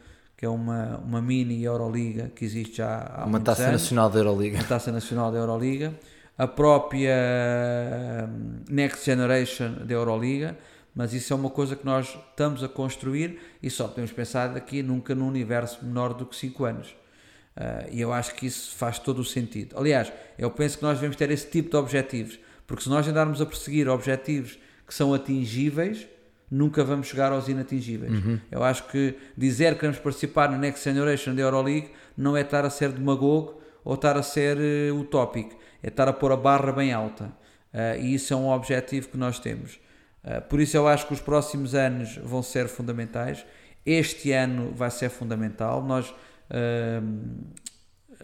[0.43, 4.19] que é uma, uma mini Euroliga que existe já há Uma taça anos, nacional da
[4.19, 4.57] Euroliga.
[4.57, 5.93] Uma taça nacional da Euroliga.
[6.37, 8.27] A própria
[8.69, 10.57] Next Generation da Euroliga,
[10.93, 14.83] mas isso é uma coisa que nós estamos a construir e só podemos pensar aqui
[14.83, 16.89] nunca num universo menor do que 5 anos.
[16.89, 19.77] Uh, e eu acho que isso faz todo o sentido.
[19.77, 22.37] Aliás, eu penso que nós devemos ter esse tipo de objetivos
[22.67, 26.05] porque se nós andarmos a perseguir objetivos que são atingíveis,
[26.53, 28.13] nunca vamos chegar aos inatingíveis.
[28.13, 28.39] Uhum.
[28.51, 32.63] Eu acho que dizer que queremos participar na Next Generation da Euroleague não é estar
[32.63, 36.71] a ser demagogo ou estar a ser uh, utópico, é estar a pôr a barra
[36.71, 37.25] bem alta.
[37.73, 39.79] Uh, e isso é um objetivo que nós temos.
[40.23, 43.43] Uh, por isso eu acho que os próximos anos vão ser fundamentais.
[43.83, 45.83] Este ano vai ser fundamental.
[45.83, 47.43] Nós uh,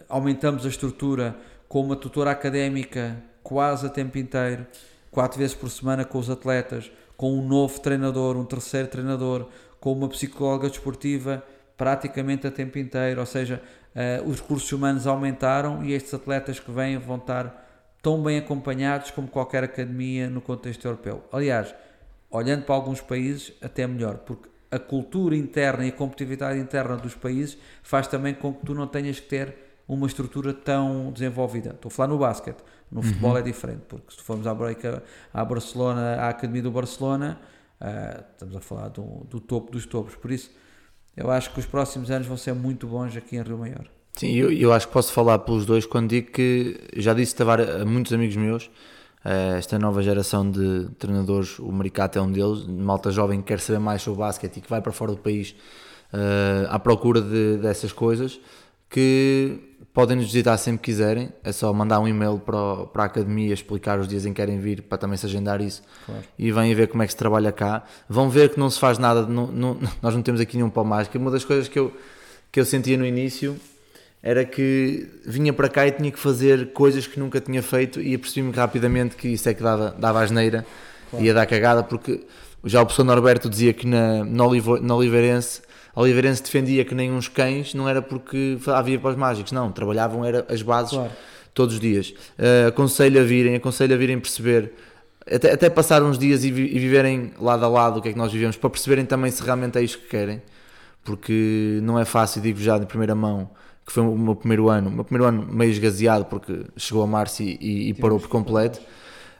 [0.08, 1.36] aumentamos a estrutura
[1.68, 4.64] com uma tutora académica quase a tempo inteiro,
[5.10, 6.90] quatro vezes por semana com os atletas,
[7.20, 9.46] com um novo treinador, um terceiro treinador,
[9.78, 11.44] com uma psicóloga desportiva
[11.76, 13.60] praticamente a tempo inteiro, ou seja,
[13.94, 19.10] uh, os recursos humanos aumentaram e estes atletas que vêm vão estar tão bem acompanhados
[19.10, 21.22] como qualquer academia no contexto europeu.
[21.30, 21.74] Aliás,
[22.30, 27.14] olhando para alguns países, até melhor, porque a cultura interna e a competitividade interna dos
[27.14, 29.54] países faz também com que tu não tenhas que ter
[29.86, 31.70] uma estrutura tão desenvolvida.
[31.70, 32.62] Estou a falar no basquete.
[32.90, 33.36] No futebol uhum.
[33.38, 34.82] é diferente, porque se formos à, break,
[35.32, 37.40] à Barcelona, à Academia do Barcelona,
[37.80, 40.16] uh, estamos a falar do, do, topo dos topos.
[40.16, 40.50] Por isso,
[41.16, 43.86] eu acho que os próximos anos vão ser muito bons aqui em Rio Maior.
[44.14, 47.84] Sim, eu, eu acho que posso falar pelos dois quando digo que já disse a
[47.84, 48.64] muitos amigos meus,
[49.24, 53.60] uh, esta nova geração de treinadores, o Maricato é um deles, malta jovem que quer
[53.60, 55.54] saber mais sobre basquete e que vai para fora do país
[56.12, 58.40] uh, à procura de, dessas coisas,
[58.90, 59.58] que
[59.94, 63.52] podem nos visitar sempre que quiserem, é só mandar um e-mail para, para a academia
[63.52, 66.22] explicar os dias em que querem vir para também se agendar isso claro.
[66.38, 67.84] e vêm ver como é que se trabalha cá.
[68.08, 70.84] Vão ver que não se faz nada, não, não, nós não temos aqui nenhum pau
[70.84, 71.16] mágico.
[71.18, 71.92] Uma das coisas que eu,
[72.50, 73.56] que eu sentia no início
[74.22, 78.14] era que vinha para cá e tinha que fazer coisas que nunca tinha feito e
[78.14, 80.66] apercebi-me rapidamente que isso é que dava, dava asneira,
[81.10, 81.24] claro.
[81.24, 82.20] ia dar cagada, porque
[82.64, 85.62] já o professor Norberto dizia que na, na, Olivo, na Oliveirense
[85.94, 90.24] Oliveirense defendia que nem uns cães, não era porque havia para os mágicos, não, trabalhavam
[90.24, 91.10] era as bases claro.
[91.52, 92.14] todos os dias.
[92.38, 94.72] Uh, aconselho a virem, aconselho a virem perceber,
[95.30, 98.12] até, até passar uns dias e, vi, e, viverem lado a lado o que é
[98.12, 100.40] que nós vivemos, para perceberem também se realmente é isto que querem,
[101.04, 103.50] porque não é fácil, digo já de primeira mão,
[103.84, 107.06] que foi o meu primeiro ano, o meu primeiro ano meio esgaseado porque chegou a
[107.06, 108.80] março e, e, e parou por completo.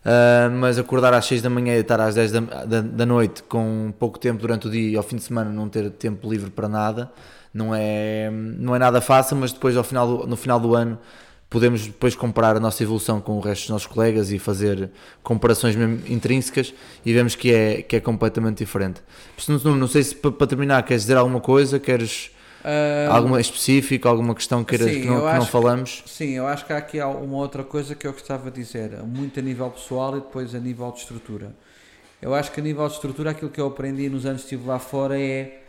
[0.00, 3.42] Uh, mas acordar às 6 da manhã e estar às 10 da, da, da, noite
[3.42, 6.48] com pouco tempo durante o dia e ao fim de semana não ter tempo livre
[6.48, 7.12] para nada
[7.52, 10.98] não é, não é nada fácil, mas depois ao final do, no final do ano
[11.48, 14.88] podemos depois comparar a nossa evolução com o resto dos nossos colegas e fazer
[15.20, 16.72] comparações mesmo intrínsecas
[17.04, 19.02] e vemos que é, que é completamente diferente.
[19.64, 22.30] Não, não sei se para terminar queres dizer alguma coisa, queres
[22.64, 26.02] uh, alguma específica, alguma questão que, sim, que, não, que não falamos?
[26.02, 28.90] Que, sim, eu acho que há aqui uma outra coisa que eu gostava de dizer,
[29.02, 31.54] muito a nível pessoal e depois a nível de estrutura.
[32.20, 34.68] Eu acho que a nível de estrutura aquilo que eu aprendi nos anos que estive
[34.68, 35.62] lá fora é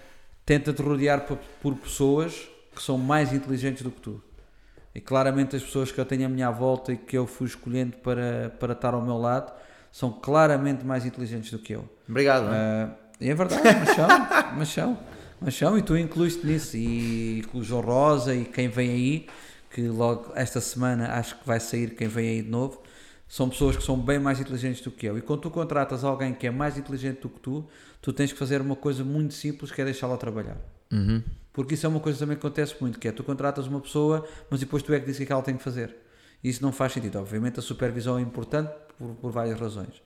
[0.45, 1.25] tenta-te rodear
[1.61, 4.21] por pessoas que são mais inteligentes do que tu.
[4.93, 7.95] E claramente as pessoas que eu tenho à minha volta e que eu fui escolhendo
[7.97, 9.53] para, para estar ao meu lado
[9.91, 11.87] são claramente mais inteligentes do que eu.
[12.07, 12.45] Obrigado.
[12.45, 13.61] Uh, é verdade,
[14.57, 14.97] mas são,
[15.41, 19.27] mas são, e tu incluíste nisso, e com o João Rosa e quem vem aí,
[19.71, 22.81] que logo esta semana acho que vai sair quem vem aí de novo,
[23.27, 25.17] são pessoas que são bem mais inteligentes do que eu.
[25.17, 27.65] E quando tu contratas alguém que é mais inteligente do que tu,
[28.01, 30.57] tu tens que fazer uma coisa muito simples que é deixá-la trabalhar.
[30.91, 31.23] Uhum.
[31.53, 34.27] Porque isso é uma coisa também que acontece muito, que é tu contratas uma pessoa,
[34.49, 35.95] mas depois tu é que dizes o que, é que ela tem que fazer.
[36.43, 37.19] Isso não faz sentido.
[37.19, 40.01] Obviamente a supervisão é importante por, por várias razões.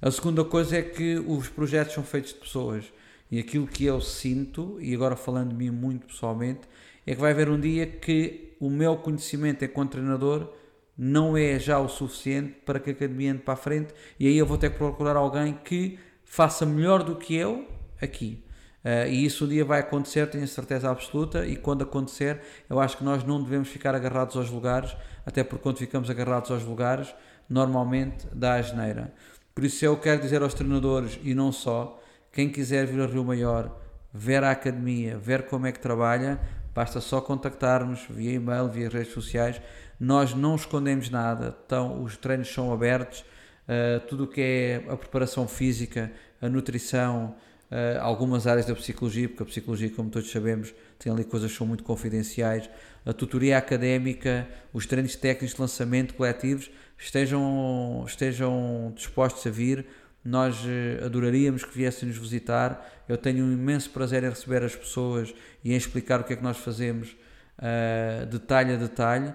[0.00, 2.84] A segunda coisa é que os projetos são feitos de pessoas.
[3.30, 6.60] E aquilo que eu sinto, e agora falando de mim muito pessoalmente,
[7.06, 10.52] é que vai haver um dia que o meu conhecimento enquanto treinador
[10.96, 14.38] não é já o suficiente para que a academia ande para a frente e aí
[14.38, 17.66] eu vou ter que procurar alguém que faça melhor do que eu
[18.00, 18.42] aqui.
[18.84, 22.40] Uh, e isso um dia vai acontecer, tenho certeza absoluta, e quando acontecer,
[22.70, 26.52] eu acho que nós não devemos ficar agarrados aos lugares, até porque quando ficamos agarrados
[26.52, 27.12] aos lugares,
[27.48, 29.12] normalmente dá a geneira.
[29.52, 32.00] Por isso eu quero dizer aos treinadores, e não só,
[32.36, 33.74] quem quiser vir a Rio Maior,
[34.12, 36.38] ver a academia, ver como é que trabalha,
[36.74, 39.58] basta só contactar-nos via e-mail, via redes sociais.
[39.98, 44.98] Nós não escondemos nada, então os treinos são abertos, uh, tudo o que é a
[44.98, 47.34] preparação física, a nutrição,
[47.70, 51.56] uh, algumas áreas da psicologia, porque a psicologia, como todos sabemos, tem ali coisas que
[51.56, 52.68] são muito confidenciais,
[53.06, 59.86] a tutoria académica, os treinos técnicos de lançamento coletivos, estejam, estejam dispostos a vir.
[60.26, 63.04] Nós uh, adoraríamos que viessem nos visitar.
[63.08, 65.34] Eu tenho um imenso prazer em receber as pessoas
[65.64, 67.16] e em explicar o que é que nós fazemos
[67.58, 69.32] uh, detalhe a detalhe.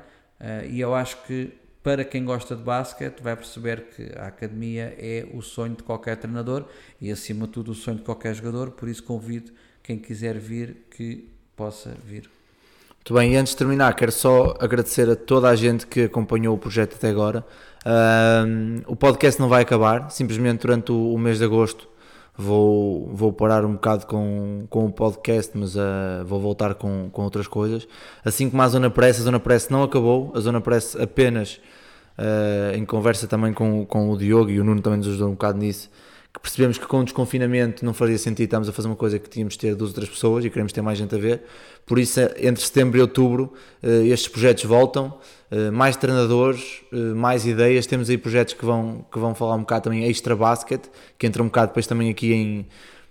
[0.70, 1.54] e eu acho que
[1.84, 6.16] para quem gosta de basquete, vai perceber que a academia é o sonho de qualquer
[6.16, 6.68] treinador
[7.00, 8.72] e, acima de tudo, o sonho de qualquer jogador.
[8.72, 9.52] Por isso, convido
[9.82, 12.30] quem quiser vir que possa vir.
[13.02, 16.56] Muito bem, e antes de terminar, quero só agradecer a toda a gente que acompanhou
[16.56, 17.44] o projeto até agora.
[17.84, 21.90] Um, o podcast não vai acabar, simplesmente durante o, o, mês de agosto
[22.38, 27.24] vou, vou parar um bocado com, com o podcast, mas uh, vou voltar com, com
[27.24, 27.88] outras coisas.
[28.24, 31.60] Assim como a Zona Press, a Zona Press não acabou, a Zona Press apenas
[32.20, 35.32] uh, em conversa também com, com o Diogo e o Nuno também nos ajudou um
[35.32, 35.90] bocado nisso,
[36.34, 39.30] que percebemos que com o desconfinamento não fazia sentido estamos a fazer uma coisa que
[39.30, 41.44] tínhamos de ter duas ou três pessoas e queremos ter mais gente a ver.
[41.86, 43.52] Por isso, entre setembro e outubro,
[43.84, 45.18] uh, estes projetos voltam,
[45.52, 46.82] uh, mais treinadores,
[47.16, 47.86] mais ideias.
[47.86, 50.82] Temos aí projetos que vão, que vão falar um bocado também extra basket,
[51.18, 52.68] que entra um bocado depois também aqui em,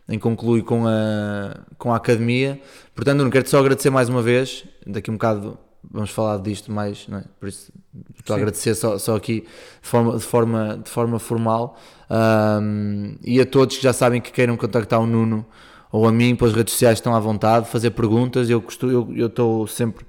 [0.09, 2.59] em concluir com a, com a academia.
[2.95, 4.65] Portanto, não quero só agradecer mais uma vez.
[4.87, 7.25] Daqui um bocado vamos falar disto mais, é?
[7.39, 7.73] por isso
[8.19, 9.41] estou a agradecer só, só aqui
[9.83, 11.79] de forma, de forma, de forma formal
[12.11, 15.47] um, e a todos que já sabem que queiram contactar o Nuno
[15.91, 19.27] ou a mim pelas redes sociais estão à vontade, fazer perguntas, eu estou eu, eu
[19.27, 20.07] estou sempre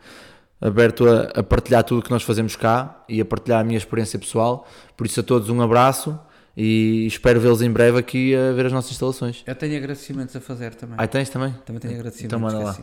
[0.59, 3.77] aberto a, a, partilhar tudo o que nós fazemos cá e a partilhar a minha
[3.77, 6.19] experiência pessoal, por isso a todos um abraço
[6.55, 9.41] e espero vê-los em breve aqui a ver as nossas instalações.
[9.47, 10.95] Eu tenho agradecimentos a fazer também.
[10.99, 11.55] Ah, tens também?
[11.65, 12.37] Também tenho agradecimentos.
[12.37, 12.77] Então manda lá.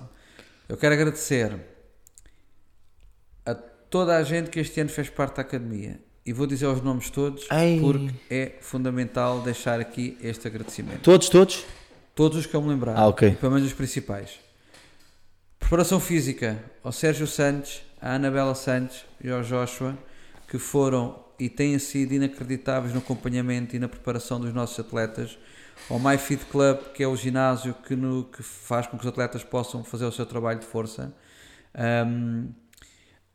[0.68, 1.77] Eu quero agradecer
[3.90, 6.00] toda a gente que este ano fez parte da academia.
[6.24, 7.80] E vou dizer os nomes todos Ei.
[7.80, 11.00] porque é fundamental deixar aqui este agradecimento.
[11.00, 11.64] Todos, todos?
[12.14, 12.96] Todos os que eu me lembrar.
[12.96, 13.34] Ah, ok.
[13.36, 14.38] Pelo menos os principais.
[15.58, 19.96] Preparação física ao Sérgio Santos, à Anabela Santos e ao Joshua,
[20.48, 25.38] que foram e têm sido inacreditáveis no acompanhamento e na preparação dos nossos atletas.
[25.88, 29.44] Ao MyFit Club, que é o ginásio que, no, que faz com que os atletas
[29.44, 31.14] possam fazer o seu trabalho de força.
[32.06, 32.48] Um,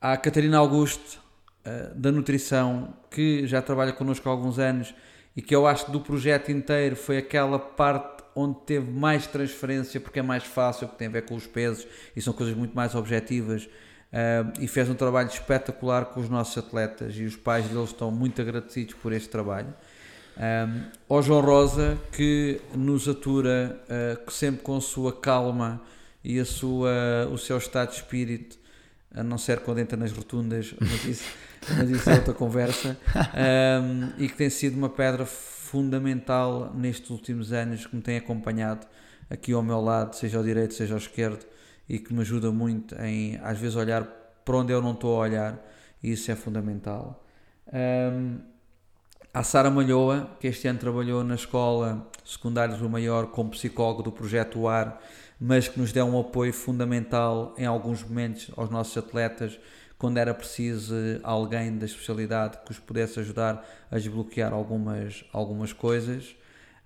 [0.03, 1.17] à Catarina Augusto,
[1.65, 4.93] uh, da nutrição, que já trabalha connosco há alguns anos
[5.33, 10.01] e que eu acho que do projeto inteiro foi aquela parte onde teve mais transferência,
[10.01, 12.75] porque é mais fácil, porque tem a ver com os pesos e são coisas muito
[12.75, 13.63] mais objetivas.
[13.63, 18.11] Uh, e fez um trabalho espetacular com os nossos atletas e os pais deles estão
[18.11, 19.73] muito agradecidos por este trabalho.
[20.37, 25.81] Um, ao João Rosa, que nos atura uh, sempre com a sua calma
[26.23, 26.91] e a sua,
[27.31, 28.62] o seu estado de espírito
[29.13, 31.25] a não ser quando entra nas rotundas, mas isso,
[31.77, 32.97] mas isso é outra conversa,
[33.83, 38.85] um, e que tem sido uma pedra fundamental nestes últimos anos, que me tem acompanhado
[39.29, 41.45] aqui ao meu lado, seja ao direito, seja ao esquerdo,
[41.87, 44.03] e que me ajuda muito em, às vezes, olhar
[44.43, 45.59] para onde eu não estou a olhar
[46.01, 47.23] e isso é fundamental.
[47.71, 48.39] Um,
[49.33, 54.11] a Sara Malhoa, que este ano trabalhou na Escola Secundária do Maior como psicólogo do
[54.11, 54.99] Projeto AR,
[55.45, 59.59] mas que nos deu um apoio fundamental em alguns momentos aos nossos atletas,
[59.97, 63.61] quando era preciso alguém da especialidade que os pudesse ajudar
[63.91, 66.33] a desbloquear algumas, algumas coisas.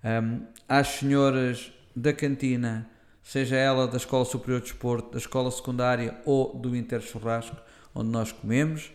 [0.04, 2.90] Um, às senhoras da cantina,
[3.22, 7.58] seja ela da Escola Superior de Desporto, da Escola Secundária ou do Inter Churrasco,
[7.94, 8.92] onde nós comemos,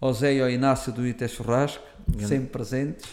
[0.00, 1.86] ao Zé e ao Inácio do Ité Churrasco,
[2.26, 3.06] sempre presentes,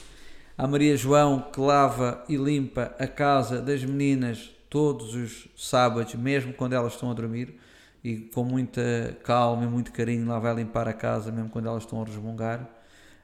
[0.58, 6.52] à Maria João, que lava e limpa a casa das meninas todos os sábados, mesmo
[6.52, 7.58] quando elas estão a dormir,
[8.04, 11.84] e com muita calma e muito carinho lá vai limpar a casa, mesmo quando elas
[11.84, 12.70] estão a resmungar.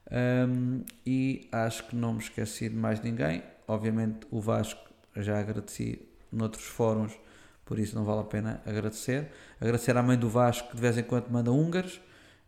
[0.09, 3.43] Um, e acho que não me esqueci de mais ninguém.
[3.67, 4.79] Obviamente, o Vasco
[5.13, 6.01] já agradeci
[6.31, 7.19] noutros fóruns,
[7.65, 9.27] por isso não vale a pena agradecer.
[9.59, 11.99] Agradecer à mãe do Vasco, que de vez em quando manda húngaros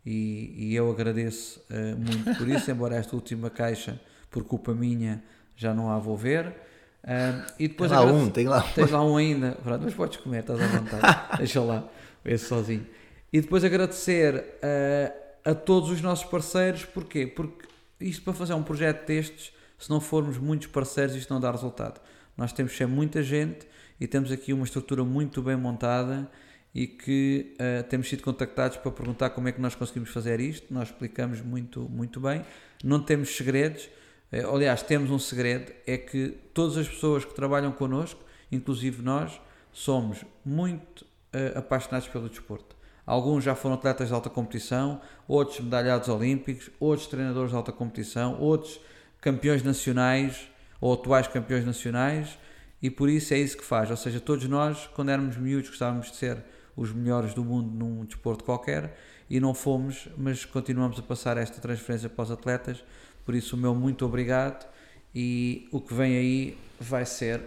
[0.06, 4.00] e, e eu agradeço uh, muito por isso, embora esta última caixa,
[4.32, 5.22] por culpa minha,
[5.58, 6.72] já não a vou ver.
[7.04, 10.18] Uh, e depois tem lá um, tem lá Tens lá um ainda, Pronto, mas podes
[10.18, 11.88] comer, estás à vontade, deixa lá,
[12.24, 12.88] esse sozinho.
[13.32, 17.28] E depois agradecer uh, a todos os nossos parceiros, porquê?
[17.28, 17.68] Porque
[18.00, 22.00] isto para fazer um projeto destes, se não formos muitos parceiros, isto não dá resultado.
[22.38, 23.68] Nós temos que ser muita gente
[24.00, 26.30] e temos aqui uma estrutura muito bem montada
[26.74, 30.74] e que uh, temos sido contactados para perguntar como é que nós conseguimos fazer isto.
[30.74, 32.44] Nós explicamos muito, muito bem.
[32.84, 33.90] Não temos segredos.
[34.34, 38.20] Uh, aliás, temos um segredo: é que todas as pessoas que trabalham connosco,
[38.52, 39.40] inclusive nós,
[39.72, 42.76] somos muito uh, apaixonados pelo desporto.
[43.06, 48.40] Alguns já foram atletas de alta competição, outros medalhados olímpicos, outros treinadores de alta competição,
[48.40, 48.80] outros
[49.22, 50.48] campeões nacionais
[50.80, 52.38] ou atuais campeões nacionais,
[52.82, 53.92] e por isso é isso que faz.
[53.92, 56.44] Ou seja, todos nós, quando éramos miúdos, gostávamos de ser
[56.76, 58.98] os melhores do mundo num desporto qualquer
[59.30, 62.84] e não fomos, mas continuamos a passar esta transferência para os atletas.
[63.26, 64.66] Por isso, o meu muito obrigado
[65.14, 67.42] e o que vem aí vai ser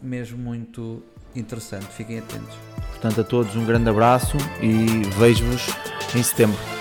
[0.00, 1.02] mesmo muito
[1.34, 1.86] interessante.
[1.86, 2.54] Fiquem atentos.
[2.90, 5.66] Portanto, a todos um grande abraço e vejo-vos
[6.14, 6.77] em setembro.